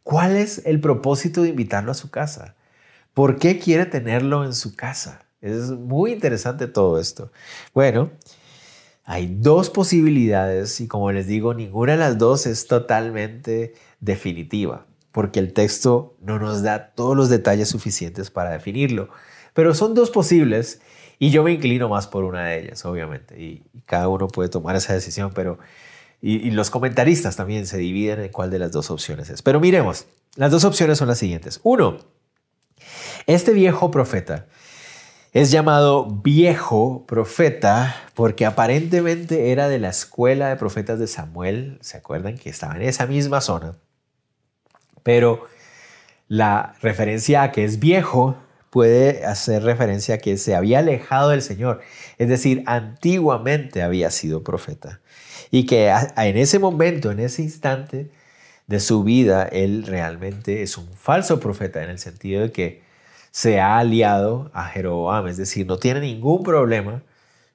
¿Cuál 0.03 0.37
es 0.37 0.63
el 0.65 0.81
propósito 0.81 1.43
de 1.43 1.51
invitarlo 1.51 1.91
a 1.91 1.95
su 1.95 2.11
casa? 2.11 2.55
¿Por 3.13 3.39
qué 3.39 3.59
quiere 3.59 3.85
tenerlo 3.85 4.47
en 4.47 4.55
su 4.55 4.75
casa? 4.75 5.27
Es 5.43 5.71
muy 5.71 6.13
interesante 6.13 6.69
todo 6.69 6.99
esto. 6.99 7.31
Bueno, 7.75 8.11
hay 9.05 9.27
dos 9.27 9.69
posibilidades 9.69 10.81
y 10.81 10.89
como 10.89 11.13
les 11.13 11.27
digo, 11.27 11.53
ninguna 11.53 11.93
de 11.93 11.99
las 11.99 12.17
dos 12.17 12.47
es 12.47 12.67
totalmente 12.67 13.75
definitiva, 14.01 14.87
porque 15.13 15.39
el 15.39 15.53
texto 15.53 16.17
no 16.23 16.39
nos 16.39 16.63
da 16.63 16.95
todos 16.95 17.15
los 17.15 17.29
detalles 17.29 17.69
suficientes 17.69 18.31
para 18.31 18.53
definirlo. 18.53 19.11
Pero 19.55 19.75
son 19.75 19.95
dos 19.95 20.11
posibles 20.11 20.81
y 21.19 21.31
yo 21.31 21.43
me 21.43 21.53
inclino 21.53 21.89
más 21.89 22.07
por 22.07 22.25
una 22.25 22.47
de 22.47 22.61
ellas, 22.61 22.85
obviamente, 22.85 23.41
y, 23.41 23.63
cada 23.87 24.09
uno 24.09 24.29
puede 24.29 24.49
tomar 24.49 24.77
esa 24.77 24.93
decisión, 24.93 25.33
pero... 25.35 25.59
Y, 26.21 26.51
los 26.53 26.71
comentaristas 26.71 27.37
también 27.37 27.67
se 27.67 27.77
dividen 27.77 28.21
en 28.21 28.31
cuál 28.31 28.51
de 28.51 28.59
las 28.59 28.73
dos 28.73 28.91
opciones 28.91 29.29
es. 29.29 29.43
Pero 29.43 29.61
miremos, 29.61 30.07
las 30.37 30.51
dos 30.51 30.65
opciones 30.65 30.97
son 30.97 31.09
las 31.09 31.19
siguientes. 31.19 31.61
Uno, 31.63 31.99
este 33.27 33.53
viejo 33.53 33.91
profeta 33.91 34.47
es 35.35 35.51
llamado 35.51 36.07
viejo 36.07 37.05
profeta 37.07 37.95
porque 38.15 38.47
aparentemente 38.47 39.51
era 39.51 39.69
de 39.69 39.79
la 39.79 39.91
escuela 39.91 40.49
de 40.49 40.57
profetas 40.57 40.99
de 40.99 41.09
Samuel. 41.09 41.79
¿Se 41.83 41.99
acuerdan 41.99 42.39
que 42.39 42.49
estaba 42.49 42.77
en 42.77 42.83
esa 42.83 43.07
misma 43.07 43.41
zona? 43.41 43.77
Pero 45.03 45.47
la 46.29 46.75
referencia 46.81 47.43
a 47.43 47.53
que 47.53 47.65
es 47.65 47.81
viejo 47.81 48.39
puede 48.75 49.25
hacer 49.25 49.63
referencia 49.63 50.17
a 50.17 50.19
que 50.19 50.37
se 50.37 50.57
había 50.57 50.81
alejado 50.81 51.29
del 51.29 51.43
Señor. 51.43 51.81
Es 52.19 52.29
decir, 52.29 52.65
antiguamente 52.67 53.85
había 53.85 54.11
sido 54.11 54.43
profeta. 54.43 55.01
Y 55.53 55.65
que 55.65 55.95
en 56.17 56.37
ese 56.37 56.59
momento, 56.59 57.13
en 57.13 57.21
ese 57.21 57.43
instante 57.43 58.11
de 58.67 58.81
su 58.81 59.05
vida, 59.05 59.45
él 59.45 59.85
realmente 59.87 60.65
es 60.65 60.77
un 60.77 60.89
falso 60.89 61.39
profeta 61.39 61.85
en 61.85 61.91
el 61.91 62.01
sentido 62.01 62.43
de 62.43 62.51
que 62.51 62.83
se 63.31 63.61
ha 63.61 63.79
aliado 63.79 64.51
a 64.53 64.65
Jeroboam, 64.65 65.29
es 65.29 65.37
decir, 65.37 65.69
no 65.69 65.79
tiene 65.79 66.01
ningún 66.01 66.43
problema 66.43 67.05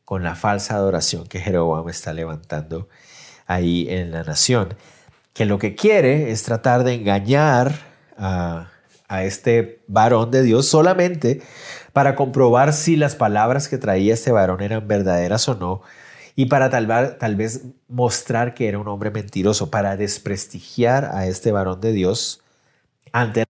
con 0.06 0.24
la 0.24 0.36
falsa 0.36 0.76
adoración 0.76 1.28
que 1.28 1.42
Jeroboam 1.42 1.90
está 1.90 2.14
levantando 2.14 2.88
ahí 3.46 3.88
en 3.90 4.12
la 4.12 4.24
nación, 4.24 4.74
que 5.34 5.44
lo 5.44 5.60
que 5.60 5.76
quiere 5.76 6.32
es 6.32 6.44
tratar 6.44 6.86
de 6.86 6.94
engañar 6.94 7.74
a, 8.18 8.72
este 9.10 9.82
varón 9.88 10.32
de 10.32 10.44
Dios 10.44 10.68
solamente 10.68 11.42
para 11.94 12.16
comprobar 12.16 12.74
si 12.74 12.96
las 12.96 13.16
palabras 13.16 13.68
que 13.68 13.78
traía 13.78 14.14
este 14.14 14.32
varón 14.32 14.62
eran 14.62 14.88
verdaderas 14.88 15.50
o 15.50 15.56
no, 15.56 15.82
y 16.36 16.46
para 16.46 16.70
tal, 16.70 17.18
tal 17.18 17.36
vez 17.36 17.64
mostrar 17.88 18.54
que 18.54 18.70
era 18.70 18.80
un 18.80 18.88
hombre 18.88 19.12
mentiroso, 19.12 19.70
para 19.72 19.98
desprestigiar 19.98 21.06
a 21.14 21.26
este 21.26 21.52
varón 21.52 21.82
de 21.82 21.92
Dios 21.92 22.42
ante 23.12 23.44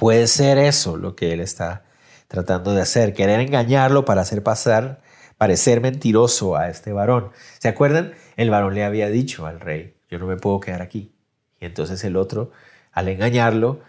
Puede 0.00 0.28
ser 0.28 0.56
eso 0.56 0.96
lo 0.96 1.14
que 1.14 1.34
él 1.34 1.40
está 1.40 1.84
tratando 2.26 2.72
de 2.72 2.80
hacer, 2.80 3.12
querer 3.12 3.38
engañarlo 3.38 4.06
para 4.06 4.22
hacer 4.22 4.42
pasar, 4.42 5.02
parecer 5.36 5.82
mentiroso 5.82 6.56
a 6.56 6.70
este 6.70 6.94
varón. 6.94 7.32
¿Se 7.58 7.68
acuerdan? 7.68 8.14
El 8.38 8.48
varón 8.48 8.74
le 8.74 8.82
había 8.82 9.10
dicho 9.10 9.44
al 9.44 9.60
rey, 9.60 9.98
yo 10.08 10.18
no 10.18 10.26
me 10.26 10.38
puedo 10.38 10.58
quedar 10.58 10.80
aquí. 10.80 11.12
Y 11.60 11.66
entonces 11.66 12.02
el 12.02 12.16
otro, 12.16 12.50
al 12.92 13.08
engañarlo, 13.08 13.80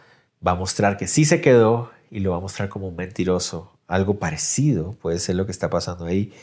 va 0.45 0.51
a 0.51 0.55
mostrar 0.55 0.97
que 0.97 1.07
sí 1.07 1.25
se 1.25 1.41
quedó 1.41 1.91
y 2.09 2.19
lo 2.19 2.31
va 2.31 2.37
a 2.37 2.41
mostrar 2.41 2.69
como 2.69 2.87
un 2.87 2.95
mentiroso. 2.95 3.71
Algo 3.87 4.19
parecido 4.19 4.93
puede 4.93 5.19
ser 5.19 5.35
lo 5.35 5.45
que 5.45 5.51
está 5.51 5.69
pasando 5.69 6.05
ahí. 6.05 6.33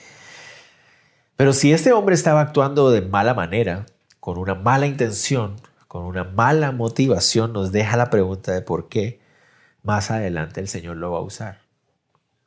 Pero 1.37 1.53
si 1.53 1.73
este 1.73 1.93
hombre 1.93 2.15
estaba 2.15 2.41
actuando 2.41 2.91
de 2.91 3.01
mala 3.01 3.35
manera, 3.35 3.87
con 4.21 4.39
una 4.39 4.55
mala 4.55 4.87
intención, 4.87 5.57
con 5.87 6.05
una 6.05 6.25
mala 6.25 6.73
motivación, 6.73 7.53
nos 7.53 7.73
deja 7.73 7.97
la 7.97 8.11
pregunta 8.11 8.53
de 8.53 8.63
por 8.63 8.89
qué 8.89 9.21
más 9.83 10.11
adelante 10.11 10.61
el 10.61 10.69
Señor 10.69 10.97
lo 10.97 11.13
va 11.13 11.19
a 11.19 11.23
usar. 11.23 11.61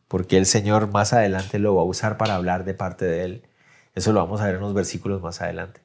Porque 0.08 0.38
el 0.38 0.46
Señor 0.46 0.92
más 0.92 1.14
adelante 1.14 1.58
lo 1.58 1.76
va 1.76 1.82
a 1.82 1.86
usar 1.86 2.18
para 2.18 2.36
hablar 2.36 2.66
de 2.66 2.74
parte 2.74 3.06
de 3.06 3.24
Él. 3.24 3.48
Eso 3.96 4.14
lo 4.14 4.20
vamos 4.20 4.42
a 4.42 4.46
ver 4.46 4.56
en 4.56 4.62
unos 4.62 4.74
versículos 4.74 5.22
más 5.22 5.42
adelante. 5.42 5.82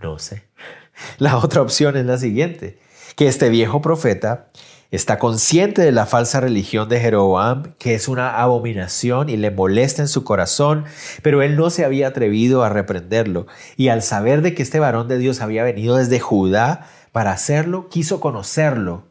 No 0.00 0.18
sé. 0.18 0.44
La 1.18 1.38
otra 1.38 1.62
opción 1.62 1.96
es 1.96 2.06
la 2.06 2.18
siguiente, 2.18 2.78
que 3.16 3.26
este 3.26 3.48
viejo 3.48 3.82
profeta 3.82 4.50
está 4.92 5.18
consciente 5.18 5.82
de 5.82 5.90
la 5.90 6.06
falsa 6.06 6.38
religión 6.38 6.88
de 6.88 7.00
Jeroboam, 7.00 7.74
que 7.78 7.96
es 7.96 8.06
una 8.06 8.40
abominación 8.40 9.28
y 9.28 9.36
le 9.36 9.50
molesta 9.50 10.02
en 10.02 10.08
su 10.08 10.22
corazón, 10.22 10.84
pero 11.22 11.42
él 11.42 11.56
no 11.56 11.70
se 11.70 11.84
había 11.84 12.06
atrevido 12.06 12.62
a 12.62 12.68
reprenderlo. 12.68 13.48
Y 13.76 13.88
al 13.88 14.02
saber 14.02 14.42
de 14.42 14.54
que 14.54 14.62
este 14.62 14.78
varón 14.78 15.08
de 15.08 15.18
Dios 15.18 15.40
había 15.40 15.64
venido 15.64 15.96
desde 15.96 16.20
Judá 16.20 16.86
para 17.10 17.32
hacerlo, 17.32 17.88
quiso 17.88 18.20
conocerlo 18.20 19.06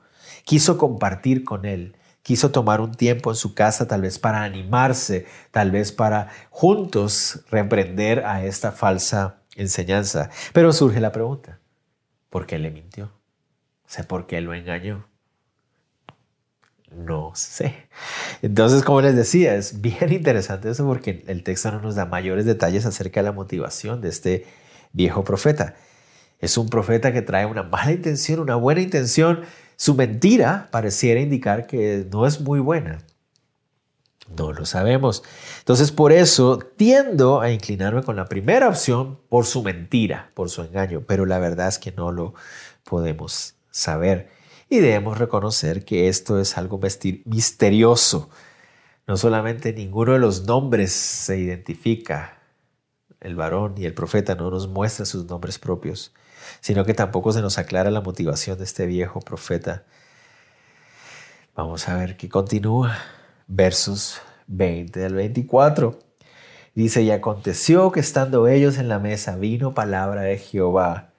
quiso 0.46 0.78
compartir 0.78 1.44
con 1.44 1.66
él, 1.66 1.98
quiso 2.22 2.52
tomar 2.52 2.80
un 2.80 2.94
tiempo 2.94 3.32
en 3.32 3.36
su 3.36 3.54
casa 3.54 3.88
tal 3.88 4.02
vez 4.02 4.18
para 4.20 4.44
animarse, 4.44 5.26
tal 5.52 5.72
vez 5.72 5.92
para 5.92 6.30
juntos 6.50 7.42
reprender 7.50 8.24
a 8.26 8.46
esta 8.46 8.72
falsa 8.72 9.42
enseñanza. 9.56 10.30
Pero 10.54 10.72
surge 10.72 11.02
la 11.02 11.12
pregunta, 11.12 11.60
¿por 12.30 12.46
qué 12.46 12.58
le 12.60 12.72
mintió? 12.72 13.12
Sea, 13.88 14.08
¿por 14.08 14.28
qué 14.28 14.42
lo 14.42 14.54
engañó? 14.54 15.06
No 16.92 17.32
sé. 17.36 17.88
Entonces, 18.42 18.84
como 18.84 19.02
les 19.02 19.16
decía, 19.16 19.56
es 19.56 19.82
bien 19.82 20.12
interesante 20.14 20.70
eso 20.70 20.86
porque 20.86 21.24
el 21.28 21.44
texto 21.44 21.72
no 21.72 21.82
nos 21.82 21.96
da 21.96 22.06
mayores 22.06 22.46
detalles 22.46 22.86
acerca 22.86 23.20
de 23.20 23.26
la 23.26 23.32
motivación 23.32 24.02
de 24.02 24.10
este 24.10 24.46
viejo 24.94 25.24
profeta. 25.24 25.76
Es 26.40 26.58
un 26.58 26.70
profeta 26.70 27.12
que 27.12 27.22
trae 27.22 27.46
una 27.46 27.64
mala 27.64 27.92
intención, 27.92 28.40
una 28.40 28.56
buena 28.56 28.82
intención, 28.82 29.42
su 29.78 29.96
mentira 29.96 30.70
pareciera 30.72 31.20
indicar 31.20 31.68
que 31.68 32.08
no 32.12 32.26
es 32.26 32.42
muy 32.42 32.60
buena. 32.60 33.00
No 34.36 34.54
lo 34.54 34.66
sabemos. 34.66 35.24
Entonces 35.60 35.92
por 35.92 36.12
eso 36.12 36.60
tiendo 36.60 37.42
a 37.42 37.52
inclinarme 37.52 38.04
con 38.04 38.16
la 38.16 38.26
primera 38.26 38.68
opción 38.68 39.20
por 39.30 39.46
su 39.46 39.64
mentira, 39.64 40.32
por 40.34 40.50
su 40.50 40.62
engaño, 40.62 41.04
pero 41.06 41.26
la 41.26 41.40
verdad 41.40 41.68
es 41.68 41.78
que 41.78 41.92
no 41.92 42.12
lo 42.12 42.34
podemos 42.84 43.56
saber. 43.76 44.30
Y 44.70 44.80
debemos 44.80 45.18
reconocer 45.18 45.86
que 45.86 46.08
esto 46.08 46.40
es 46.40 46.58
algo 46.58 46.80
misterioso. 47.26 48.30
No 49.08 49.18
solamente 49.18 49.74
ninguno 49.74 50.14
de 50.14 50.20
los 50.20 50.46
nombres 50.46 50.92
se 50.92 51.38
identifica, 51.38 52.40
el 53.20 53.36
varón 53.36 53.76
y 53.78 53.86
el 53.86 53.94
profeta 53.94 54.36
no 54.36 54.50
nos 54.50 54.68
muestra 54.68 55.06
sus 55.06 55.26
nombres 55.26 55.60
propios 55.60 56.14
sino 56.62 56.86
que 56.86 56.94
tampoco 56.94 57.32
se 57.32 57.42
nos 57.42 57.58
aclara 57.58 57.92
la 57.92 58.02
motivación 58.02 58.58
de 58.58 58.64
este 58.64 58.86
viejo 58.86 59.20
profeta. 59.20 59.84
Vamos 61.56 61.88
a 61.88 61.98
ver 61.98 62.18
qué 62.18 62.30
continúa. 62.30 62.98
Versos 63.48 64.22
20 64.48 65.06
al 65.06 65.14
24. 65.14 66.00
Dice, 66.74 67.04
y 67.04 67.12
aconteció 67.12 67.92
que 67.92 68.02
estando 68.02 68.48
ellos 68.48 68.78
en 68.78 68.90
la 68.90 69.00
mesa 69.00 69.38
vino 69.38 69.74
palabra 69.74 70.22
de 70.22 70.38
Jehová. 70.38 71.14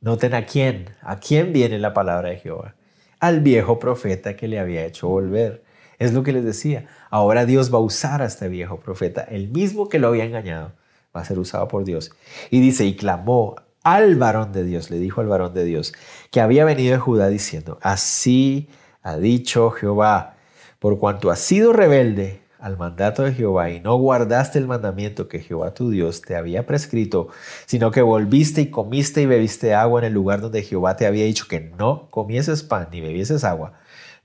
Noten 0.00 0.34
a 0.34 0.46
quién, 0.46 0.90
a 1.02 1.20
quién 1.20 1.52
viene 1.52 1.78
la 1.78 1.92
palabra 1.92 2.30
de 2.30 2.38
Jehová. 2.38 2.74
Al 3.18 3.40
viejo 3.40 3.78
profeta 3.78 4.34
que 4.34 4.48
le 4.48 4.58
había 4.58 4.84
hecho 4.86 5.08
volver. 5.08 5.62
Es 5.98 6.14
lo 6.14 6.22
que 6.22 6.32
les 6.32 6.44
decía. 6.44 6.86
Ahora 7.10 7.44
Dios 7.44 7.72
va 7.72 7.78
a 7.78 7.82
usar 7.82 8.22
a 8.22 8.26
este 8.26 8.48
viejo 8.48 8.80
profeta, 8.80 9.20
el 9.22 9.48
mismo 9.48 9.90
que 9.90 9.98
lo 9.98 10.08
había 10.08 10.24
engañado, 10.24 10.72
va 11.14 11.20
a 11.20 11.24
ser 11.26 11.38
usado 11.38 11.68
por 11.68 11.84
Dios. 11.84 12.12
Y 12.50 12.60
dice, 12.60 12.86
y 12.86 12.96
clamó 12.96 13.56
al 13.82 14.16
varón 14.16 14.52
de 14.52 14.64
Dios, 14.64 14.90
le 14.90 14.98
dijo 14.98 15.20
al 15.20 15.26
varón 15.26 15.52
de 15.52 15.64
Dios, 15.64 15.92
que 16.30 16.40
había 16.40 16.64
venido 16.64 16.92
de 16.92 16.98
Judá 16.98 17.28
diciendo, 17.28 17.78
así 17.82 18.70
ha 19.02 19.18
dicho 19.18 19.70
Jehová, 19.70 20.36
por 20.78 20.98
cuanto 20.98 21.30
has 21.30 21.40
sido 21.40 21.74
rebelde 21.74 22.40
al 22.60 22.76
mandato 22.76 23.22
de 23.22 23.32
Jehová 23.32 23.70
y 23.70 23.80
no 23.80 23.96
guardaste 23.96 24.58
el 24.58 24.66
mandamiento 24.66 25.28
que 25.28 25.40
Jehová 25.40 25.72
tu 25.72 25.90
Dios 25.90 26.20
te 26.22 26.36
había 26.36 26.66
prescrito, 26.66 27.28
sino 27.66 27.90
que 27.90 28.02
volviste 28.02 28.60
y 28.60 28.70
comiste 28.70 29.22
y 29.22 29.26
bebiste 29.26 29.74
agua 29.74 30.00
en 30.00 30.06
el 30.06 30.12
lugar 30.12 30.40
donde 30.40 30.62
Jehová 30.62 30.96
te 30.96 31.06
había 31.06 31.24
dicho 31.24 31.46
que 31.48 31.60
no 31.60 32.08
comieses 32.10 32.62
pan 32.62 32.88
ni 32.92 33.00
bebieses 33.00 33.44
agua, 33.44 33.72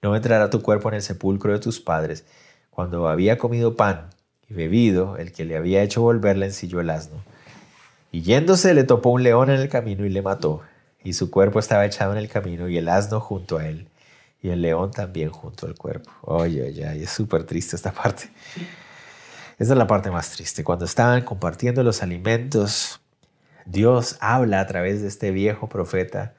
no 0.02 0.16
entrará 0.16 0.50
tu 0.50 0.62
cuerpo 0.62 0.90
en 0.90 0.96
el 0.96 1.02
sepulcro 1.02 1.54
de 1.54 1.60
tus 1.60 1.80
padres. 1.80 2.26
Cuando 2.70 3.08
había 3.08 3.38
comido 3.38 3.76
pan 3.76 4.10
y 4.50 4.54
bebido, 4.54 5.18
el 5.18 5.32
que 5.32 5.46
le 5.46 5.56
había 5.56 5.82
hecho 5.82 6.02
volver 6.02 6.38
le 6.38 6.48
ensilló 6.48 6.82
el 6.82 6.90
asno. 6.90 7.24
Y 8.12 8.22
yéndose 8.22 8.74
le 8.74 8.84
topó 8.84 9.10
un 9.10 9.24
león 9.24 9.50
en 9.50 9.60
el 9.60 9.70
camino 9.70 10.06
y 10.06 10.10
le 10.10 10.22
mató, 10.22 10.62
y 11.04 11.14
su 11.14 11.32
cuerpo 11.32 11.60
estaba 11.60 11.86
echado 11.86 12.12
en 12.12 12.18
el 12.18 12.28
camino 12.28 12.68
y 12.68 12.78
el 12.78 12.90
asno 12.90 13.20
junto 13.20 13.58
a 13.58 13.68
él, 13.68 13.88
y 14.46 14.52
el 14.52 14.62
león 14.62 14.92
también 14.92 15.32
junto 15.32 15.66
al 15.66 15.74
cuerpo. 15.74 16.12
Oye, 16.22 16.62
oye, 16.62 17.04
es 17.04 17.10
súper 17.10 17.46
triste 17.46 17.76
esta 17.76 17.92
parte. 17.92 18.30
Esta 19.58 19.74
es 19.74 19.78
la 19.78 19.88
parte 19.88 20.12
más 20.12 20.30
triste. 20.30 20.64
Cuando 20.64 20.86
estaban 20.86 21.24
compartiendo 21.24 21.82
los 21.82 22.04
alimentos, 22.04 23.02
Dios 23.66 24.18
habla 24.20 24.60
a 24.60 24.68
través 24.68 25.02
de 25.02 25.08
este 25.08 25.32
viejo 25.32 25.68
profeta, 25.68 26.36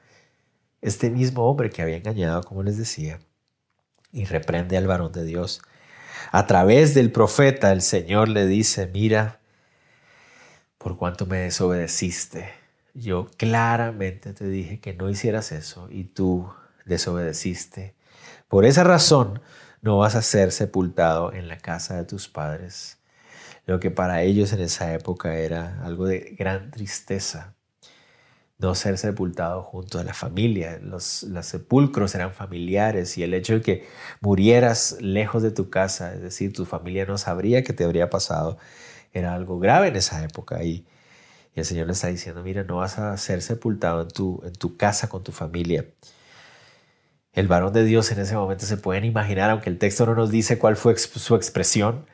este 0.81 1.09
mismo 1.09 1.49
hombre 1.49 1.69
que 1.69 1.81
había 1.81 1.97
engañado, 1.97 2.43
como 2.43 2.63
les 2.63 2.77
decía, 2.77 3.19
y 4.13 4.23
reprende 4.23 4.77
al 4.77 4.87
varón 4.87 5.11
de 5.11 5.25
Dios. 5.25 5.61
A 6.31 6.47
través 6.47 6.93
del 6.93 7.11
profeta 7.11 7.73
el 7.73 7.81
Señor 7.81 8.29
le 8.29 8.47
dice, 8.47 8.87
mira, 8.87 9.41
por 10.77 10.95
cuanto 10.95 11.25
me 11.25 11.39
desobedeciste. 11.39 12.53
Yo 12.93 13.29
claramente 13.35 14.31
te 14.31 14.47
dije 14.47 14.79
que 14.79 14.93
no 14.93 15.09
hicieras 15.09 15.51
eso 15.51 15.89
y 15.91 16.05
tú 16.05 16.49
desobedeciste. 16.85 17.96
Por 18.47 18.63
esa 18.65 18.85
razón, 18.85 19.41
no 19.81 19.97
vas 19.97 20.15
a 20.15 20.21
ser 20.21 20.53
sepultado 20.53 21.33
en 21.33 21.49
la 21.49 21.57
casa 21.57 21.97
de 21.97 22.05
tus 22.05 22.29
padres. 22.29 22.97
Lo 23.65 23.81
que 23.81 23.91
para 23.91 24.21
ellos 24.23 24.53
en 24.53 24.61
esa 24.61 24.93
época 24.93 25.35
era 25.35 25.83
algo 25.83 26.05
de 26.07 26.35
gran 26.37 26.71
tristeza. 26.71 27.55
No 28.57 28.73
ser 28.73 28.97
sepultado 28.97 29.63
junto 29.63 29.99
a 29.99 30.05
la 30.05 30.13
familia. 30.13 30.79
Los, 30.81 31.27
sepulcros 31.41 32.15
eran 32.15 32.33
familiares 32.33 33.17
y 33.17 33.23
el 33.23 33.33
hecho 33.33 33.55
de 33.55 33.61
que 33.61 33.87
murieras 34.21 34.97
lejos 35.01 35.43
de 35.43 35.51
tu 35.51 35.69
casa, 35.69 36.13
es 36.13 36.21
decir, 36.21 36.53
tu 36.53 36.65
familia 36.65 37.05
no 37.05 37.17
sabría 37.17 37.63
qué 37.63 37.73
te 37.73 37.83
habría 37.83 38.09
pasado, 38.09 38.57
era 39.13 39.33
algo 39.35 39.59
grave 39.59 39.89
en 39.89 39.97
esa 39.97 40.23
época. 40.23 40.63
Y, 40.63 40.87
el 41.55 41.65
Señor 41.65 41.87
le 41.87 41.93
está 41.93 42.07
diciendo, 42.07 42.43
mira, 42.43 42.63
no 42.63 42.77
vas 42.77 42.99
a 42.99 43.17
ser 43.17 43.41
sepultado 43.41 44.07
en 44.43 44.53
tu 44.53 44.77
casa 44.77 45.09
con 45.09 45.23
tu 45.23 45.31
familia. 45.31 45.85
El 47.37 47.47
varón 47.47 47.71
de 47.71 47.83
Dios 47.83 48.11
en 48.11 48.17
ese 48.17 48.35
momento 48.35 48.65
se 48.65 48.77
pueden 48.77 49.05
imaginar, 49.05 49.51
aunque 49.51 49.69
el 49.69 49.77
texto 49.77 50.07
no 50.07 50.15
nos 50.15 50.31
dice 50.31 50.57
cuál 50.57 50.75
fue 50.75 50.97
su 50.97 51.35
expresión, 51.35 52.07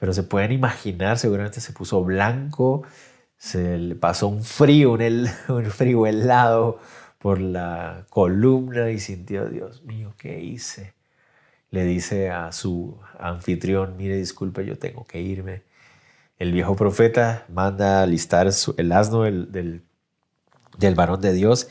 pero 0.00 0.12
se 0.12 0.24
pueden 0.24 0.50
imaginar, 0.50 1.16
seguramente 1.16 1.60
se 1.60 1.72
puso 1.72 2.02
blanco, 2.02 2.82
se 3.36 3.78
le 3.78 3.94
pasó 3.94 4.26
un 4.26 4.42
frío, 4.42 4.94
un, 5.48 5.64
frío 5.70 6.08
helado 6.08 6.80
por 7.20 7.40
la 7.40 8.04
columna 8.10 8.90
y 8.90 8.98
sintió, 8.98 9.48
Dios 9.48 9.84
mío, 9.84 10.12
¿qué 10.18 10.40
hice? 10.40 10.94
Le 11.70 11.84
dice 11.84 12.30
a 12.30 12.50
su 12.50 12.98
anfitrión, 13.20 13.96
mire, 13.96 14.16
disculpe, 14.16 14.66
yo 14.66 14.76
tengo 14.76 15.06
que 15.06 15.20
irme. 15.20 15.62
El 16.36 16.50
viejo 16.50 16.74
profeta 16.74 17.46
manda 17.48 18.02
alistar 18.02 18.50
el 18.76 18.90
asno 18.90 19.22
del, 19.22 19.84
del 20.78 20.94
varón 20.96 21.20
de 21.20 21.32
Dios 21.32 21.68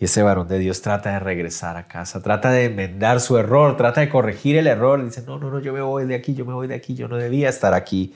y 0.00 0.04
ese 0.04 0.22
varón 0.22 0.46
de 0.46 0.58
Dios 0.58 0.80
trata 0.80 1.12
de 1.12 1.18
regresar 1.18 1.76
a 1.76 1.88
casa, 1.88 2.22
trata 2.22 2.50
de 2.50 2.66
enmendar 2.66 3.20
su 3.20 3.36
error, 3.36 3.76
trata 3.76 4.00
de 4.00 4.08
corregir 4.08 4.56
el 4.56 4.68
error. 4.68 5.04
Dice, 5.04 5.22
no, 5.22 5.38
no, 5.40 5.50
no, 5.50 5.58
yo 5.58 5.72
me 5.72 5.80
voy 5.80 6.06
de 6.06 6.14
aquí, 6.14 6.34
yo 6.34 6.44
me 6.44 6.52
voy 6.52 6.68
de 6.68 6.76
aquí, 6.76 6.94
yo 6.94 7.08
no 7.08 7.16
debía 7.16 7.48
estar 7.48 7.74
aquí. 7.74 8.14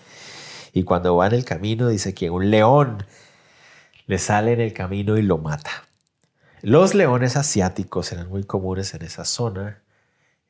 Y 0.73 0.85
cuando 0.85 1.16
va 1.16 1.27
en 1.27 1.35
el 1.35 1.45
camino 1.45 1.88
dice 1.88 2.14
que 2.14 2.31
un 2.31 2.51
león 2.51 3.05
le 4.07 4.18
sale 4.18 4.53
en 4.53 4.61
el 4.61 4.73
camino 4.73 5.18
y 5.18 5.23
lo 5.23 5.38
mata. 5.38 5.71
Los 6.62 6.95
leones 6.95 7.37
asiáticos 7.37 8.12
eran 8.12 8.29
muy 8.29 8.45
comunes 8.45 8.95
en 8.95 9.03
esa 9.03 9.25
zona. 9.25 9.83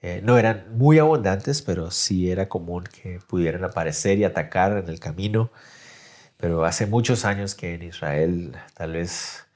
Eh, 0.02 0.20
no 0.22 0.36
eran 0.36 0.66
muy 0.76 0.98
abundantes, 0.98 1.62
pero 1.62 1.90
sí 1.90 2.30
era 2.30 2.48
común 2.50 2.84
que 2.84 3.20
pudieran 3.26 3.64
aparecer 3.64 4.18
y 4.18 4.24
atacar 4.24 4.76
en 4.76 4.88
el 4.90 5.00
camino. 5.00 5.50
Pero 6.36 6.66
hace 6.66 6.86
muchos 6.86 7.24
años 7.24 7.54
que 7.54 7.74
en 7.74 7.84
Israel 7.84 8.54
tal 8.74 8.92
vez 8.92 9.46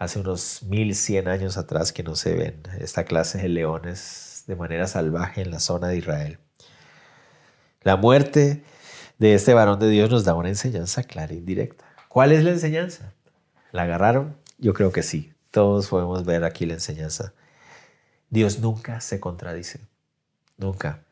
hace 0.00 0.18
unos 0.18 0.62
1100 0.62 1.28
años 1.28 1.58
atrás 1.58 1.92
que 1.92 2.02
no 2.02 2.16
se 2.16 2.32
ven 2.34 2.62
esta 2.80 3.04
clase 3.04 3.36
de 3.36 3.50
leones 3.50 4.44
de 4.46 4.56
manera 4.56 4.86
salvaje 4.86 5.42
en 5.42 5.50
la 5.50 5.60
zona 5.60 5.88
de 5.88 5.98
Israel. 5.98 6.38
La 7.82 7.96
muerte 7.96 8.64
de 9.18 9.34
este 9.34 9.52
varón 9.52 9.78
de 9.78 9.90
Dios 9.90 10.08
nos 10.08 10.24
da 10.24 10.34
una 10.34 10.48
enseñanza 10.48 11.02
clara 11.02 11.34
e 11.34 11.36
indirecta. 11.36 11.84
¿Cuál 12.08 12.32
es 12.32 12.42
la 12.42 12.50
enseñanza? 12.50 13.12
¿La 13.72 13.82
agarraron? 13.82 14.36
Yo 14.56 14.72
creo 14.72 14.90
que 14.90 15.02
sí. 15.02 15.34
Todos 15.50 15.88
podemos 15.88 16.24
ver 16.24 16.44
aquí 16.44 16.64
la 16.64 16.74
enseñanza. 16.74 17.34
Dios 18.30 18.58
nunca 18.58 19.02
se 19.02 19.20
contradice. 19.20 19.80
Nunca. 20.56 21.04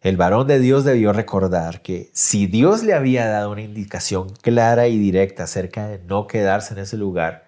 El 0.00 0.16
varón 0.16 0.46
de 0.46 0.60
Dios 0.60 0.84
debió 0.84 1.12
recordar 1.12 1.82
que 1.82 2.10
si 2.12 2.46
Dios 2.46 2.84
le 2.84 2.94
había 2.94 3.26
dado 3.26 3.50
una 3.50 3.62
indicación 3.62 4.28
clara 4.42 4.86
y 4.86 4.96
directa 4.96 5.42
acerca 5.42 5.88
de 5.88 5.98
no 5.98 6.28
quedarse 6.28 6.74
en 6.74 6.80
ese 6.80 6.96
lugar, 6.96 7.45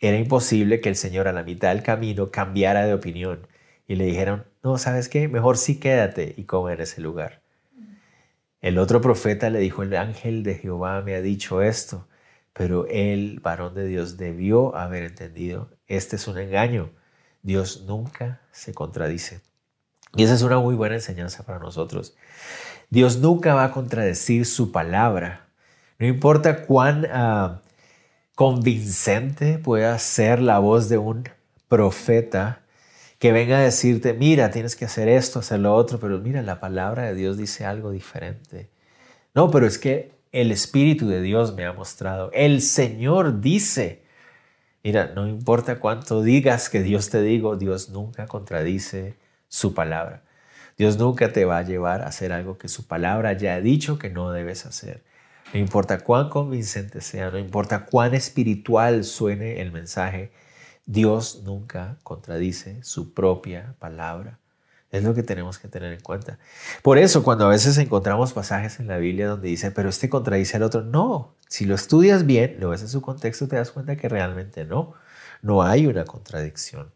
era 0.00 0.16
imposible 0.16 0.80
que 0.80 0.88
el 0.88 0.96
Señor 0.96 1.28
a 1.28 1.32
la 1.32 1.42
mitad 1.42 1.70
del 1.70 1.82
camino 1.82 2.30
cambiara 2.30 2.86
de 2.86 2.94
opinión 2.94 3.46
y 3.86 3.96
le 3.96 4.04
dijeron, 4.04 4.44
no, 4.62 4.78
¿sabes 4.78 5.08
qué? 5.08 5.28
Mejor 5.28 5.56
sí 5.56 5.80
quédate 5.80 6.34
y 6.36 6.44
come 6.44 6.74
en 6.74 6.80
ese 6.80 7.00
lugar. 7.00 7.42
El 8.60 8.78
otro 8.78 9.00
profeta 9.00 9.50
le 9.50 9.60
dijo, 9.60 9.82
el 9.82 9.96
ángel 9.96 10.42
de 10.42 10.56
Jehová 10.56 11.00
me 11.02 11.14
ha 11.14 11.22
dicho 11.22 11.62
esto, 11.62 12.08
pero 12.52 12.86
el 12.88 13.40
varón 13.40 13.74
de 13.74 13.86
Dios 13.86 14.16
debió 14.16 14.74
haber 14.76 15.04
entendido, 15.04 15.70
este 15.86 16.16
es 16.16 16.26
un 16.26 16.38
engaño, 16.38 16.90
Dios 17.42 17.84
nunca 17.86 18.40
se 18.50 18.74
contradice. 18.74 19.40
Y 20.16 20.24
esa 20.24 20.34
es 20.34 20.42
una 20.42 20.58
muy 20.58 20.74
buena 20.74 20.96
enseñanza 20.96 21.44
para 21.44 21.58
nosotros. 21.58 22.16
Dios 22.90 23.18
nunca 23.18 23.54
va 23.54 23.64
a 23.64 23.72
contradecir 23.72 24.44
su 24.46 24.72
palabra. 24.72 25.48
No 25.98 26.06
importa 26.06 26.64
cuán 26.64 27.04
uh, 27.04 27.60
convincente 28.38 29.58
pueda 29.58 29.98
ser 29.98 30.40
la 30.40 30.60
voz 30.60 30.88
de 30.88 30.96
un 30.96 31.28
profeta 31.66 32.60
que 33.18 33.32
venga 33.32 33.58
a 33.58 33.62
decirte, 33.62 34.14
mira, 34.14 34.52
tienes 34.52 34.76
que 34.76 34.84
hacer 34.84 35.08
esto, 35.08 35.40
hacer 35.40 35.58
lo 35.58 35.74
otro, 35.74 35.98
pero 35.98 36.20
mira, 36.20 36.40
la 36.42 36.60
palabra 36.60 37.06
de 37.06 37.16
Dios 37.16 37.36
dice 37.36 37.64
algo 37.64 37.90
diferente. 37.90 38.70
No, 39.34 39.50
pero 39.50 39.66
es 39.66 39.76
que 39.76 40.12
el 40.30 40.52
Espíritu 40.52 41.08
de 41.08 41.20
Dios 41.20 41.56
me 41.56 41.64
ha 41.64 41.72
mostrado, 41.72 42.30
el 42.32 42.62
Señor 42.62 43.40
dice, 43.40 44.04
mira, 44.84 45.10
no 45.16 45.26
importa 45.26 45.80
cuánto 45.80 46.22
digas 46.22 46.68
que 46.68 46.80
Dios 46.80 47.10
te 47.10 47.20
digo, 47.20 47.56
Dios 47.56 47.88
nunca 47.88 48.28
contradice 48.28 49.16
su 49.48 49.74
palabra. 49.74 50.22
Dios 50.76 50.96
nunca 50.96 51.32
te 51.32 51.44
va 51.44 51.58
a 51.58 51.62
llevar 51.62 52.02
a 52.02 52.06
hacer 52.06 52.32
algo 52.32 52.56
que 52.56 52.68
su 52.68 52.86
palabra 52.86 53.32
ya 53.32 53.54
ha 53.54 53.60
dicho 53.60 53.98
que 53.98 54.10
no 54.10 54.30
debes 54.30 54.64
hacer. 54.64 55.02
No 55.52 55.58
importa 55.58 56.00
cuán 56.00 56.28
convincente 56.28 57.00
sea, 57.00 57.30
no 57.30 57.38
importa 57.38 57.86
cuán 57.86 58.14
espiritual 58.14 59.04
suene 59.04 59.62
el 59.62 59.72
mensaje, 59.72 60.30
Dios 60.84 61.42
nunca 61.44 61.96
contradice 62.02 62.82
su 62.82 63.14
propia 63.14 63.74
palabra. 63.78 64.38
Es 64.90 65.04
lo 65.04 65.14
que 65.14 65.22
tenemos 65.22 65.58
que 65.58 65.68
tener 65.68 65.92
en 65.92 66.00
cuenta. 66.00 66.38
Por 66.82 66.96
eso, 66.98 67.22
cuando 67.22 67.46
a 67.46 67.50
veces 67.50 67.76
encontramos 67.78 68.32
pasajes 68.32 68.80
en 68.80 68.88
la 68.88 68.98
Biblia 68.98 69.28
donde 69.28 69.48
dice, 69.48 69.70
pero 69.70 69.88
este 69.88 70.08
contradice 70.08 70.56
al 70.56 70.62
otro, 70.62 70.82
no. 70.82 71.34
Si 71.46 71.66
lo 71.66 71.74
estudias 71.74 72.26
bien, 72.26 72.56
lo 72.58 72.70
ves 72.70 72.82
en 72.82 72.88
su 72.88 73.02
contexto, 73.02 73.48
te 73.48 73.56
das 73.56 73.70
cuenta 73.70 73.96
que 73.96 74.08
realmente 74.08 74.64
no. 74.64 74.94
No 75.42 75.62
hay 75.62 75.86
una 75.86 76.04
contradicción. 76.04 76.90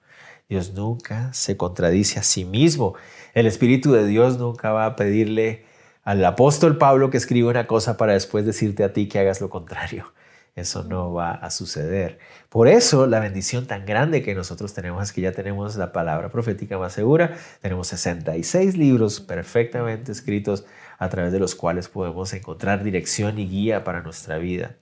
Dios 0.48 0.72
nunca 0.72 1.32
se 1.32 1.56
contradice 1.56 2.18
a 2.18 2.22
sí 2.22 2.44
mismo. 2.44 2.94
El 3.34 3.46
Espíritu 3.46 3.92
de 3.92 4.06
Dios 4.06 4.38
nunca 4.38 4.72
va 4.72 4.86
a 4.86 4.96
pedirle 4.96 5.64
al 6.02 6.24
apóstol 6.24 6.78
Pablo 6.78 7.10
que 7.10 7.16
escribe 7.16 7.48
una 7.48 7.66
cosa 7.66 7.96
para 7.96 8.12
después 8.12 8.44
decirte 8.44 8.84
a 8.84 8.92
ti 8.92 9.08
que 9.08 9.18
hagas 9.18 9.40
lo 9.40 9.50
contrario. 9.50 10.12
Eso 10.54 10.84
no 10.84 11.14
va 11.14 11.30
a 11.30 11.50
suceder. 11.50 12.18
Por 12.50 12.68
eso 12.68 13.06
la 13.06 13.20
bendición 13.20 13.66
tan 13.66 13.86
grande 13.86 14.22
que 14.22 14.34
nosotros 14.34 14.74
tenemos 14.74 15.02
es 15.02 15.12
que 15.12 15.22
ya 15.22 15.32
tenemos 15.32 15.76
la 15.76 15.92
palabra 15.92 16.28
profética 16.30 16.76
más 16.76 16.92
segura. 16.92 17.38
Tenemos 17.62 17.88
66 17.88 18.76
libros 18.76 19.20
perfectamente 19.20 20.12
escritos 20.12 20.66
a 20.98 21.08
través 21.08 21.32
de 21.32 21.38
los 21.38 21.54
cuales 21.54 21.88
podemos 21.88 22.34
encontrar 22.34 22.84
dirección 22.84 23.38
y 23.38 23.48
guía 23.48 23.82
para 23.82 24.02
nuestra 24.02 24.36
vida. 24.36 24.76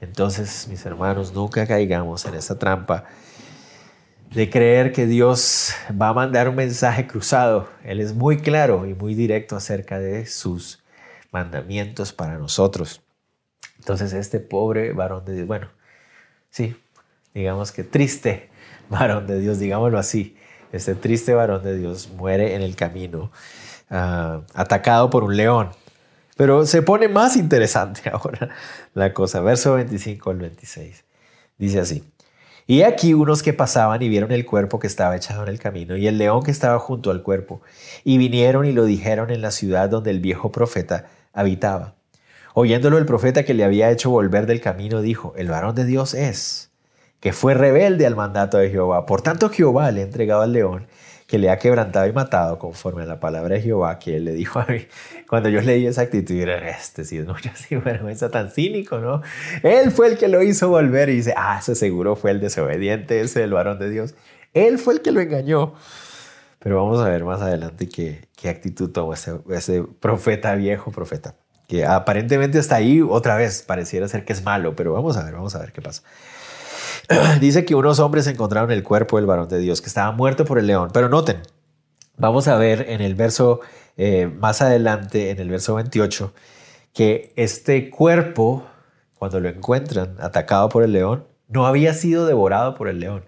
Entonces, 0.00 0.68
mis 0.68 0.84
hermanos, 0.86 1.34
nunca 1.34 1.66
caigamos 1.66 2.24
en 2.24 2.34
esa 2.34 2.58
trampa 2.58 3.04
de 4.34 4.50
creer 4.50 4.92
que 4.92 5.06
Dios 5.06 5.72
va 5.90 6.08
a 6.08 6.12
mandar 6.12 6.48
un 6.48 6.56
mensaje 6.56 7.06
cruzado. 7.06 7.68
Él 7.84 8.00
es 8.00 8.14
muy 8.14 8.38
claro 8.38 8.84
y 8.84 8.94
muy 8.94 9.14
directo 9.14 9.54
acerca 9.54 10.00
de 10.00 10.26
sus 10.26 10.82
mandamientos 11.30 12.12
para 12.12 12.36
nosotros. 12.36 13.00
Entonces 13.78 14.12
este 14.12 14.40
pobre 14.40 14.92
varón 14.92 15.24
de 15.24 15.34
Dios, 15.34 15.46
bueno, 15.46 15.68
sí, 16.50 16.76
digamos 17.32 17.70
que 17.70 17.84
triste 17.84 18.50
varón 18.88 19.26
de 19.26 19.38
Dios, 19.38 19.60
digámoslo 19.60 19.98
así, 19.98 20.36
este 20.72 20.96
triste 20.96 21.32
varón 21.34 21.62
de 21.62 21.78
Dios 21.78 22.08
muere 22.10 22.56
en 22.56 22.62
el 22.62 22.74
camino, 22.74 23.30
uh, 23.90 24.42
atacado 24.54 25.10
por 25.10 25.22
un 25.22 25.36
león. 25.36 25.70
Pero 26.36 26.66
se 26.66 26.82
pone 26.82 27.06
más 27.06 27.36
interesante 27.36 28.02
ahora 28.12 28.50
la 28.94 29.14
cosa. 29.14 29.40
Verso 29.40 29.74
25 29.74 30.30
al 30.30 30.38
26. 30.38 31.04
Dice 31.56 31.78
así. 31.78 32.02
Y 32.66 32.82
aquí 32.82 33.12
unos 33.12 33.42
que 33.42 33.52
pasaban 33.52 34.00
y 34.00 34.08
vieron 34.08 34.32
el 34.32 34.46
cuerpo 34.46 34.78
que 34.78 34.86
estaba 34.86 35.16
echado 35.16 35.42
en 35.42 35.50
el 35.50 35.58
camino 35.58 35.96
y 35.96 36.06
el 36.06 36.16
león 36.16 36.42
que 36.42 36.50
estaba 36.50 36.78
junto 36.78 37.10
al 37.10 37.22
cuerpo, 37.22 37.60
y 38.04 38.16
vinieron 38.16 38.64
y 38.64 38.72
lo 38.72 38.84
dijeron 38.84 39.30
en 39.30 39.42
la 39.42 39.50
ciudad 39.50 39.90
donde 39.90 40.10
el 40.10 40.20
viejo 40.20 40.50
profeta 40.50 41.06
habitaba. 41.34 41.94
Oyéndolo 42.54 42.96
el 42.96 43.04
profeta 43.04 43.44
que 43.44 43.52
le 43.52 43.64
había 43.64 43.90
hecho 43.90 44.10
volver 44.10 44.46
del 44.46 44.60
camino, 44.60 45.02
dijo, 45.02 45.34
el 45.36 45.48
varón 45.48 45.74
de 45.74 45.84
Dios 45.84 46.14
es, 46.14 46.70
que 47.20 47.32
fue 47.32 47.52
rebelde 47.52 48.06
al 48.06 48.16
mandato 48.16 48.56
de 48.56 48.70
Jehová. 48.70 49.04
Por 49.04 49.20
tanto 49.20 49.50
Jehová 49.50 49.90
le 49.90 50.00
ha 50.00 50.04
entregado 50.04 50.42
al 50.42 50.52
león 50.52 50.86
que 51.26 51.38
le 51.38 51.50
ha 51.50 51.58
quebrantado 51.58 52.06
y 52.06 52.12
matado 52.12 52.58
conforme 52.58 53.02
a 53.02 53.06
la 53.06 53.18
palabra 53.18 53.54
de 53.54 53.62
Jehová 53.62 53.98
que 53.98 54.16
él 54.16 54.24
le 54.24 54.32
dijo 54.32 54.58
a 54.58 54.66
mí. 54.66 54.86
Cuando 55.28 55.48
yo 55.48 55.60
leí 55.62 55.86
esa 55.86 56.02
actitud, 56.02 56.34
era 56.34 56.68
este, 56.68 57.04
sí, 57.04 57.18
es 57.18 57.26
mucha 57.26 57.52
vergüenza 57.84 58.30
tan 58.30 58.50
cínico, 58.50 58.98
¿no? 58.98 59.22
Él 59.62 59.90
fue 59.90 60.08
el 60.08 60.18
que 60.18 60.28
lo 60.28 60.42
hizo 60.42 60.68
volver 60.68 61.08
y 61.08 61.16
dice, 61.16 61.34
ah, 61.36 61.58
ese 61.60 61.74
seguro 61.74 62.16
fue 62.16 62.30
el 62.30 62.40
desobediente, 62.40 63.20
ese 63.20 63.42
el 63.42 63.52
varón 63.52 63.78
de 63.78 63.88
Dios. 63.88 64.14
Él 64.52 64.78
fue 64.78 64.94
el 64.94 65.02
que 65.02 65.12
lo 65.12 65.20
engañó. 65.20 65.74
Pero 66.58 66.82
vamos 66.82 67.00
a 67.00 67.08
ver 67.08 67.24
más 67.24 67.42
adelante 67.42 67.88
qué, 67.88 68.26
qué 68.36 68.48
actitud 68.48 68.90
tomó 68.90 69.12
ese, 69.12 69.38
ese 69.50 69.82
profeta 69.82 70.54
viejo, 70.54 70.90
profeta, 70.92 71.34
que 71.68 71.84
aparentemente 71.84 72.58
está 72.58 72.76
ahí 72.76 73.02
otra 73.02 73.36
vez, 73.36 73.62
pareciera 73.62 74.08
ser 74.08 74.24
que 74.24 74.32
es 74.32 74.42
malo, 74.42 74.74
pero 74.74 74.92
vamos 74.92 75.16
a 75.18 75.24
ver, 75.24 75.34
vamos 75.34 75.54
a 75.54 75.58
ver 75.58 75.72
qué 75.72 75.82
pasa. 75.82 76.02
Dice 77.40 77.64
que 77.64 77.74
unos 77.74 77.98
hombres 77.98 78.26
encontraron 78.26 78.70
el 78.70 78.82
cuerpo 78.82 79.16
del 79.16 79.26
varón 79.26 79.48
de 79.48 79.58
Dios 79.58 79.80
que 79.80 79.88
estaba 79.88 80.12
muerto 80.12 80.44
por 80.44 80.58
el 80.58 80.66
león. 80.66 80.90
Pero 80.92 81.08
noten, 81.08 81.42
vamos 82.16 82.48
a 82.48 82.56
ver 82.56 82.86
en 82.88 83.00
el 83.00 83.14
verso 83.14 83.60
eh, 83.96 84.26
más 84.26 84.62
adelante, 84.62 85.30
en 85.30 85.38
el 85.38 85.48
verso 85.48 85.74
28, 85.74 86.32
que 86.92 87.32
este 87.36 87.90
cuerpo, 87.90 88.64
cuando 89.18 89.40
lo 89.40 89.48
encuentran 89.48 90.16
atacado 90.20 90.68
por 90.68 90.82
el 90.82 90.92
león, 90.92 91.26
no 91.48 91.66
había 91.66 91.92
sido 91.94 92.26
devorado 92.26 92.74
por 92.74 92.88
el 92.88 93.00
león. 93.00 93.24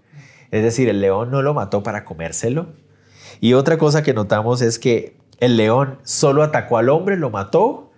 Es 0.51 0.63
decir, 0.63 0.89
el 0.89 1.01
león 1.01 1.31
no 1.31 1.43
lo 1.43 1.55
mató 1.55 1.83
para 1.83 2.05
comérselo. 2.05 2.69
Y 3.41 3.53
otra 3.53 3.77
cosa 3.77 4.03
que 4.03 4.15
notamos 4.15 4.63
es 4.63 4.79
que 4.79 5.17
el 5.39 5.57
león 5.57 5.99
solo 6.03 6.43
atacó 6.43 6.79
al 6.79 6.89
hombre, 6.89 7.17
lo 7.17 7.31
mató, 7.31 7.91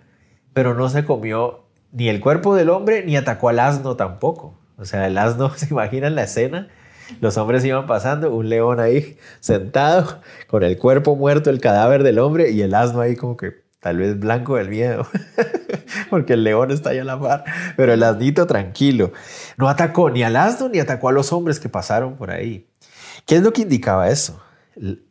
pero 0.53 0.73
no 0.73 0.89
se 0.89 1.05
comió 1.05 1.63
ni 1.91 2.09
el 2.09 2.19
cuerpo 2.19 2.55
del 2.55 2.69
hombre 2.69 3.03
ni 3.05 3.15
atacó 3.15 3.49
al 3.49 3.59
asno 3.59 3.95
tampoco. 3.95 4.58
O 4.79 4.85
sea, 4.85 5.07
el 5.07 5.17
asno, 5.17 5.53
¿se 5.55 5.67
imaginan 5.67 6.15
la 6.15 6.23
escena? 6.23 6.69
Los 7.21 7.37
hombres 7.37 7.65
iban 7.65 7.87
pasando, 7.87 8.33
un 8.33 8.49
león 8.49 8.79
ahí 8.79 9.17
sentado 9.39 10.21
con 10.47 10.63
el 10.63 10.77
cuerpo 10.77 11.15
muerto, 11.15 11.49
el 11.49 11.59
cadáver 11.59 12.03
del 12.03 12.19
hombre 12.19 12.51
y 12.51 12.61
el 12.61 12.75
asno 12.75 13.01
ahí 13.01 13.15
como 13.15 13.35
que 13.35 13.63
tal 13.79 13.97
vez 13.97 14.19
blanco 14.19 14.57
del 14.57 14.69
miedo, 14.69 15.07
porque 16.09 16.33
el 16.33 16.43
león 16.43 16.69
está 16.69 16.91
ahí 16.91 16.99
a 16.99 17.03
la 17.03 17.19
par, 17.19 17.45
pero 17.77 17.93
el 17.93 18.03
asnito 18.03 18.45
tranquilo. 18.45 19.11
No 19.57 19.69
atacó 19.69 20.09
ni 20.11 20.21
al 20.23 20.35
asno 20.35 20.69
ni 20.69 20.79
atacó 20.79 21.09
a 21.09 21.11
los 21.11 21.33
hombres 21.33 21.59
que 21.59 21.69
pasaron 21.69 22.15
por 22.15 22.29
ahí. 22.29 22.67
¿Qué 23.25 23.37
es 23.37 23.41
lo 23.41 23.53
que 23.53 23.63
indicaba 23.63 24.09
eso? 24.09 24.41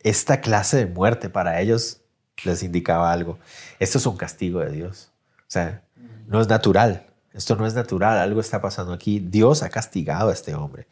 Esta 0.02 0.40
clase 0.40 0.76
de 0.76 0.86
muerte 0.86 1.28
para 1.30 1.60
ellos 1.60 2.00
les 2.44 2.62
indicaba 2.62 3.12
algo. 3.12 3.38
Esto 3.80 3.98
es 3.98 4.06
un 4.06 4.16
castigo 4.16 4.60
de 4.60 4.70
Dios. 4.70 5.10
O 5.40 5.50
sea, 5.50 5.82
no 6.26 6.40
es 6.40 6.48
natural. 6.48 7.07
Esto 7.38 7.54
no 7.54 7.66
es 7.66 7.74
natural. 7.74 8.18
Algo 8.18 8.40
está 8.40 8.60
pasando 8.60 8.92
aquí. 8.92 9.20
Dios 9.20 9.62
ha 9.62 9.70
castigado 9.70 10.30
a 10.30 10.32
este 10.32 10.54
hombre. 10.56 10.88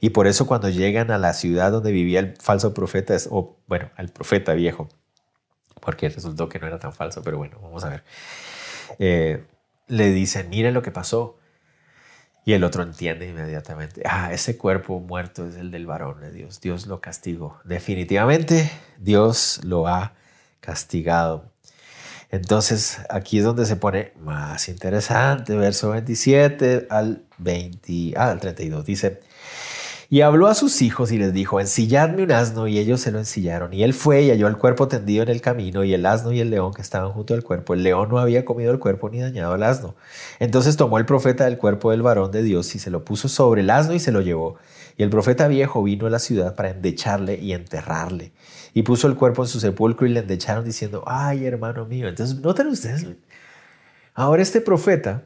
Y 0.00 0.10
por 0.10 0.26
eso 0.26 0.46
cuando 0.46 0.68
llegan 0.68 1.10
a 1.10 1.18
la 1.18 1.32
ciudad 1.32 1.72
donde 1.72 1.90
vivía 1.90 2.20
el 2.20 2.36
falso 2.36 2.74
profeta, 2.74 3.16
o 3.30 3.56
bueno, 3.66 3.90
al 3.96 4.08
profeta 4.10 4.52
viejo, 4.52 4.88
porque 5.80 6.10
resultó 6.10 6.48
que 6.50 6.58
no 6.58 6.66
era 6.66 6.78
tan 6.78 6.92
falso, 6.92 7.22
pero 7.22 7.38
bueno, 7.38 7.58
vamos 7.62 7.82
a 7.84 7.88
ver. 7.88 8.04
Eh, 8.98 9.44
le 9.88 10.10
dicen, 10.10 10.50
miren 10.50 10.74
lo 10.74 10.82
que 10.82 10.90
pasó. 10.90 11.38
Y 12.44 12.52
el 12.52 12.64
otro 12.64 12.82
entiende 12.82 13.28
inmediatamente, 13.28 14.02
ah, 14.04 14.32
ese 14.32 14.56
cuerpo 14.56 14.98
muerto 15.00 15.46
es 15.46 15.56
el 15.56 15.70
del 15.70 15.86
varón 15.86 16.20
de 16.20 16.30
Dios. 16.30 16.60
Dios 16.60 16.86
lo 16.86 17.00
castigó. 17.00 17.58
Definitivamente 17.64 18.70
Dios 18.98 19.60
lo 19.64 19.86
ha 19.86 20.14
castigado. 20.60 21.52
Entonces 22.30 22.98
aquí 23.08 23.38
es 23.38 23.44
donde 23.44 23.66
se 23.66 23.76
pone 23.76 24.12
más 24.20 24.68
interesante, 24.68 25.56
verso 25.56 25.90
27 25.90 26.86
al, 26.88 27.24
20, 27.38 28.14
ah, 28.16 28.30
al 28.30 28.40
32. 28.40 28.84
Dice, 28.84 29.20
y 30.12 30.22
habló 30.22 30.48
a 30.48 30.56
sus 30.56 30.82
hijos 30.82 31.12
y 31.12 31.18
les 31.18 31.32
dijo, 31.32 31.60
ensilladme 31.60 32.24
un 32.24 32.32
asno, 32.32 32.66
y 32.66 32.80
ellos 32.80 33.00
se 33.00 33.12
lo 33.12 33.20
ensillaron. 33.20 33.72
Y 33.72 33.84
él 33.84 33.94
fue 33.94 34.22
y 34.22 34.30
halló 34.30 34.48
el 34.48 34.56
cuerpo 34.56 34.88
tendido 34.88 35.22
en 35.22 35.28
el 35.28 35.40
camino, 35.40 35.84
y 35.84 35.94
el 35.94 36.04
asno 36.04 36.32
y 36.32 36.40
el 36.40 36.50
león 36.50 36.74
que 36.74 36.82
estaban 36.82 37.12
junto 37.12 37.32
al 37.32 37.44
cuerpo. 37.44 37.74
El 37.74 37.84
león 37.84 38.08
no 38.10 38.18
había 38.18 38.44
comido 38.44 38.72
el 38.72 38.80
cuerpo 38.80 39.08
ni 39.08 39.20
dañado 39.20 39.52
al 39.54 39.62
asno. 39.62 39.94
Entonces 40.40 40.76
tomó 40.76 40.98
el 40.98 41.06
profeta 41.06 41.44
del 41.44 41.58
cuerpo 41.58 41.92
del 41.92 42.02
varón 42.02 42.32
de 42.32 42.42
Dios 42.42 42.74
y 42.74 42.80
se 42.80 42.90
lo 42.90 43.04
puso 43.04 43.28
sobre 43.28 43.60
el 43.60 43.70
asno 43.70 43.94
y 43.94 44.00
se 44.00 44.10
lo 44.10 44.20
llevó. 44.20 44.56
Y 44.96 45.04
el 45.04 45.10
profeta 45.10 45.46
viejo 45.46 45.80
vino 45.80 46.08
a 46.08 46.10
la 46.10 46.18
ciudad 46.18 46.56
para 46.56 46.70
endecharle 46.70 47.36
y 47.36 47.52
enterrarle. 47.52 48.32
Y 48.72 48.82
puso 48.82 49.08
el 49.08 49.16
cuerpo 49.16 49.42
en 49.42 49.48
su 49.48 49.60
sepulcro 49.60 50.06
y 50.06 50.10
le 50.10 50.20
endecharon 50.20 50.64
diciendo, 50.64 51.02
ay 51.06 51.46
hermano 51.46 51.86
mío. 51.86 52.08
Entonces, 52.08 52.38
noten 52.40 52.68
ustedes, 52.68 53.06
ahora 54.14 54.42
este 54.42 54.60
profeta, 54.60 55.24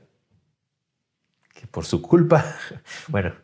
que 1.52 1.66
por 1.66 1.84
su 1.84 2.02
culpa, 2.02 2.44
bueno, 3.08 3.34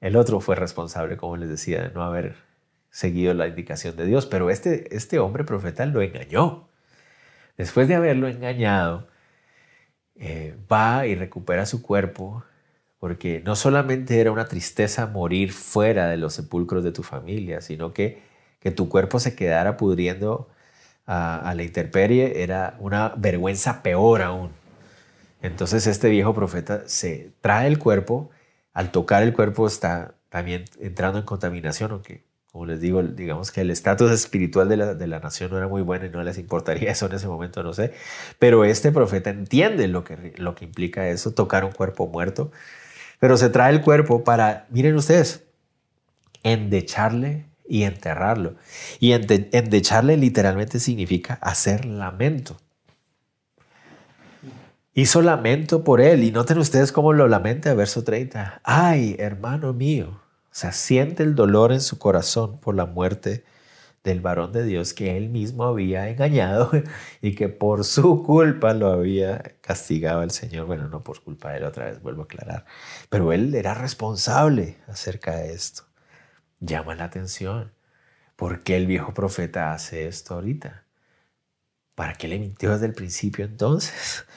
el 0.00 0.16
otro 0.16 0.40
fue 0.40 0.56
responsable, 0.56 1.16
como 1.16 1.36
les 1.36 1.48
decía, 1.48 1.82
de 1.82 1.90
no 1.90 2.02
haber 2.02 2.36
seguido 2.90 3.34
la 3.34 3.46
indicación 3.46 3.96
de 3.96 4.06
Dios, 4.06 4.26
pero 4.26 4.50
este, 4.50 4.94
este 4.94 5.18
hombre 5.18 5.44
profeta 5.44 5.84
lo 5.86 6.00
engañó. 6.00 6.68
Después 7.56 7.88
de 7.88 7.94
haberlo 7.94 8.28
engañado, 8.28 9.08
eh, 10.14 10.56
va 10.70 11.06
y 11.06 11.14
recupera 11.14 11.66
su 11.66 11.82
cuerpo, 11.82 12.44
porque 12.98 13.42
no 13.44 13.54
solamente 13.54 14.20
era 14.20 14.32
una 14.32 14.46
tristeza 14.46 15.06
morir 15.06 15.52
fuera 15.52 16.08
de 16.08 16.16
los 16.16 16.34
sepulcros 16.34 16.84
de 16.84 16.92
tu 16.92 17.02
familia, 17.02 17.60
sino 17.60 17.92
que 17.92 18.22
que 18.60 18.70
tu 18.70 18.88
cuerpo 18.88 19.20
se 19.20 19.34
quedara 19.34 19.76
pudriendo 19.76 20.48
a, 21.06 21.52
la 21.54 21.62
intemperie 21.62 22.42
era 22.42 22.76
una 22.80 23.12
vergüenza 23.16 23.82
peor 23.82 24.22
aún. 24.22 24.50
Entonces 25.42 25.86
este 25.86 26.08
viejo 26.08 26.34
profeta 26.34 26.82
se 26.86 27.30
trae 27.40 27.68
el 27.68 27.78
cuerpo, 27.78 28.30
al 28.72 28.90
tocar 28.90 29.22
el 29.22 29.32
cuerpo 29.32 29.66
está 29.66 30.14
también 30.28 30.64
entrando 30.80 31.18
en 31.18 31.24
contaminación, 31.24 31.92
aunque 31.92 32.24
como 32.50 32.64
les 32.64 32.80
digo, 32.80 33.02
digamos 33.02 33.52
que 33.52 33.60
el 33.60 33.70
estatus 33.70 34.10
espiritual 34.10 34.68
de 34.70 34.78
la, 34.78 34.94
de 34.94 35.06
la, 35.06 35.20
nación 35.20 35.50
no 35.50 35.58
era 35.58 35.68
muy 35.68 35.82
bueno 35.82 36.06
y 36.06 36.08
no 36.08 36.22
les 36.22 36.38
importaría 36.38 36.90
eso 36.92 37.04
en 37.04 37.12
ese 37.12 37.28
momento, 37.28 37.62
no 37.62 37.74
sé. 37.74 37.92
Pero 38.38 38.64
este 38.64 38.92
profeta 38.92 39.28
entiende 39.28 39.88
lo 39.88 40.04
que, 40.04 40.32
lo 40.38 40.54
que 40.54 40.64
implica 40.64 41.06
eso, 41.06 41.32
tocar 41.32 41.66
un 41.66 41.72
cuerpo 41.72 42.06
muerto. 42.06 42.50
Pero 43.20 43.36
se 43.36 43.50
trae 43.50 43.72
el 43.72 43.82
cuerpo 43.82 44.24
para, 44.24 44.66
miren 44.70 44.96
ustedes, 44.96 45.44
endecharle 46.42 47.44
y 47.68 47.84
enterrarlo. 47.84 48.54
Y 49.00 49.12
endecharle 49.12 50.16
literalmente 50.16 50.80
significa 50.80 51.34
hacer 51.34 51.84
lamento. 51.84 52.56
Hizo 54.94 55.20
lamento 55.20 55.84
por 55.84 56.00
él. 56.00 56.24
Y 56.24 56.30
noten 56.30 56.58
ustedes 56.58 56.90
cómo 56.90 57.12
lo 57.12 57.28
lamenta, 57.28 57.74
verso 57.74 58.02
30. 58.02 58.62
Ay, 58.64 59.16
hermano 59.18 59.72
mío. 59.72 60.08
O 60.08 60.58
sea, 60.58 60.72
siente 60.72 61.22
el 61.22 61.34
dolor 61.34 61.72
en 61.72 61.82
su 61.82 61.98
corazón 61.98 62.58
por 62.60 62.74
la 62.74 62.86
muerte 62.86 63.44
del 64.06 64.20
varón 64.20 64.52
de 64.52 64.64
Dios 64.64 64.94
que 64.94 65.16
él 65.16 65.28
mismo 65.28 65.64
había 65.64 66.08
engañado 66.08 66.70
y 67.20 67.34
que 67.34 67.48
por 67.48 67.84
su 67.84 68.22
culpa 68.22 68.72
lo 68.72 68.90
había 68.90 69.42
castigado 69.60 70.22
el 70.22 70.30
Señor. 70.30 70.66
Bueno, 70.66 70.88
no 70.88 71.02
por 71.04 71.22
culpa 71.22 71.50
de 71.50 71.58
él, 71.58 71.64
otra 71.64 71.86
vez 71.86 72.00
vuelvo 72.00 72.22
a 72.22 72.24
aclarar. 72.24 72.64
Pero 73.10 73.32
él 73.32 73.54
era 73.54 73.74
responsable 73.74 74.78
acerca 74.86 75.36
de 75.36 75.52
esto. 75.52 75.82
Llama 76.60 76.94
la 76.94 77.04
atención. 77.04 77.72
¿Por 78.36 78.62
qué 78.62 78.76
el 78.76 78.86
viejo 78.86 79.14
profeta 79.14 79.72
hace 79.72 80.06
esto 80.08 80.34
ahorita? 80.34 80.84
¿Para 81.94 82.14
qué 82.14 82.28
le 82.28 82.38
mintió 82.38 82.72
desde 82.72 82.86
el 82.86 82.94
principio 82.94 83.44
entonces? 83.44 84.24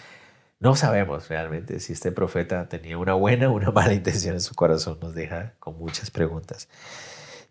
No 0.62 0.76
sabemos 0.76 1.30
realmente 1.30 1.80
si 1.80 1.94
este 1.94 2.12
profeta 2.12 2.68
tenía 2.68 2.98
una 2.98 3.14
buena 3.14 3.48
o 3.50 3.54
una 3.54 3.72
mala 3.72 3.94
intención 3.94 4.34
en 4.34 4.42
su 4.42 4.56
corazón. 4.56 5.00
Nos 5.02 5.16
deja 5.16 5.54
con 5.58 5.78
muchas 5.78 6.12
preguntas. 6.12 6.68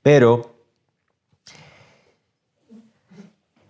Pero 0.02 0.62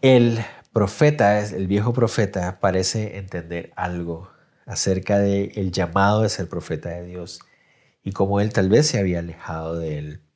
el 0.02 0.44
profeta, 0.72 1.38
el 1.40 1.68
viejo 1.68 1.92
profeta, 1.92 2.58
parece 2.58 3.16
entender 3.18 3.72
algo 3.76 4.28
acerca 4.66 5.20
del 5.20 5.52
el 5.54 5.70
llamado 5.70 6.22
de 6.22 6.28
ser 6.28 6.48
profeta 6.48 6.88
de 6.88 7.04
Dios 7.04 7.40
y 8.02 8.10
cómo 8.10 8.40
él 8.40 8.52
tal 8.52 8.68
vez 8.68 8.88
se 8.88 8.98
había 8.98 9.20
alejado 9.20 9.78
de 9.78 9.98
él. 9.98 10.27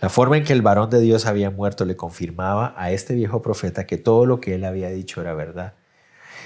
La 0.00 0.08
forma 0.08 0.38
en 0.38 0.44
que 0.44 0.52
el 0.52 0.62
varón 0.62 0.88
de 0.88 1.00
Dios 1.00 1.26
había 1.26 1.50
muerto 1.50 1.84
le 1.84 1.96
confirmaba 1.96 2.74
a 2.76 2.90
este 2.90 3.14
viejo 3.14 3.42
profeta 3.42 3.86
que 3.86 3.98
todo 3.98 4.24
lo 4.24 4.40
que 4.40 4.54
él 4.54 4.64
había 4.64 4.88
dicho 4.90 5.20
era 5.20 5.34
verdad. 5.34 5.74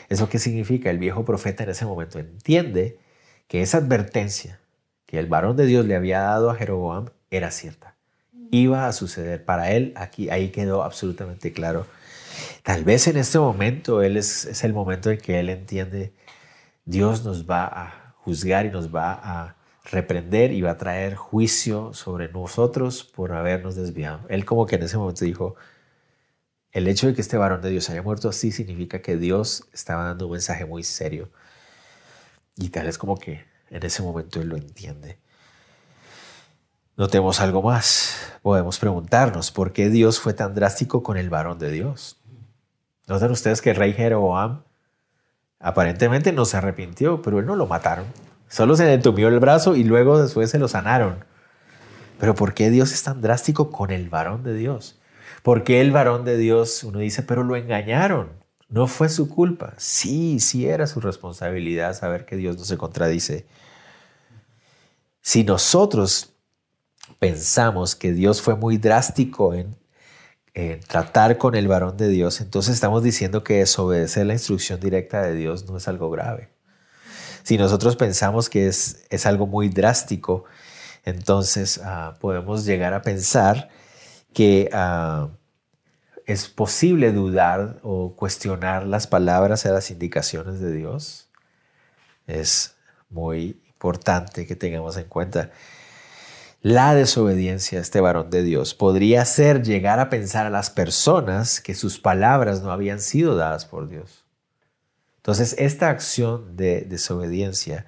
¿Eso 0.08 0.28
qué 0.28 0.38
significa? 0.38 0.90
El 0.90 0.98
viejo 0.98 1.24
profeta 1.24 1.62
en 1.62 1.70
ese 1.70 1.86
momento 1.86 2.18
entiende 2.18 2.98
que 3.46 3.62
esa 3.62 3.78
advertencia 3.78 4.60
que 5.06 5.18
el 5.18 5.26
varón 5.26 5.56
de 5.56 5.66
Dios 5.66 5.86
le 5.86 5.94
había 5.94 6.20
dado 6.20 6.50
a 6.50 6.56
Jeroboam 6.56 7.10
era 7.30 7.50
cierta. 7.50 7.94
Iba 8.50 8.86
a 8.86 8.92
suceder. 8.92 9.44
Para 9.44 9.70
él, 9.70 9.92
aquí, 9.96 10.30
ahí 10.30 10.50
quedó 10.50 10.82
absolutamente 10.82 11.52
claro. 11.52 11.86
Tal 12.62 12.82
vez 12.84 13.06
en 13.06 13.16
este 13.16 13.38
momento 13.38 14.02
él 14.02 14.16
es, 14.16 14.46
es 14.46 14.64
el 14.64 14.72
momento 14.72 15.10
en 15.10 15.18
que 15.18 15.38
él 15.38 15.48
entiende 15.48 16.12
Dios 16.84 17.24
nos 17.24 17.48
va 17.48 17.64
a 17.66 18.14
juzgar 18.18 18.66
y 18.66 18.70
nos 18.70 18.94
va 18.94 19.12
a 19.22 19.56
reprender 19.84 20.52
y 20.52 20.62
va 20.62 20.72
a 20.72 20.78
traer 20.78 21.14
juicio 21.14 21.92
sobre 21.92 22.28
nosotros 22.28 23.04
por 23.04 23.32
habernos 23.32 23.76
desviado. 23.76 24.20
Él 24.28 24.44
como 24.44 24.66
que 24.66 24.76
en 24.76 24.82
ese 24.82 24.96
momento 24.96 25.24
dijo, 25.24 25.56
el 26.72 26.88
hecho 26.88 27.06
de 27.06 27.14
que 27.14 27.20
este 27.20 27.36
varón 27.36 27.60
de 27.60 27.70
Dios 27.70 27.88
haya 27.90 28.02
muerto 28.02 28.28
así 28.28 28.50
significa 28.50 29.00
que 29.00 29.16
Dios 29.16 29.64
estaba 29.72 30.04
dando 30.04 30.26
un 30.26 30.32
mensaje 30.32 30.64
muy 30.64 30.82
serio. 30.82 31.30
Y 32.56 32.70
tal 32.70 32.86
es 32.86 32.98
como 32.98 33.16
que 33.16 33.44
en 33.70 33.84
ese 33.84 34.02
momento 34.02 34.40
él 34.40 34.48
lo 34.48 34.56
entiende. 34.56 35.18
Notemos 36.96 37.40
algo 37.40 37.62
más. 37.62 38.16
Podemos 38.42 38.78
preguntarnos 38.78 39.50
por 39.50 39.72
qué 39.72 39.90
Dios 39.90 40.20
fue 40.20 40.32
tan 40.32 40.54
drástico 40.54 41.02
con 41.02 41.16
el 41.16 41.28
varón 41.28 41.58
de 41.58 41.70
Dios. 41.70 42.18
Noten 43.06 43.32
ustedes 43.32 43.60
que 43.60 43.70
el 43.70 43.76
rey 43.76 43.92
Jeroboam 43.92 44.62
aparentemente 45.58 46.32
no 46.32 46.44
se 46.44 46.56
arrepintió, 46.56 47.20
pero 47.20 47.38
él 47.38 47.46
no 47.46 47.56
lo 47.56 47.66
mataron. 47.66 48.06
Solo 48.54 48.76
se 48.76 48.92
entumió 48.92 49.26
el 49.26 49.40
brazo 49.40 49.74
y 49.74 49.82
luego 49.82 50.22
después 50.22 50.48
se 50.48 50.60
lo 50.60 50.68
sanaron. 50.68 51.24
Pero 52.20 52.36
¿por 52.36 52.54
qué 52.54 52.70
Dios 52.70 52.92
es 52.92 53.02
tan 53.02 53.20
drástico 53.20 53.72
con 53.72 53.90
el 53.90 54.08
varón 54.08 54.44
de 54.44 54.54
Dios? 54.54 55.00
¿Por 55.42 55.64
qué 55.64 55.80
el 55.80 55.90
varón 55.90 56.24
de 56.24 56.36
Dios, 56.36 56.84
uno 56.84 57.00
dice, 57.00 57.24
pero 57.24 57.42
lo 57.42 57.56
engañaron? 57.56 58.28
No 58.68 58.86
fue 58.86 59.08
su 59.08 59.28
culpa. 59.28 59.74
Sí, 59.76 60.38
sí 60.38 60.68
era 60.68 60.86
su 60.86 61.00
responsabilidad 61.00 61.94
saber 61.96 62.26
que 62.26 62.36
Dios 62.36 62.56
no 62.56 62.62
se 62.62 62.78
contradice. 62.78 63.44
Si 65.20 65.42
nosotros 65.42 66.34
pensamos 67.18 67.96
que 67.96 68.12
Dios 68.12 68.40
fue 68.40 68.54
muy 68.54 68.78
drástico 68.78 69.52
en 69.52 69.76
tratar 70.86 71.38
con 71.38 71.56
el 71.56 71.66
varón 71.66 71.96
de 71.96 72.06
Dios, 72.06 72.40
entonces 72.40 72.74
estamos 72.74 73.02
diciendo 73.02 73.42
que 73.42 73.54
desobedecer 73.54 74.26
la 74.26 74.34
instrucción 74.34 74.78
directa 74.78 75.22
de 75.22 75.34
Dios 75.34 75.68
no 75.68 75.76
es 75.76 75.88
algo 75.88 76.08
grave. 76.08 76.53
Si 77.44 77.58
nosotros 77.58 77.94
pensamos 77.94 78.48
que 78.48 78.66
es, 78.66 79.04
es 79.10 79.26
algo 79.26 79.46
muy 79.46 79.68
drástico, 79.68 80.44
entonces 81.04 81.78
ah, 81.84 82.14
podemos 82.18 82.64
llegar 82.64 82.94
a 82.94 83.02
pensar 83.02 83.68
que 84.32 84.70
ah, 84.72 85.28
es 86.26 86.48
posible 86.48 87.12
dudar 87.12 87.80
o 87.82 88.16
cuestionar 88.16 88.86
las 88.86 89.06
palabras 89.06 89.66
y 89.66 89.68
las 89.68 89.90
indicaciones 89.90 90.58
de 90.58 90.72
Dios. 90.72 91.28
Es 92.26 92.76
muy 93.10 93.60
importante 93.66 94.46
que 94.46 94.56
tengamos 94.56 94.96
en 94.96 95.04
cuenta 95.04 95.50
la 96.62 96.94
desobediencia 96.94 97.78
a 97.78 97.82
este 97.82 98.00
varón 98.00 98.30
de 98.30 98.42
Dios 98.42 98.72
podría 98.72 99.20
hacer 99.20 99.62
llegar 99.62 100.00
a 100.00 100.08
pensar 100.08 100.46
a 100.46 100.50
las 100.50 100.70
personas 100.70 101.60
que 101.60 101.74
sus 101.74 102.00
palabras 102.00 102.62
no 102.62 102.72
habían 102.72 103.00
sido 103.00 103.36
dadas 103.36 103.66
por 103.66 103.86
Dios. 103.86 104.23
Entonces, 105.24 105.54
esta 105.56 105.88
acción 105.88 106.54
de 106.54 106.82
desobediencia 106.82 107.86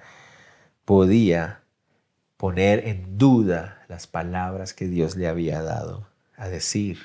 podía 0.85 1.61
poner 2.35 2.87
en 2.87 3.19
duda 3.19 3.85
las 3.87 4.07
palabras 4.07 4.73
que 4.73 4.87
Dios 4.87 5.15
le 5.15 5.27
había 5.27 5.61
dado 5.61 6.07
a 6.35 6.47
decir. 6.47 6.97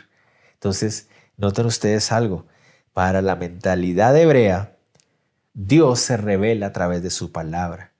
Entonces, 0.54 1.10
noten 1.36 1.66
ustedes 1.66 2.12
algo, 2.12 2.46
para 2.94 3.20
la 3.20 3.36
mentalidad 3.36 4.16
hebrea, 4.16 4.74
Dios 5.52 6.00
se 6.00 6.16
revela 6.16 6.68
a 6.68 6.72
través 6.72 7.02
de 7.02 7.10
su 7.10 7.30
palabra. 7.30 7.92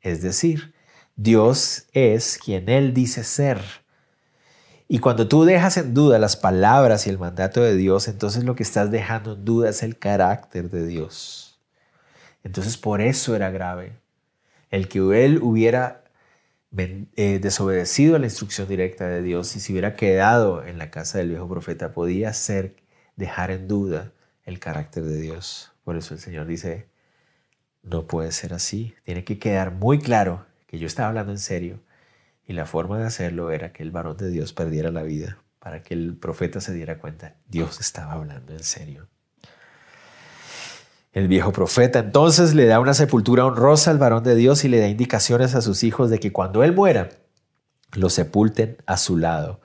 Es 0.00 0.22
decir, 0.22 0.72
Dios 1.14 1.88
es 1.92 2.38
quien 2.42 2.70
Él 2.70 2.94
dice 2.94 3.22
ser. 3.22 3.60
Y 4.88 5.00
cuando 5.00 5.28
tú 5.28 5.44
dejas 5.44 5.76
en 5.76 5.92
duda 5.92 6.18
las 6.18 6.38
palabras 6.38 7.06
y 7.06 7.10
el 7.10 7.18
mandato 7.18 7.60
de 7.60 7.76
Dios, 7.76 8.08
entonces 8.08 8.44
lo 8.44 8.54
que 8.54 8.62
estás 8.62 8.90
dejando 8.90 9.34
en 9.34 9.44
duda 9.44 9.68
es 9.68 9.82
el 9.82 9.98
carácter 9.98 10.70
de 10.70 10.86
Dios. 10.86 11.45
Entonces 12.46 12.76
por 12.76 13.00
eso 13.00 13.34
era 13.34 13.50
grave. 13.50 13.98
El 14.70 14.86
que 14.86 15.00
Él 15.24 15.40
hubiera 15.42 16.04
eh, 16.76 17.40
desobedecido 17.42 18.14
a 18.14 18.20
la 18.20 18.26
instrucción 18.26 18.68
directa 18.68 19.08
de 19.08 19.20
Dios 19.20 19.56
y 19.56 19.60
se 19.60 19.72
hubiera 19.72 19.96
quedado 19.96 20.64
en 20.64 20.78
la 20.78 20.92
casa 20.92 21.18
del 21.18 21.30
viejo 21.30 21.48
profeta 21.48 21.92
podía 21.92 22.32
ser 22.32 22.76
dejar 23.16 23.50
en 23.50 23.66
duda 23.66 24.12
el 24.44 24.60
carácter 24.60 25.02
de 25.02 25.20
Dios. 25.20 25.72
Por 25.82 25.96
eso 25.96 26.14
el 26.14 26.20
Señor 26.20 26.46
dice, 26.46 26.86
no 27.82 28.06
puede 28.06 28.30
ser 28.30 28.54
así. 28.54 28.94
Tiene 29.02 29.24
que 29.24 29.40
quedar 29.40 29.72
muy 29.72 29.98
claro 29.98 30.46
que 30.68 30.78
yo 30.78 30.86
estaba 30.86 31.08
hablando 31.08 31.32
en 31.32 31.40
serio 31.40 31.80
y 32.46 32.52
la 32.52 32.64
forma 32.64 32.96
de 32.96 33.06
hacerlo 33.06 33.50
era 33.50 33.72
que 33.72 33.82
el 33.82 33.90
varón 33.90 34.18
de 34.18 34.30
Dios 34.30 34.52
perdiera 34.52 34.92
la 34.92 35.02
vida 35.02 35.42
para 35.58 35.82
que 35.82 35.94
el 35.94 36.16
profeta 36.16 36.60
se 36.60 36.72
diera 36.72 36.98
cuenta, 36.98 37.34
Dios 37.48 37.80
estaba 37.80 38.12
hablando 38.12 38.52
en 38.52 38.62
serio. 38.62 39.08
El 41.16 41.28
viejo 41.28 41.50
profeta 41.50 42.00
entonces 42.00 42.54
le 42.54 42.66
da 42.66 42.78
una 42.78 42.92
sepultura 42.92 43.46
honrosa 43.46 43.90
al 43.90 43.96
varón 43.96 44.22
de 44.22 44.34
Dios 44.34 44.66
y 44.66 44.68
le 44.68 44.80
da 44.80 44.88
indicaciones 44.88 45.54
a 45.54 45.62
sus 45.62 45.82
hijos 45.82 46.10
de 46.10 46.20
que 46.20 46.30
cuando 46.30 46.62
él 46.62 46.74
muera, 46.74 47.08
lo 47.94 48.10
sepulten 48.10 48.76
a 48.84 48.98
su 48.98 49.16
lado. 49.16 49.62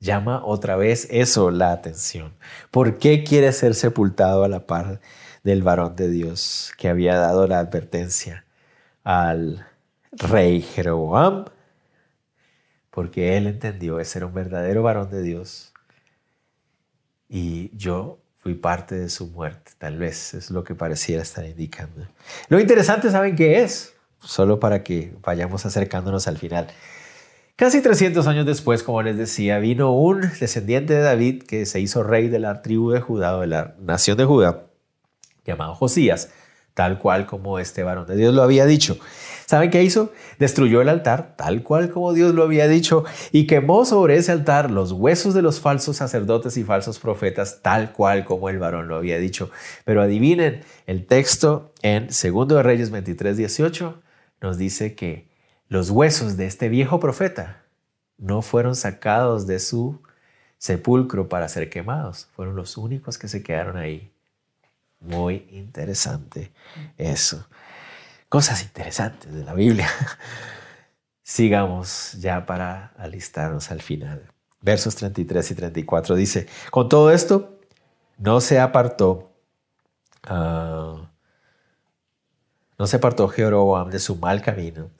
Llama 0.00 0.44
otra 0.44 0.74
vez 0.74 1.06
eso 1.12 1.52
la 1.52 1.70
atención. 1.70 2.34
¿Por 2.72 2.98
qué 2.98 3.22
quiere 3.22 3.52
ser 3.52 3.76
sepultado 3.76 4.42
a 4.42 4.48
la 4.48 4.66
par 4.66 5.00
del 5.44 5.62
varón 5.62 5.94
de 5.94 6.08
Dios 6.08 6.72
que 6.76 6.88
había 6.88 7.14
dado 7.18 7.46
la 7.46 7.60
advertencia 7.60 8.44
al 9.04 9.64
rey 10.10 10.60
Jeroboam, 10.60 11.44
porque 12.90 13.36
él 13.36 13.46
entendió 13.46 14.00
ese 14.00 14.18
era 14.18 14.26
un 14.26 14.34
verdadero 14.34 14.82
varón 14.82 15.08
de 15.08 15.22
Dios. 15.22 15.72
Y 17.28 17.70
yo 17.76 18.23
fui 18.44 18.52
parte 18.52 18.94
de 18.94 19.08
su 19.08 19.28
muerte, 19.28 19.72
tal 19.78 19.96
vez 19.96 20.34
es 20.34 20.50
lo 20.50 20.64
que 20.64 20.74
pareciera 20.74 21.22
estar 21.22 21.46
indicando. 21.46 22.06
Lo 22.50 22.60
interesante, 22.60 23.10
¿saben 23.10 23.36
qué 23.36 23.62
es? 23.62 23.94
Solo 24.20 24.60
para 24.60 24.82
que 24.82 25.14
vayamos 25.22 25.64
acercándonos 25.64 26.28
al 26.28 26.36
final. 26.36 26.66
Casi 27.56 27.80
300 27.80 28.26
años 28.26 28.44
después, 28.44 28.82
como 28.82 29.00
les 29.00 29.16
decía, 29.16 29.58
vino 29.60 29.92
un 29.92 30.20
descendiente 30.38 30.92
de 30.92 31.00
David 31.00 31.44
que 31.44 31.64
se 31.64 31.80
hizo 31.80 32.02
rey 32.02 32.28
de 32.28 32.38
la 32.38 32.60
tribu 32.60 32.90
de 32.90 33.00
Judá, 33.00 33.34
o 33.34 33.40
de 33.40 33.46
la 33.46 33.76
nación 33.80 34.18
de 34.18 34.26
Judá, 34.26 34.66
llamado 35.46 35.74
Josías 35.74 36.28
tal 36.74 36.98
cual 36.98 37.26
como 37.26 37.58
este 37.58 37.82
varón 37.82 38.06
de 38.06 38.16
Dios 38.16 38.34
lo 38.34 38.42
había 38.42 38.66
dicho. 38.66 38.98
¿Saben 39.46 39.70
qué 39.70 39.82
hizo? 39.82 40.12
Destruyó 40.38 40.80
el 40.80 40.88
altar, 40.88 41.34
tal 41.36 41.62
cual 41.62 41.90
como 41.90 42.12
Dios 42.12 42.34
lo 42.34 42.42
había 42.42 42.66
dicho, 42.68 43.04
y 43.32 43.46
quemó 43.46 43.84
sobre 43.84 44.16
ese 44.16 44.32
altar 44.32 44.70
los 44.70 44.92
huesos 44.92 45.34
de 45.34 45.42
los 45.42 45.60
falsos 45.60 45.96
sacerdotes 45.96 46.56
y 46.56 46.64
falsos 46.64 46.98
profetas, 46.98 47.60
tal 47.62 47.92
cual 47.92 48.24
como 48.24 48.48
el 48.48 48.58
varón 48.58 48.88
lo 48.88 48.96
había 48.96 49.18
dicho. 49.18 49.50
Pero 49.84 50.02
adivinen, 50.02 50.62
el 50.86 51.06
texto 51.06 51.72
en 51.82 52.08
2 52.08 52.48
de 52.48 52.62
Reyes 52.62 52.90
23, 52.90 53.36
18 53.36 54.02
nos 54.40 54.58
dice 54.58 54.94
que 54.94 55.28
los 55.68 55.90
huesos 55.90 56.36
de 56.36 56.46
este 56.46 56.68
viejo 56.68 57.00
profeta 57.00 57.64
no 58.18 58.42
fueron 58.42 58.76
sacados 58.76 59.46
de 59.46 59.58
su 59.58 60.00
sepulcro 60.58 61.28
para 61.28 61.48
ser 61.48 61.68
quemados, 61.68 62.28
fueron 62.34 62.56
los 62.56 62.76
únicos 62.76 63.18
que 63.18 63.28
se 63.28 63.42
quedaron 63.42 63.76
ahí 63.76 64.10
muy 65.00 65.46
interesante 65.50 66.52
eso. 66.96 67.46
Cosas 68.34 68.64
interesantes 68.64 69.32
de 69.32 69.44
la 69.44 69.54
Biblia. 69.54 69.88
Sigamos 71.22 72.14
ya 72.14 72.46
para 72.46 72.92
alistarnos 72.98 73.70
al 73.70 73.80
final. 73.80 74.26
Versos 74.60 74.96
33 74.96 75.52
y 75.52 75.54
34 75.54 76.16
dice, 76.16 76.48
con 76.72 76.88
todo 76.88 77.12
esto 77.12 77.60
no 78.18 78.40
se 78.40 78.58
apartó, 78.58 79.30
uh, 80.28 81.06
no 82.76 82.86
se 82.88 82.96
apartó 82.96 83.28
Jeroboam 83.28 83.88
de 83.88 84.00
su 84.00 84.16
mal 84.16 84.42
camino, 84.42 84.90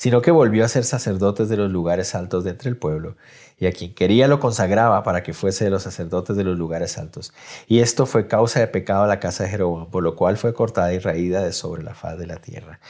sino 0.00 0.22
que 0.22 0.30
volvió 0.30 0.64
a 0.64 0.68
ser 0.68 0.84
sacerdotes 0.84 1.50
de 1.50 1.58
los 1.58 1.70
lugares 1.70 2.14
altos 2.14 2.42
de 2.42 2.52
entre 2.52 2.70
el 2.70 2.76
pueblo, 2.78 3.18
y 3.58 3.66
a 3.66 3.72
quien 3.72 3.92
quería 3.92 4.28
lo 4.28 4.40
consagraba 4.40 5.02
para 5.02 5.22
que 5.22 5.34
fuese 5.34 5.64
de 5.64 5.70
los 5.70 5.82
sacerdotes 5.82 6.36
de 6.36 6.42
los 6.42 6.56
lugares 6.56 6.96
altos. 6.96 7.34
Y 7.66 7.80
esto 7.80 8.06
fue 8.06 8.26
causa 8.26 8.60
de 8.60 8.66
pecado 8.66 9.04
a 9.04 9.06
la 9.06 9.20
casa 9.20 9.44
de 9.44 9.50
Jeroboam, 9.50 9.90
por 9.90 10.02
lo 10.02 10.16
cual 10.16 10.38
fue 10.38 10.54
cortada 10.54 10.90
y 10.94 10.98
raída 11.00 11.42
de 11.42 11.52
sobre 11.52 11.82
la 11.82 11.94
faz 11.94 12.18
de 12.18 12.26
la 12.26 12.36
tierra. 12.36 12.80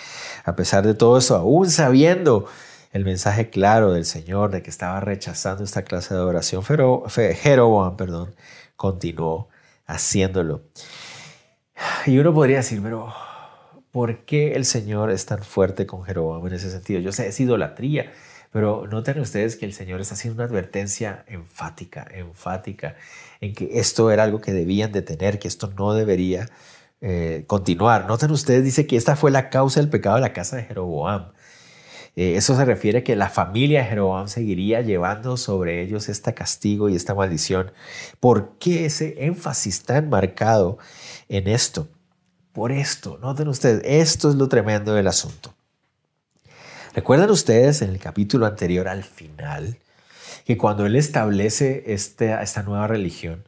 A 0.45 0.55
pesar 0.55 0.87
de 0.87 0.95
todo 0.95 1.19
eso, 1.19 1.35
aún 1.35 1.69
sabiendo 1.69 2.47
el 2.93 3.05
mensaje 3.05 3.51
claro 3.51 3.93
del 3.93 4.05
Señor 4.05 4.53
de 4.53 4.63
que 4.63 4.71
estaba 4.71 5.01
rechazando 5.01 5.65
esta 5.65 5.83
clase 5.83 6.15
de 6.15 6.21
adoración, 6.21 6.63
Jeroboam 6.63 7.97
perdón, 7.97 8.37
continuó 8.77 9.49
haciéndolo. 9.85 10.61
Y 12.07 12.19
uno 12.19 12.33
podría 12.33 12.59
decir, 12.59 12.81
pero 12.81 13.13
¿Por 13.93 14.25
qué 14.25 14.53
el 14.53 14.65
Señor 14.65 15.11
es 15.11 15.27
tan 15.27 15.43
fuerte 15.43 15.85
con 15.85 16.05
Jeroboam 16.05 16.47
en 16.47 16.55
ese 16.55 16.71
sentido? 16.71 17.01
Yo 17.01 17.11
sé, 17.11 17.27
es 17.27 17.41
idolatría, 17.41 18.13
pero 18.53 18.87
noten 18.87 19.19
ustedes 19.19 19.57
que 19.57 19.67
el 19.67 19.73
Señor 19.73 20.01
está 20.01 20.15
haciendo 20.15 20.43
una 20.43 20.49
advertencia 20.49 21.25
enfática, 21.27 22.07
enfática, 22.13 22.95
en 23.41 23.53
que 23.53 23.81
esto 23.81 24.13
era 24.13 24.23
algo 24.23 24.41
que 24.41 24.53
debían 24.53 24.93
de 24.93 25.03
tener, 25.03 25.41
que 25.41 25.49
esto 25.49 25.73
no 25.77 25.93
debería 25.93 26.49
eh, 27.01 27.45
continuar. 27.49 28.07
Noten 28.07 28.31
ustedes, 28.31 28.63
dice 28.63 28.87
que 28.87 28.97
esta 28.97 29.17
fue 29.17 29.33
la 29.33 29.51
causa 29.51 29.81
del 29.81 29.91
pecado 29.91 30.17
de 30.17 30.23
la 30.23 30.33
casa 30.33 30.57
de 30.57 30.65
Jeroboam. 30.65 31.33
Eh, 32.15 32.37
eso 32.37 32.57
se 32.57 32.65
refiere 32.65 32.99
a 33.01 33.05
que 33.05 33.17
la 33.17 33.29
familia 33.29 33.81
de 33.81 33.89
Jeroboam 33.89 34.29
seguiría 34.29 34.83
llevando 34.83 35.37
sobre 35.37 35.83
ellos 35.83 36.09
este 36.09 36.33
castigo 36.35 36.89
y 36.89 36.97
esta 36.97 37.15
maldición. 37.15 37.73
¿Por 38.21 38.57
qué 38.59 38.87
ese 38.87 39.25
énfasis 39.25 39.83
tan 39.83 40.11
marcado 40.11 40.79
en 41.29 41.49
esto? 41.49 41.89
Por 42.53 42.73
esto. 42.73 43.19
Noten 43.19 43.49
ustedes, 43.49 43.83
esto 43.85 44.31
es 44.31 44.37
lo 44.37 44.49
tremendo 44.49 44.95
del 44.95 45.07
asunto. 45.07 45.55
¿Recuerdan 46.95 47.31
ustedes 47.31 47.83
en 47.83 47.91
el 47.91 47.99
capítulo 47.99 48.47
anterior 48.47 48.89
al 48.89 49.05
final 49.05 49.79
que 50.45 50.57
cuando 50.57 50.87
él 50.87 50.97
establece 50.97 51.85
este, 51.87 52.33
esta 52.43 52.63
nueva 52.63 52.89
religión, 52.89 53.45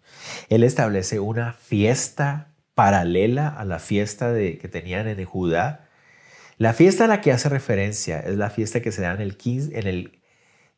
él 0.48 0.62
establece 0.62 1.18
una 1.18 1.52
fiesta 1.52 2.52
paralela 2.74 3.48
a 3.48 3.64
la 3.64 3.80
fiesta 3.80 4.32
que 4.34 4.68
tenían 4.70 5.08
en 5.08 5.24
Judá? 5.24 5.88
La 6.58 6.72
fiesta 6.72 7.06
a 7.06 7.08
la 7.08 7.20
que 7.20 7.32
hace 7.32 7.48
referencia 7.48 8.20
es 8.20 8.36
la 8.36 8.50
fiesta 8.50 8.80
que 8.80 8.92
se 8.92 9.02
da 9.02 9.14
en 9.14 9.20
el, 9.20 9.36
en 9.44 9.86
el 9.88 10.22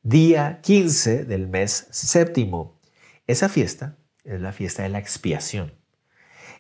día 0.03 0.61
15 0.63 1.27
del 1.27 1.47
mes 1.49 1.89
séptimo. 1.91 2.81
Esa 3.27 3.51
fiesta 3.51 3.97
es 4.25 4.41
la 4.41 4.53
fiesta 4.53 4.83
de 4.83 4.89
la 4.89 4.99
expiación. 4.99 5.84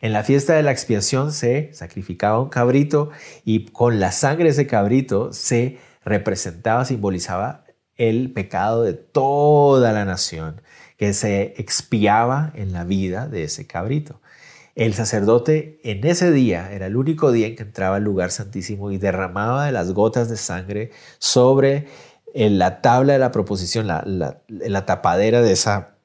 En 0.05 0.12
la 0.12 0.22
fiesta 0.22 0.52
de 0.52 0.62
la 0.62 0.70
expiación 0.70 1.32
se 1.32 1.72
sacrificaba 1.72 2.38
un 2.38 2.50
cabrito 2.50 3.09
y 3.42 3.64
con 3.64 4.00
la 4.00 4.12
sangre 4.12 4.44
de 4.44 4.50
ese 4.50 4.66
cabrito 4.66 5.32
se 5.32 5.78
representaba, 6.05 6.84
simbolizaba 6.84 7.64
el 7.96 8.30
pecado 8.30 8.82
de 8.82 8.92
toda 8.92 9.94
la 9.94 10.05
nación 10.05 10.61
que 10.98 11.14
se 11.14 11.55
expiaba 11.57 12.52
en 12.55 12.74
la 12.74 12.84
vida 12.84 13.28
de 13.28 13.44
ese 13.44 13.66
cabrito. 13.66 14.20
El 14.74 14.92
sacerdote 14.92 15.80
en 15.84 16.07
ese 16.07 16.32
día 16.32 16.70
era 16.70 16.84
el 16.84 16.98
único 16.98 17.32
día 17.32 17.46
en 17.46 17.57
que 17.57 17.62
entraba 17.62 17.96
al 17.96 18.05
lugar 18.05 18.30
santísimo 18.30 18.90
y 18.90 18.98
derramaba 18.98 19.64
de 19.64 19.72
las 19.72 19.94
gotas 19.94 20.28
de 20.28 20.36
sangre 20.36 20.90
sobre 21.18 21.86
la 22.34 22.82
tabla 22.82 23.14
de 23.14 23.20
la 23.20 23.32
proposición, 23.32 23.86
la, 23.86 24.05
la 24.48 24.84
tapadera 24.84 25.40
de 25.40 25.52
esa 25.52 25.96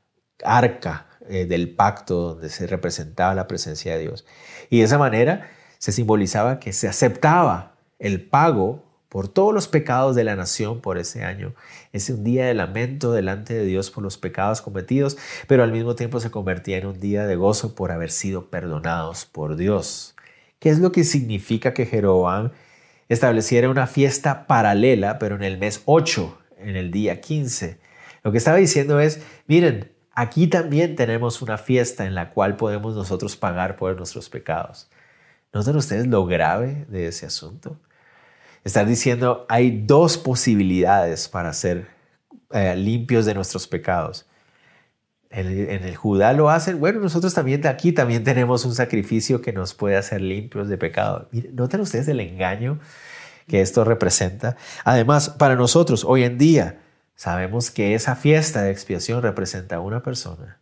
arca 0.42 1.09
eh, 1.30 1.46
del 1.46 1.70
pacto 1.70 2.34
donde 2.34 2.50
se 2.50 2.68
representaba 2.68 3.36
la 3.36 3.48
presencia 3.48 3.96
de 3.96 4.02
Dios. 4.02 4.26
Y 4.70 4.80
de 4.80 4.86
esa 4.86 4.98
manera 4.98 5.50
se 5.78 5.92
simbolizaba 5.92 6.60
que 6.60 6.74
se 6.74 6.88
aceptaba 6.88 7.76
el 8.00 8.22
pago 8.22 8.84
por 9.10 9.28
todos 9.28 9.54
los 9.54 9.68
pecados 9.68 10.16
de 10.16 10.24
la 10.24 10.36
nación 10.36 10.82
por 10.82 10.98
ese 10.98 11.24
año. 11.24 11.54
Es 11.94 12.10
un 12.10 12.24
día 12.24 12.46
de 12.46 12.54
lamento 12.54 13.12
delante 13.12 13.54
de 13.56 13.66
Dios 13.66 13.90
por 13.90 14.04
los 14.04 14.18
pecados 14.18 14.62
cometidos, 14.62 15.18
pero 15.48 15.64
al 15.64 15.72
mismo 15.72 15.96
tiempo 15.96 16.20
se 16.20 16.32
convertía 16.32 16.78
en 16.78 16.86
un 16.86 17.00
día 17.00 17.26
de 17.26 17.36
gozo 17.36 17.76
por 17.76 17.92
haber 17.92 18.12
sido 18.12 18.50
perdonados 18.50 19.26
por 19.26 19.56
Dios. 19.56 20.16
¿Qué 20.60 20.70
es 20.70 20.80
lo 20.80 20.92
que 20.92 21.04
significa 21.04 21.74
que 21.74 21.86
Jeroboam 21.86 22.52
estableciera 23.08 23.70
una 23.70 23.88
fiesta 23.88 24.46
paralela, 24.46 25.18
pero 25.18 25.36
en 25.36 25.44
el 25.44 25.58
mes 25.58 25.82
8, 25.86 26.38
en 26.60 26.76
el 26.76 26.92
día 26.92 27.20
15? 27.22 27.80
Lo 28.24 28.32
que 28.32 28.38
estaba 28.38 28.58
diciendo 28.58 29.00
es, 29.00 29.22
miren, 29.48 29.92
aquí 30.20 30.48
también 30.48 30.98
tenemos 30.98 31.42
una 31.42 31.58
fiesta 31.58 32.06
en 32.06 32.14
la 32.14 32.32
cual 32.32 32.58
podemos 32.58 32.94
nosotros 32.94 33.38
pagar 33.38 33.78
por 33.78 33.96
nuestros 33.96 34.30
pecados. 34.30 34.90
¿Notan 35.54 35.78
ustedes 35.78 36.08
lo 36.08 36.26
grave 36.26 36.86
de 36.90 37.08
ese 37.08 37.26
asunto? 37.26 37.80
Estar 38.66 38.86
diciendo, 38.86 39.46
hay 39.48 39.72
dos 39.86 40.18
posibilidades 40.18 41.30
para 41.30 41.54
ser 41.54 41.88
eh, 42.52 42.76
limpios 42.76 43.26
de 43.26 43.34
nuestros 43.34 43.66
pecados. 43.68 44.26
En 45.30 45.48
el, 45.48 45.96
Judá 45.96 46.34
lo 46.34 46.50
hacen, 46.50 46.80
bueno, 46.82 47.00
nosotros 47.00 47.34
también 47.34 47.66
aquí 47.66 47.94
también 47.94 48.24
tenemos 48.26 48.66
un 48.66 48.76
sacrificio 48.76 49.42
que 49.42 49.54
nos 49.54 49.74
puede 49.74 49.96
hacer 49.96 50.20
limpios 50.20 50.68
de 50.68 50.78
pecado. 50.78 51.30
Miren, 51.32 51.56
¿notan 51.56 51.80
ustedes 51.80 52.10
el 52.10 52.20
engaño 52.20 52.80
que 53.48 53.62
esto 53.62 53.86
representa? 53.86 54.58
Además, 54.84 55.30
para 55.30 55.56
nosotros 55.56 56.04
hoy 56.04 56.24
en 56.24 56.38
día 56.38 56.80
sabemos 57.20 57.70
que 57.70 57.96
esa 57.96 58.16
fiesta 58.16 58.62
de 58.62 58.72
expiación 58.72 59.22
representa 59.22 59.76
a 59.76 59.82
una 59.82 60.02
persona, 60.04 60.62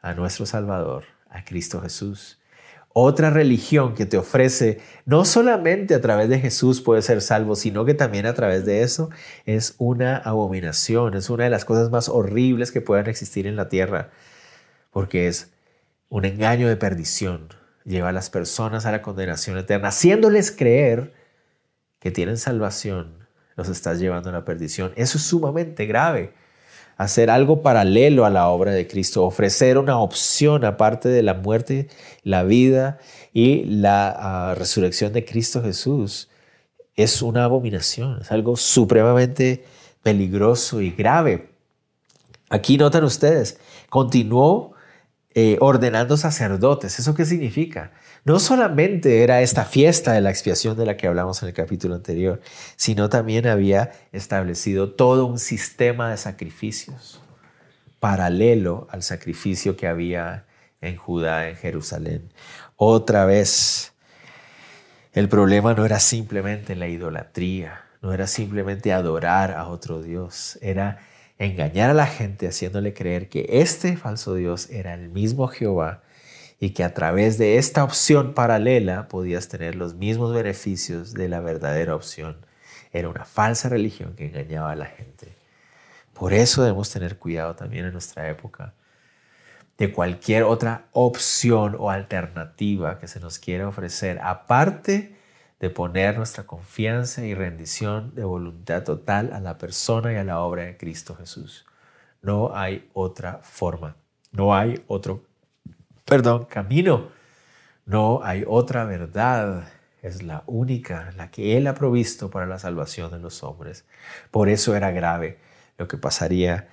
a 0.00 0.14
nuestro 0.14 0.46
Salvador, 0.46 1.04
a 1.28 1.44
Cristo 1.44 1.82
Jesús. 1.82 2.40
Otra 2.94 3.28
religión 3.28 3.94
que 3.94 4.06
te 4.06 4.16
ofrece 4.16 4.80
no 5.04 5.26
solamente 5.26 5.94
a 5.94 6.00
través 6.00 6.30
de 6.30 6.40
Jesús 6.40 6.80
puede 6.80 7.02
ser 7.02 7.20
salvo, 7.20 7.56
sino 7.56 7.84
que 7.84 7.92
también 7.92 8.24
a 8.24 8.32
través 8.32 8.64
de 8.64 8.80
eso 8.80 9.10
es 9.44 9.74
una 9.76 10.16
abominación, 10.16 11.12
es 11.12 11.28
una 11.28 11.44
de 11.44 11.50
las 11.50 11.66
cosas 11.66 11.90
más 11.90 12.08
horribles 12.08 12.72
que 12.72 12.80
puedan 12.80 13.06
existir 13.06 13.46
en 13.46 13.56
la 13.56 13.68
tierra, 13.68 14.08
porque 14.90 15.28
es 15.28 15.52
un 16.08 16.24
engaño 16.24 16.68
de 16.68 16.76
perdición, 16.78 17.48
lleva 17.84 18.08
a 18.08 18.12
las 18.12 18.30
personas 18.30 18.86
a 18.86 18.92
la 18.92 19.02
condenación 19.02 19.58
eterna, 19.58 19.88
haciéndoles 19.88 20.52
creer 20.52 21.12
que 21.98 22.10
tienen 22.10 22.38
salvación, 22.38 23.27
los 23.58 23.68
estás 23.68 23.98
llevando 23.98 24.30
a 24.30 24.32
la 24.32 24.44
perdición. 24.46 24.92
Eso 24.96 25.18
es 25.18 25.24
sumamente 25.24 25.84
grave 25.84 26.32
hacer 26.98 27.30
algo 27.30 27.62
paralelo 27.62 28.26
a 28.26 28.30
la 28.30 28.48
obra 28.48 28.72
de 28.72 28.88
Cristo, 28.88 29.24
ofrecer 29.24 29.78
una 29.78 29.98
opción 29.98 30.64
aparte 30.64 31.08
de 31.08 31.22
la 31.22 31.34
muerte, 31.34 31.88
la 32.24 32.42
vida 32.42 32.98
y 33.32 33.64
la 33.64 34.08
ah, 34.18 34.54
resurrección 34.56 35.12
de 35.12 35.24
Cristo 35.24 35.62
Jesús, 35.62 36.28
es 36.96 37.22
una 37.22 37.44
abominación, 37.44 38.18
es 38.20 38.32
algo 38.32 38.56
supremamente 38.56 39.64
peligroso 40.02 40.80
y 40.80 40.90
grave. 40.90 41.50
Aquí 42.50 42.76
notan 42.76 43.04
ustedes, 43.04 43.60
continuó 43.88 44.72
eh, 45.34 45.56
ordenando 45.60 46.16
sacerdotes. 46.16 46.98
¿Eso 46.98 47.14
qué 47.14 47.24
significa? 47.24 47.92
No 48.24 48.38
solamente 48.38 49.22
era 49.22 49.40
esta 49.42 49.64
fiesta 49.64 50.12
de 50.12 50.20
la 50.20 50.30
expiación 50.30 50.76
de 50.76 50.86
la 50.86 50.96
que 50.96 51.06
hablamos 51.06 51.42
en 51.42 51.48
el 51.48 51.54
capítulo 51.54 51.94
anterior, 51.94 52.40
sino 52.76 53.08
también 53.08 53.46
había 53.46 53.92
establecido 54.12 54.90
todo 54.90 55.26
un 55.26 55.38
sistema 55.38 56.10
de 56.10 56.16
sacrificios 56.16 57.20
paralelo 58.00 58.86
al 58.90 59.02
sacrificio 59.02 59.76
que 59.76 59.86
había 59.86 60.44
en 60.80 60.96
Judá, 60.96 61.48
en 61.48 61.56
Jerusalén. 61.56 62.32
Otra 62.76 63.24
vez, 63.24 63.92
el 65.12 65.28
problema 65.28 65.74
no 65.74 65.84
era 65.84 65.98
simplemente 65.98 66.76
la 66.76 66.86
idolatría, 66.86 67.84
no 68.00 68.12
era 68.12 68.26
simplemente 68.26 68.92
adorar 68.92 69.52
a 69.52 69.66
otro 69.66 70.00
Dios, 70.00 70.58
era 70.62 70.98
engañar 71.38 71.90
a 71.90 71.94
la 71.94 72.06
gente 72.06 72.48
haciéndole 72.48 72.94
creer 72.94 73.28
que 73.28 73.46
este 73.48 73.96
falso 73.96 74.34
Dios 74.34 74.70
era 74.70 74.94
el 74.94 75.08
mismo 75.08 75.48
Jehová 75.48 76.02
y 76.60 76.70
que 76.70 76.84
a 76.84 76.94
través 76.94 77.38
de 77.38 77.58
esta 77.58 77.84
opción 77.84 78.34
paralela 78.34 79.08
podías 79.08 79.48
tener 79.48 79.76
los 79.76 79.94
mismos 79.94 80.34
beneficios 80.34 81.14
de 81.14 81.28
la 81.28 81.40
verdadera 81.40 81.94
opción. 81.94 82.44
Era 82.92 83.08
una 83.08 83.24
falsa 83.24 83.68
religión 83.68 84.14
que 84.16 84.26
engañaba 84.26 84.72
a 84.72 84.76
la 84.76 84.86
gente. 84.86 85.32
Por 86.14 86.32
eso 86.32 86.62
debemos 86.62 86.90
tener 86.90 87.18
cuidado 87.18 87.54
también 87.54 87.84
en 87.86 87.92
nuestra 87.92 88.28
época 88.28 88.74
de 89.78 89.92
cualquier 89.92 90.42
otra 90.42 90.88
opción 90.90 91.76
o 91.78 91.90
alternativa 91.90 92.98
que 92.98 93.06
se 93.06 93.20
nos 93.20 93.38
quiera 93.38 93.68
ofrecer, 93.68 94.18
aparte 94.20 95.16
de 95.60 95.70
poner 95.70 96.16
nuestra 96.16 96.44
confianza 96.44 97.24
y 97.24 97.34
rendición 97.34 98.14
de 98.14 98.24
voluntad 98.24 98.82
total 98.82 99.32
a 99.32 99.40
la 99.40 99.56
persona 99.58 100.12
y 100.12 100.16
a 100.16 100.24
la 100.24 100.40
obra 100.40 100.64
de 100.64 100.76
Cristo 100.76 101.14
Jesús. 101.14 101.64
No 102.22 102.56
hay 102.56 102.88
otra 102.92 103.38
forma, 103.42 103.96
no 104.32 104.54
hay 104.54 104.82
otro 104.88 105.27
perdón, 106.08 106.46
camino. 106.46 107.10
No 107.84 108.20
hay 108.24 108.44
otra 108.46 108.84
verdad. 108.84 109.68
Es 110.02 110.22
la 110.22 110.44
única, 110.46 111.12
la 111.16 111.30
que 111.30 111.56
Él 111.56 111.66
ha 111.66 111.74
provisto 111.74 112.30
para 112.30 112.46
la 112.46 112.58
salvación 112.58 113.10
de 113.10 113.18
los 113.18 113.42
hombres. 113.42 113.84
Por 114.30 114.48
eso 114.48 114.74
era 114.74 114.90
grave 114.90 115.38
lo 115.76 115.88
que 115.88 115.98
pasaría 115.98 116.68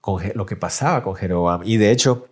con 0.00 0.22
lo 0.34 0.46
que 0.46 0.56
pasaba 0.56 1.02
con 1.02 1.14
Jeroboam. 1.14 1.62
Y 1.64 1.76
de 1.76 1.90
hecho, 1.90 2.28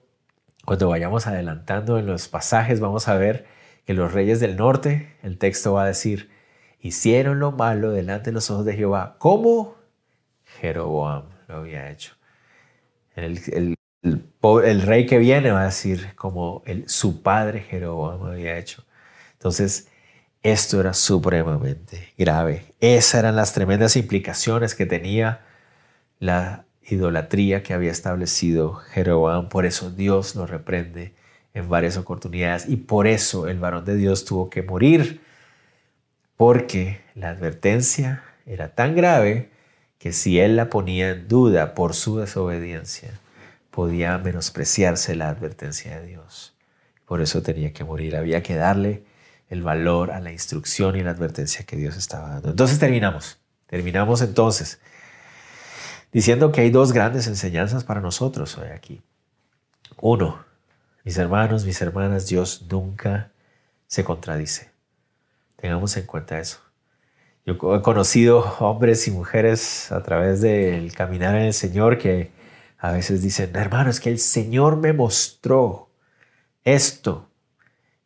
cuando 0.64 0.88
vayamos 0.88 1.26
adelantando 1.26 1.98
en 1.98 2.06
los 2.06 2.28
pasajes, 2.28 2.80
vamos 2.80 3.08
a 3.08 3.16
ver 3.16 3.46
que 3.84 3.94
los 3.94 4.12
reyes 4.12 4.40
del 4.40 4.56
norte, 4.56 5.14
el 5.22 5.38
texto 5.38 5.74
va 5.74 5.84
a 5.84 5.86
decir, 5.86 6.30
hicieron 6.80 7.38
lo 7.38 7.52
malo 7.52 7.90
delante 7.90 8.30
de 8.30 8.34
los 8.34 8.50
ojos 8.50 8.64
de 8.64 8.74
Jehová, 8.74 9.16
como 9.18 9.76
Jeroboam 10.60 11.24
lo 11.46 11.56
había 11.56 11.90
hecho. 11.90 12.14
El, 13.14 13.40
el, 13.52 13.75
el, 14.02 14.82
rey 14.82 15.06
que 15.06 15.18
viene 15.18 15.50
va 15.50 15.62
a 15.62 15.66
decir 15.66 16.14
como 16.14 16.62
su 16.86 17.22
padre 17.22 17.60
Jeroboam 17.60 18.24
había 18.24 18.58
hecho. 18.58 18.84
Entonces, 19.32 19.88
esto 20.42 20.80
era 20.80 20.94
supremamente 20.94 22.12
grave. 22.16 22.74
Esas 22.80 23.20
eran 23.20 23.36
las 23.36 23.52
tremendas 23.52 23.96
implicaciones 23.96 24.74
que 24.74 24.86
tenía 24.86 25.40
la 26.18 26.64
idolatría 26.88 27.62
que 27.62 27.74
había 27.74 27.90
establecido 27.90 28.74
Jeroboam. 28.74 29.48
Por 29.48 29.66
eso 29.66 29.90
Dios 29.90 30.36
lo 30.36 30.46
reprende 30.46 31.14
en 31.54 31.68
varias 31.68 31.96
oportunidades 31.96 32.68
y 32.68 32.76
por 32.76 33.06
eso 33.06 33.48
el 33.48 33.58
varón 33.58 33.84
de 33.84 33.96
Dios 33.96 34.24
tuvo 34.24 34.50
que 34.50 34.62
morir, 34.62 35.20
porque 36.36 37.00
la 37.14 37.30
advertencia 37.30 38.22
era 38.44 38.74
tan 38.74 38.94
grave 38.94 39.50
que 39.98 40.12
si 40.12 40.38
él 40.38 40.54
la 40.54 40.68
ponía 40.68 41.10
en 41.10 41.28
duda 41.28 41.74
por 41.74 41.94
su 41.94 42.18
desobediencia, 42.18 43.10
podía 43.76 44.16
menospreciarse 44.16 45.14
la 45.16 45.28
advertencia 45.28 46.00
de 46.00 46.06
Dios. 46.06 46.54
Por 47.04 47.20
eso 47.20 47.42
tenía 47.42 47.74
que 47.74 47.84
morir. 47.84 48.16
Había 48.16 48.42
que 48.42 48.56
darle 48.56 49.04
el 49.50 49.62
valor 49.62 50.12
a 50.12 50.20
la 50.20 50.32
instrucción 50.32 50.96
y 50.96 51.02
la 51.02 51.10
advertencia 51.10 51.66
que 51.66 51.76
Dios 51.76 51.94
estaba 51.94 52.30
dando. 52.30 52.48
Entonces 52.48 52.78
terminamos. 52.78 53.38
Terminamos 53.66 54.22
entonces 54.22 54.80
diciendo 56.10 56.52
que 56.52 56.62
hay 56.62 56.70
dos 56.70 56.94
grandes 56.94 57.26
enseñanzas 57.26 57.84
para 57.84 58.00
nosotros 58.00 58.56
hoy 58.56 58.68
aquí. 58.68 59.02
Uno, 60.00 60.42
mis 61.04 61.18
hermanos, 61.18 61.66
mis 61.66 61.82
hermanas, 61.82 62.28
Dios 62.28 62.64
nunca 62.70 63.30
se 63.88 64.04
contradice. 64.04 64.70
Tengamos 65.56 65.94
en 65.98 66.06
cuenta 66.06 66.38
eso. 66.38 66.60
Yo 67.44 67.76
he 67.76 67.82
conocido 67.82 68.38
hombres 68.58 69.06
y 69.06 69.10
mujeres 69.10 69.92
a 69.92 70.02
través 70.02 70.40
del 70.40 70.94
caminar 70.94 71.34
en 71.34 71.42
el 71.42 71.52
Señor 71.52 71.98
que 71.98 72.34
a 72.78 72.92
veces 72.92 73.22
dicen, 73.22 73.54
hermano, 73.54 73.90
es 73.90 74.00
que 74.00 74.10
el 74.10 74.18
Señor 74.18 74.76
me 74.76 74.92
mostró 74.92 75.88
esto. 76.64 77.28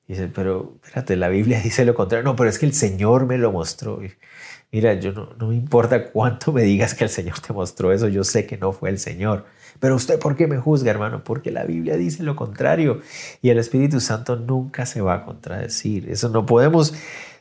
Dicen, 0.06 0.32
pero 0.34 0.78
espérate, 0.84 1.16
la 1.16 1.28
Biblia 1.28 1.60
dice 1.64 1.84
lo 1.84 1.94
contrario. 1.94 2.24
No, 2.24 2.36
pero 2.36 2.50
es 2.50 2.58
que 2.58 2.66
el 2.66 2.74
Señor 2.74 3.26
me 3.26 3.38
lo 3.38 3.52
mostró. 3.52 4.00
mira, 4.70 4.94
yo 4.94 5.12
no, 5.12 5.30
no 5.38 5.48
me 5.48 5.56
importa 5.56 6.10
cuánto 6.10 6.52
me 6.52 6.62
digas 6.62 6.94
que 6.94 7.04
el 7.04 7.10
Señor 7.10 7.40
te 7.40 7.52
mostró 7.52 7.92
eso, 7.92 8.08
yo 8.08 8.24
sé 8.24 8.46
que 8.46 8.56
no 8.56 8.72
fue 8.72 8.90
el 8.90 8.98
Señor. 8.98 9.46
Pero 9.78 9.96
usted, 9.96 10.18
¿por 10.18 10.36
qué 10.36 10.46
me 10.46 10.58
juzga, 10.58 10.90
hermano? 10.90 11.24
Porque 11.24 11.50
la 11.50 11.64
Biblia 11.64 11.96
dice 11.96 12.22
lo 12.22 12.36
contrario 12.36 13.00
y 13.40 13.50
el 13.50 13.58
Espíritu 13.58 14.00
Santo 14.00 14.36
nunca 14.36 14.86
se 14.86 15.00
va 15.00 15.14
a 15.14 15.24
contradecir. 15.24 16.10
Eso 16.10 16.28
no 16.28 16.44
podemos 16.44 16.94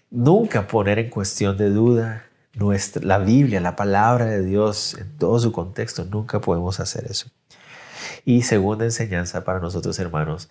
nunca 0.09 0.67
poner 0.67 0.99
en 0.99 1.09
cuestión 1.09 1.57
de 1.57 1.69
duda 1.69 2.28
nuestra, 2.53 3.05
la 3.05 3.17
Biblia, 3.19 3.61
la 3.61 3.75
palabra 3.75 4.25
de 4.25 4.43
Dios 4.43 4.95
en 4.95 5.17
todo 5.17 5.39
su 5.39 5.51
contexto. 5.51 6.05
Nunca 6.05 6.41
podemos 6.41 6.79
hacer 6.79 7.05
eso. 7.09 7.29
Y 8.25 8.43
segunda 8.43 8.85
enseñanza 8.85 9.43
para 9.43 9.59
nosotros 9.59 9.97
hermanos, 9.99 10.49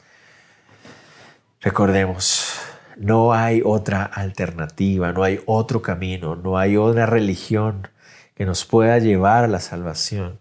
recordemos, 1.60 2.54
no 2.96 3.32
hay 3.32 3.62
otra 3.64 4.04
alternativa, 4.04 5.12
no 5.12 5.22
hay 5.22 5.40
otro 5.46 5.82
camino, 5.82 6.36
no 6.36 6.58
hay 6.58 6.76
otra 6.76 7.06
religión 7.06 7.88
que 8.34 8.44
nos 8.44 8.64
pueda 8.64 8.98
llevar 8.98 9.44
a 9.44 9.48
la 9.48 9.60
salvación. 9.60 10.40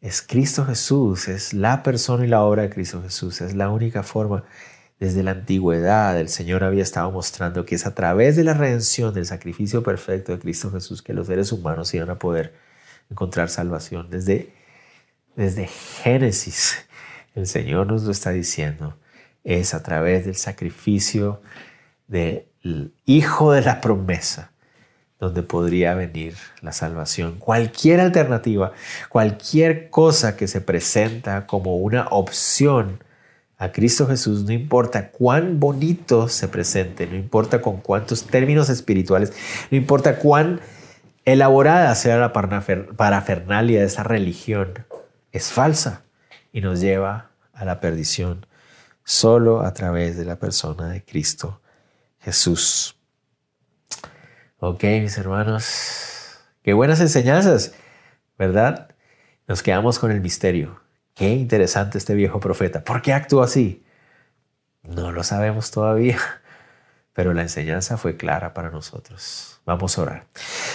es 0.00 0.20
Cristo 0.20 0.66
Jesús, 0.66 1.28
es 1.28 1.54
la 1.54 1.82
persona 1.82 2.24
y 2.26 2.28
la 2.28 2.42
obra 2.42 2.62
de 2.62 2.70
Cristo 2.70 3.02
Jesús, 3.02 3.40
es 3.40 3.54
la 3.54 3.70
única 3.70 4.02
forma. 4.02 4.44
Desde 4.98 5.22
la 5.22 5.32
antigüedad 5.32 6.18
el 6.18 6.28
Señor 6.28 6.64
había 6.64 6.82
estado 6.82 7.10
mostrando 7.10 7.64
que 7.64 7.74
es 7.74 7.86
a 7.86 7.94
través 7.94 8.36
de 8.36 8.44
la 8.44 8.54
redención, 8.54 9.12
del 9.12 9.26
sacrificio 9.26 9.82
perfecto 9.82 10.32
de 10.32 10.38
Cristo 10.38 10.70
Jesús, 10.70 11.02
que 11.02 11.12
los 11.12 11.26
seres 11.26 11.52
humanos 11.52 11.92
iban 11.94 12.10
a 12.10 12.18
poder 12.18 12.54
encontrar 13.10 13.48
salvación. 13.48 14.08
Desde, 14.10 14.54
desde 15.36 15.66
Génesis 15.66 16.86
el 17.34 17.46
Señor 17.46 17.86
nos 17.86 18.04
lo 18.04 18.12
está 18.12 18.30
diciendo. 18.30 18.96
Es 19.42 19.74
a 19.74 19.82
través 19.82 20.24
del 20.24 20.36
sacrificio 20.36 21.42
del 22.06 22.94
Hijo 23.04 23.52
de 23.52 23.62
la 23.62 23.80
promesa 23.80 24.52
donde 25.18 25.42
podría 25.42 25.94
venir 25.94 26.34
la 26.60 26.72
salvación. 26.72 27.38
Cualquier 27.38 28.00
alternativa, 28.00 28.72
cualquier 29.08 29.88
cosa 29.90 30.36
que 30.36 30.46
se 30.48 30.60
presenta 30.60 31.46
como 31.46 31.76
una 31.76 32.08
opción 32.08 33.02
a 33.56 33.72
Cristo 33.72 34.06
Jesús, 34.06 34.44
no 34.44 34.52
importa 34.52 35.10
cuán 35.10 35.60
bonito 35.60 36.28
se 36.28 36.48
presente, 36.48 37.06
no 37.06 37.16
importa 37.16 37.62
con 37.62 37.80
cuántos 37.80 38.24
términos 38.24 38.68
espirituales, 38.68 39.32
no 39.70 39.76
importa 39.76 40.18
cuán 40.18 40.60
elaborada 41.24 41.94
sea 41.94 42.18
la 42.18 42.32
parafernalia 42.32 43.80
de 43.80 43.86
esa 43.86 44.02
religión, 44.02 44.86
es 45.32 45.52
falsa 45.52 46.02
y 46.52 46.60
nos 46.60 46.80
lleva 46.80 47.30
a 47.52 47.64
la 47.64 47.80
perdición 47.80 48.46
solo 49.04 49.62
a 49.62 49.72
través 49.72 50.16
de 50.16 50.24
la 50.24 50.38
persona 50.38 50.88
de 50.88 51.04
Cristo 51.04 51.60
Jesús. 52.20 52.96
Ok, 54.58 54.82
mis 54.84 55.18
hermanos, 55.18 56.38
qué 56.62 56.72
buenas 56.72 57.00
enseñanzas, 57.00 57.74
¿verdad? 58.38 58.94
Nos 59.46 59.62
quedamos 59.62 59.98
con 59.98 60.10
el 60.10 60.20
misterio. 60.20 60.83
Qué 61.14 61.30
interesante 61.30 61.98
este 61.98 62.14
viejo 62.14 62.40
profeta. 62.40 62.84
¿Por 62.84 63.02
qué 63.02 63.12
actuó 63.12 63.42
así? 63.42 63.84
No 64.82 65.12
lo 65.12 65.22
sabemos 65.24 65.70
todavía, 65.70 66.18
pero 67.12 67.32
la 67.32 67.42
enseñanza 67.42 67.96
fue 67.96 68.16
clara 68.16 68.52
para 68.52 68.70
nosotros. 68.70 69.60
Vamos 69.64 69.96
a 69.96 70.02
orar. 70.02 70.26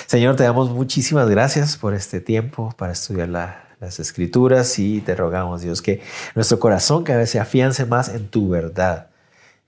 Señor, 0.07 0.35
te 0.35 0.43
damos 0.43 0.71
muchísimas 0.71 1.29
gracias 1.29 1.77
por 1.77 1.93
este 1.93 2.21
tiempo 2.21 2.73
para 2.77 2.93
estudiar 2.93 3.29
las 3.29 3.99
escrituras 3.99 4.79
y 4.79 5.01
te 5.01 5.15
rogamos, 5.15 5.61
Dios, 5.61 5.81
que 5.81 6.01
nuestro 6.35 6.59
corazón 6.59 7.03
cada 7.03 7.19
vez 7.19 7.29
se 7.29 7.39
afiance 7.39 7.85
más 7.85 8.09
en 8.09 8.29
tu 8.29 8.49
verdad 8.49 9.09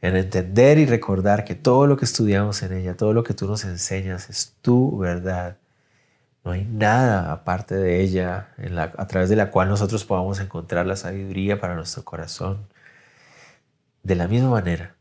en 0.02 0.16
entender 0.16 0.80
y 0.80 0.86
recordar 0.86 1.46
que 1.46 1.56
todo 1.56 1.86
lo 1.88 1.96
que 1.96 2.06
estudiamos 2.06 2.64
en 2.64 2.74
ella, 2.74 2.98
todo 2.98 3.14
lo 3.14 3.24
que 3.24 3.34
tú 3.34 3.48
nos 3.48 3.64
enseñas 3.66 4.30
es 4.30 4.56
tu 4.62 4.98
verdad. 4.98 5.58
No 6.44 6.52
hay 6.52 6.66
nada 6.66 7.32
aparte 7.32 7.76
de 7.76 8.02
ella 8.02 8.50
a 8.98 9.08
través 9.08 9.30
de 9.30 9.36
la 9.36 9.52
cual 9.52 9.70
nosotros 9.70 10.06
podamos 10.06 10.40
encontrar 10.40 10.88
la 10.88 10.96
sabiduría 10.96 11.60
para 11.60 11.76
nuestro 11.76 12.04
corazón. 12.04 12.68
De 14.02 14.16
la 14.16 14.28
misma 14.28 14.50
manera, 14.50 14.96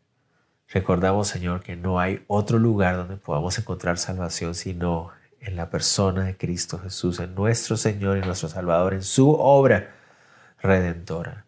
recordamos, 0.68 1.28
Señor, 1.28 1.62
que 1.62 1.76
no 1.76 1.98
hay 1.98 2.22
otro 2.26 2.58
lugar 2.58 2.96
donde 2.96 3.16
podamos 3.16 3.58
encontrar 3.58 3.96
salvación 3.96 4.54
sino 4.54 5.10
en 5.40 5.56
la 5.56 5.70
persona 5.70 6.24
de 6.24 6.36
Cristo 6.36 6.78
Jesús, 6.78 7.18
en 7.20 7.34
nuestro 7.34 7.78
Señor 7.78 8.18
y 8.18 8.20
nuestro 8.20 8.48
Salvador, 8.48 8.92
en 8.92 9.02
su 9.02 9.30
obra 9.30 9.94
redentora. 10.60 11.46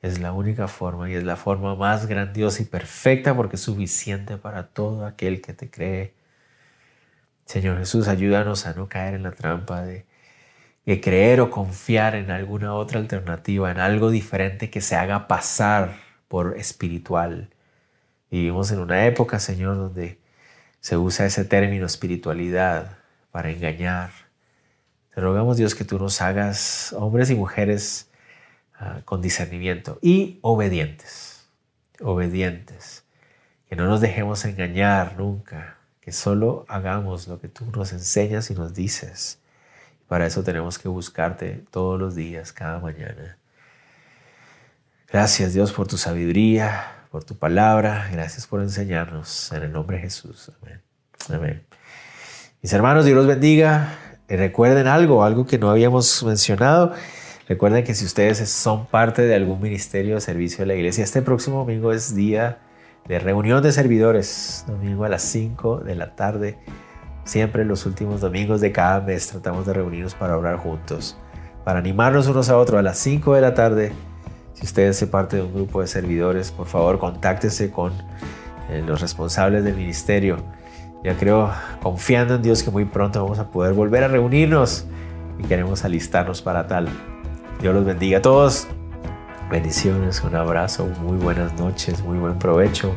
Es 0.00 0.20
la 0.20 0.32
única 0.32 0.68
forma 0.68 1.10
y 1.10 1.14
es 1.14 1.24
la 1.24 1.36
forma 1.36 1.74
más 1.74 2.06
grandiosa 2.06 2.62
y 2.62 2.66
perfecta 2.66 3.36
porque 3.36 3.56
es 3.56 3.62
suficiente 3.62 4.36
para 4.38 4.68
todo 4.68 5.04
aquel 5.04 5.42
que 5.42 5.52
te 5.52 5.70
cree. 5.70 6.14
Señor 7.48 7.78
Jesús, 7.78 8.06
ayúdanos 8.06 8.66
a 8.66 8.74
no 8.74 8.88
caer 8.88 9.14
en 9.14 9.24
la 9.24 9.32
trampa 9.32 9.82
de, 9.82 10.06
creer 11.02 11.40
o 11.40 11.50
confiar 11.50 12.14
en 12.14 12.30
alguna 12.30 12.74
otra 12.74 13.00
alternativa, 13.00 13.70
en 13.70 13.80
algo 13.80 14.10
diferente 14.10 14.70
que 14.70 14.80
se 14.80 14.94
haga 14.94 15.26
pasar 15.26 15.96
por 16.28 16.56
espiritual. 16.56 17.50
Vivimos 18.30 18.70
en 18.70 18.78
una 18.78 19.04
época, 19.06 19.40
Señor, 19.40 19.76
donde 19.76 20.20
se 20.80 20.96
usa 20.96 21.26
ese 21.26 21.44
término 21.44 21.86
espiritualidad 21.86 22.98
para 23.32 23.50
engañar. 23.50 24.10
Te 25.12 25.20
rogamos, 25.20 25.56
Dios, 25.56 25.74
que 25.74 25.84
tú 25.84 25.98
nos 25.98 26.22
hagas 26.22 26.94
hombres 26.94 27.30
y 27.30 27.34
mujeres 27.34 28.08
Ah, 28.80 29.02
con 29.04 29.20
discernimiento 29.20 29.98
y 30.02 30.38
obedientes, 30.40 31.48
obedientes, 32.00 33.04
que 33.68 33.74
no 33.74 33.86
nos 33.86 34.00
dejemos 34.00 34.44
engañar 34.44 35.16
nunca, 35.18 35.77
solo 36.12 36.64
hagamos 36.68 37.28
lo 37.28 37.40
que 37.40 37.48
tú 37.48 37.64
nos 37.74 37.92
enseñas 37.92 38.50
y 38.50 38.54
nos 38.54 38.74
dices. 38.74 39.38
Para 40.06 40.26
eso 40.26 40.42
tenemos 40.42 40.78
que 40.78 40.88
buscarte 40.88 41.64
todos 41.70 42.00
los 42.00 42.14
días, 42.14 42.52
cada 42.52 42.80
mañana. 42.80 43.38
Gracias 45.10 45.54
Dios 45.54 45.72
por 45.72 45.86
tu 45.86 45.96
sabiduría, 45.96 47.06
por 47.10 47.24
tu 47.24 47.36
palabra. 47.36 48.08
Gracias 48.12 48.46
por 48.46 48.60
enseñarnos. 48.60 49.52
En 49.52 49.62
el 49.62 49.72
nombre 49.72 49.96
de 49.96 50.04
Jesús. 50.04 50.50
Amén. 50.62 50.82
Amén. 51.30 51.66
Mis 52.62 52.72
hermanos, 52.72 53.04
Dios 53.04 53.16
los 53.16 53.26
bendiga. 53.26 53.98
Y 54.28 54.36
recuerden 54.36 54.86
algo, 54.86 55.24
algo 55.24 55.46
que 55.46 55.58
no 55.58 55.70
habíamos 55.70 56.22
mencionado. 56.22 56.92
Recuerden 57.48 57.84
que 57.84 57.94
si 57.94 58.04
ustedes 58.04 58.46
son 58.48 58.86
parte 58.86 59.22
de 59.22 59.34
algún 59.34 59.60
ministerio 59.60 60.16
de 60.16 60.20
servicio 60.20 60.58
de 60.58 60.66
la 60.66 60.74
iglesia, 60.74 61.02
este 61.02 61.22
próximo 61.22 61.58
domingo 61.58 61.92
es 61.92 62.14
día 62.14 62.58
de 63.08 63.18
reunión 63.18 63.62
de 63.62 63.72
servidores, 63.72 64.64
domingo 64.66 65.04
a 65.04 65.08
las 65.08 65.22
5 65.22 65.78
de 65.78 65.94
la 65.94 66.14
tarde. 66.14 66.58
Siempre 67.24 67.64
los 67.64 67.86
últimos 67.86 68.20
domingos 68.20 68.60
de 68.60 68.70
cada 68.70 69.00
mes 69.00 69.28
tratamos 69.28 69.66
de 69.66 69.72
reunirnos 69.72 70.14
para 70.14 70.36
orar 70.36 70.56
juntos, 70.56 71.16
para 71.64 71.78
animarnos 71.78 72.26
unos 72.28 72.50
a 72.50 72.58
otros 72.58 72.78
a 72.78 72.82
las 72.82 72.98
5 72.98 73.34
de 73.34 73.40
la 73.40 73.54
tarde. 73.54 73.92
Si 74.52 74.64
ustedes 74.64 74.98
son 74.98 75.08
parte 75.08 75.36
de 75.36 75.42
un 75.42 75.54
grupo 75.54 75.80
de 75.80 75.86
servidores, 75.86 76.50
por 76.50 76.66
favor 76.66 76.98
contáctese 76.98 77.70
con 77.70 77.92
eh, 78.68 78.82
los 78.86 79.00
responsables 79.00 79.64
del 79.64 79.74
ministerio. 79.74 80.36
Ya 81.02 81.16
creo, 81.16 81.50
confiando 81.82 82.34
en 82.34 82.42
Dios, 82.42 82.62
que 82.62 82.70
muy 82.70 82.84
pronto 82.84 83.22
vamos 83.22 83.38
a 83.38 83.50
poder 83.50 83.72
volver 83.72 84.04
a 84.04 84.08
reunirnos 84.08 84.86
y 85.38 85.44
queremos 85.44 85.84
alistarnos 85.84 86.42
para 86.42 86.66
tal. 86.66 86.88
Dios 87.60 87.74
los 87.74 87.84
bendiga 87.84 88.18
a 88.18 88.22
todos. 88.22 88.68
Bendiciones, 89.50 90.22
un 90.22 90.34
abrazo, 90.34 90.84
muy 91.00 91.16
buenas 91.16 91.54
noches, 91.58 92.02
muy 92.02 92.18
buen 92.18 92.38
provecho. 92.38 92.94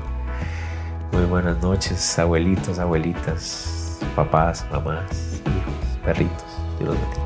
Muy 1.14 1.24
buenas 1.24 1.62
noches, 1.62 2.20
abuelitos, 2.20 2.78
abuelitas, 2.78 4.00
papás, 4.18 4.66
mamás, 4.70 5.42
hijos, 5.46 5.98
perritos. 6.04 6.44
Los. 6.82 7.21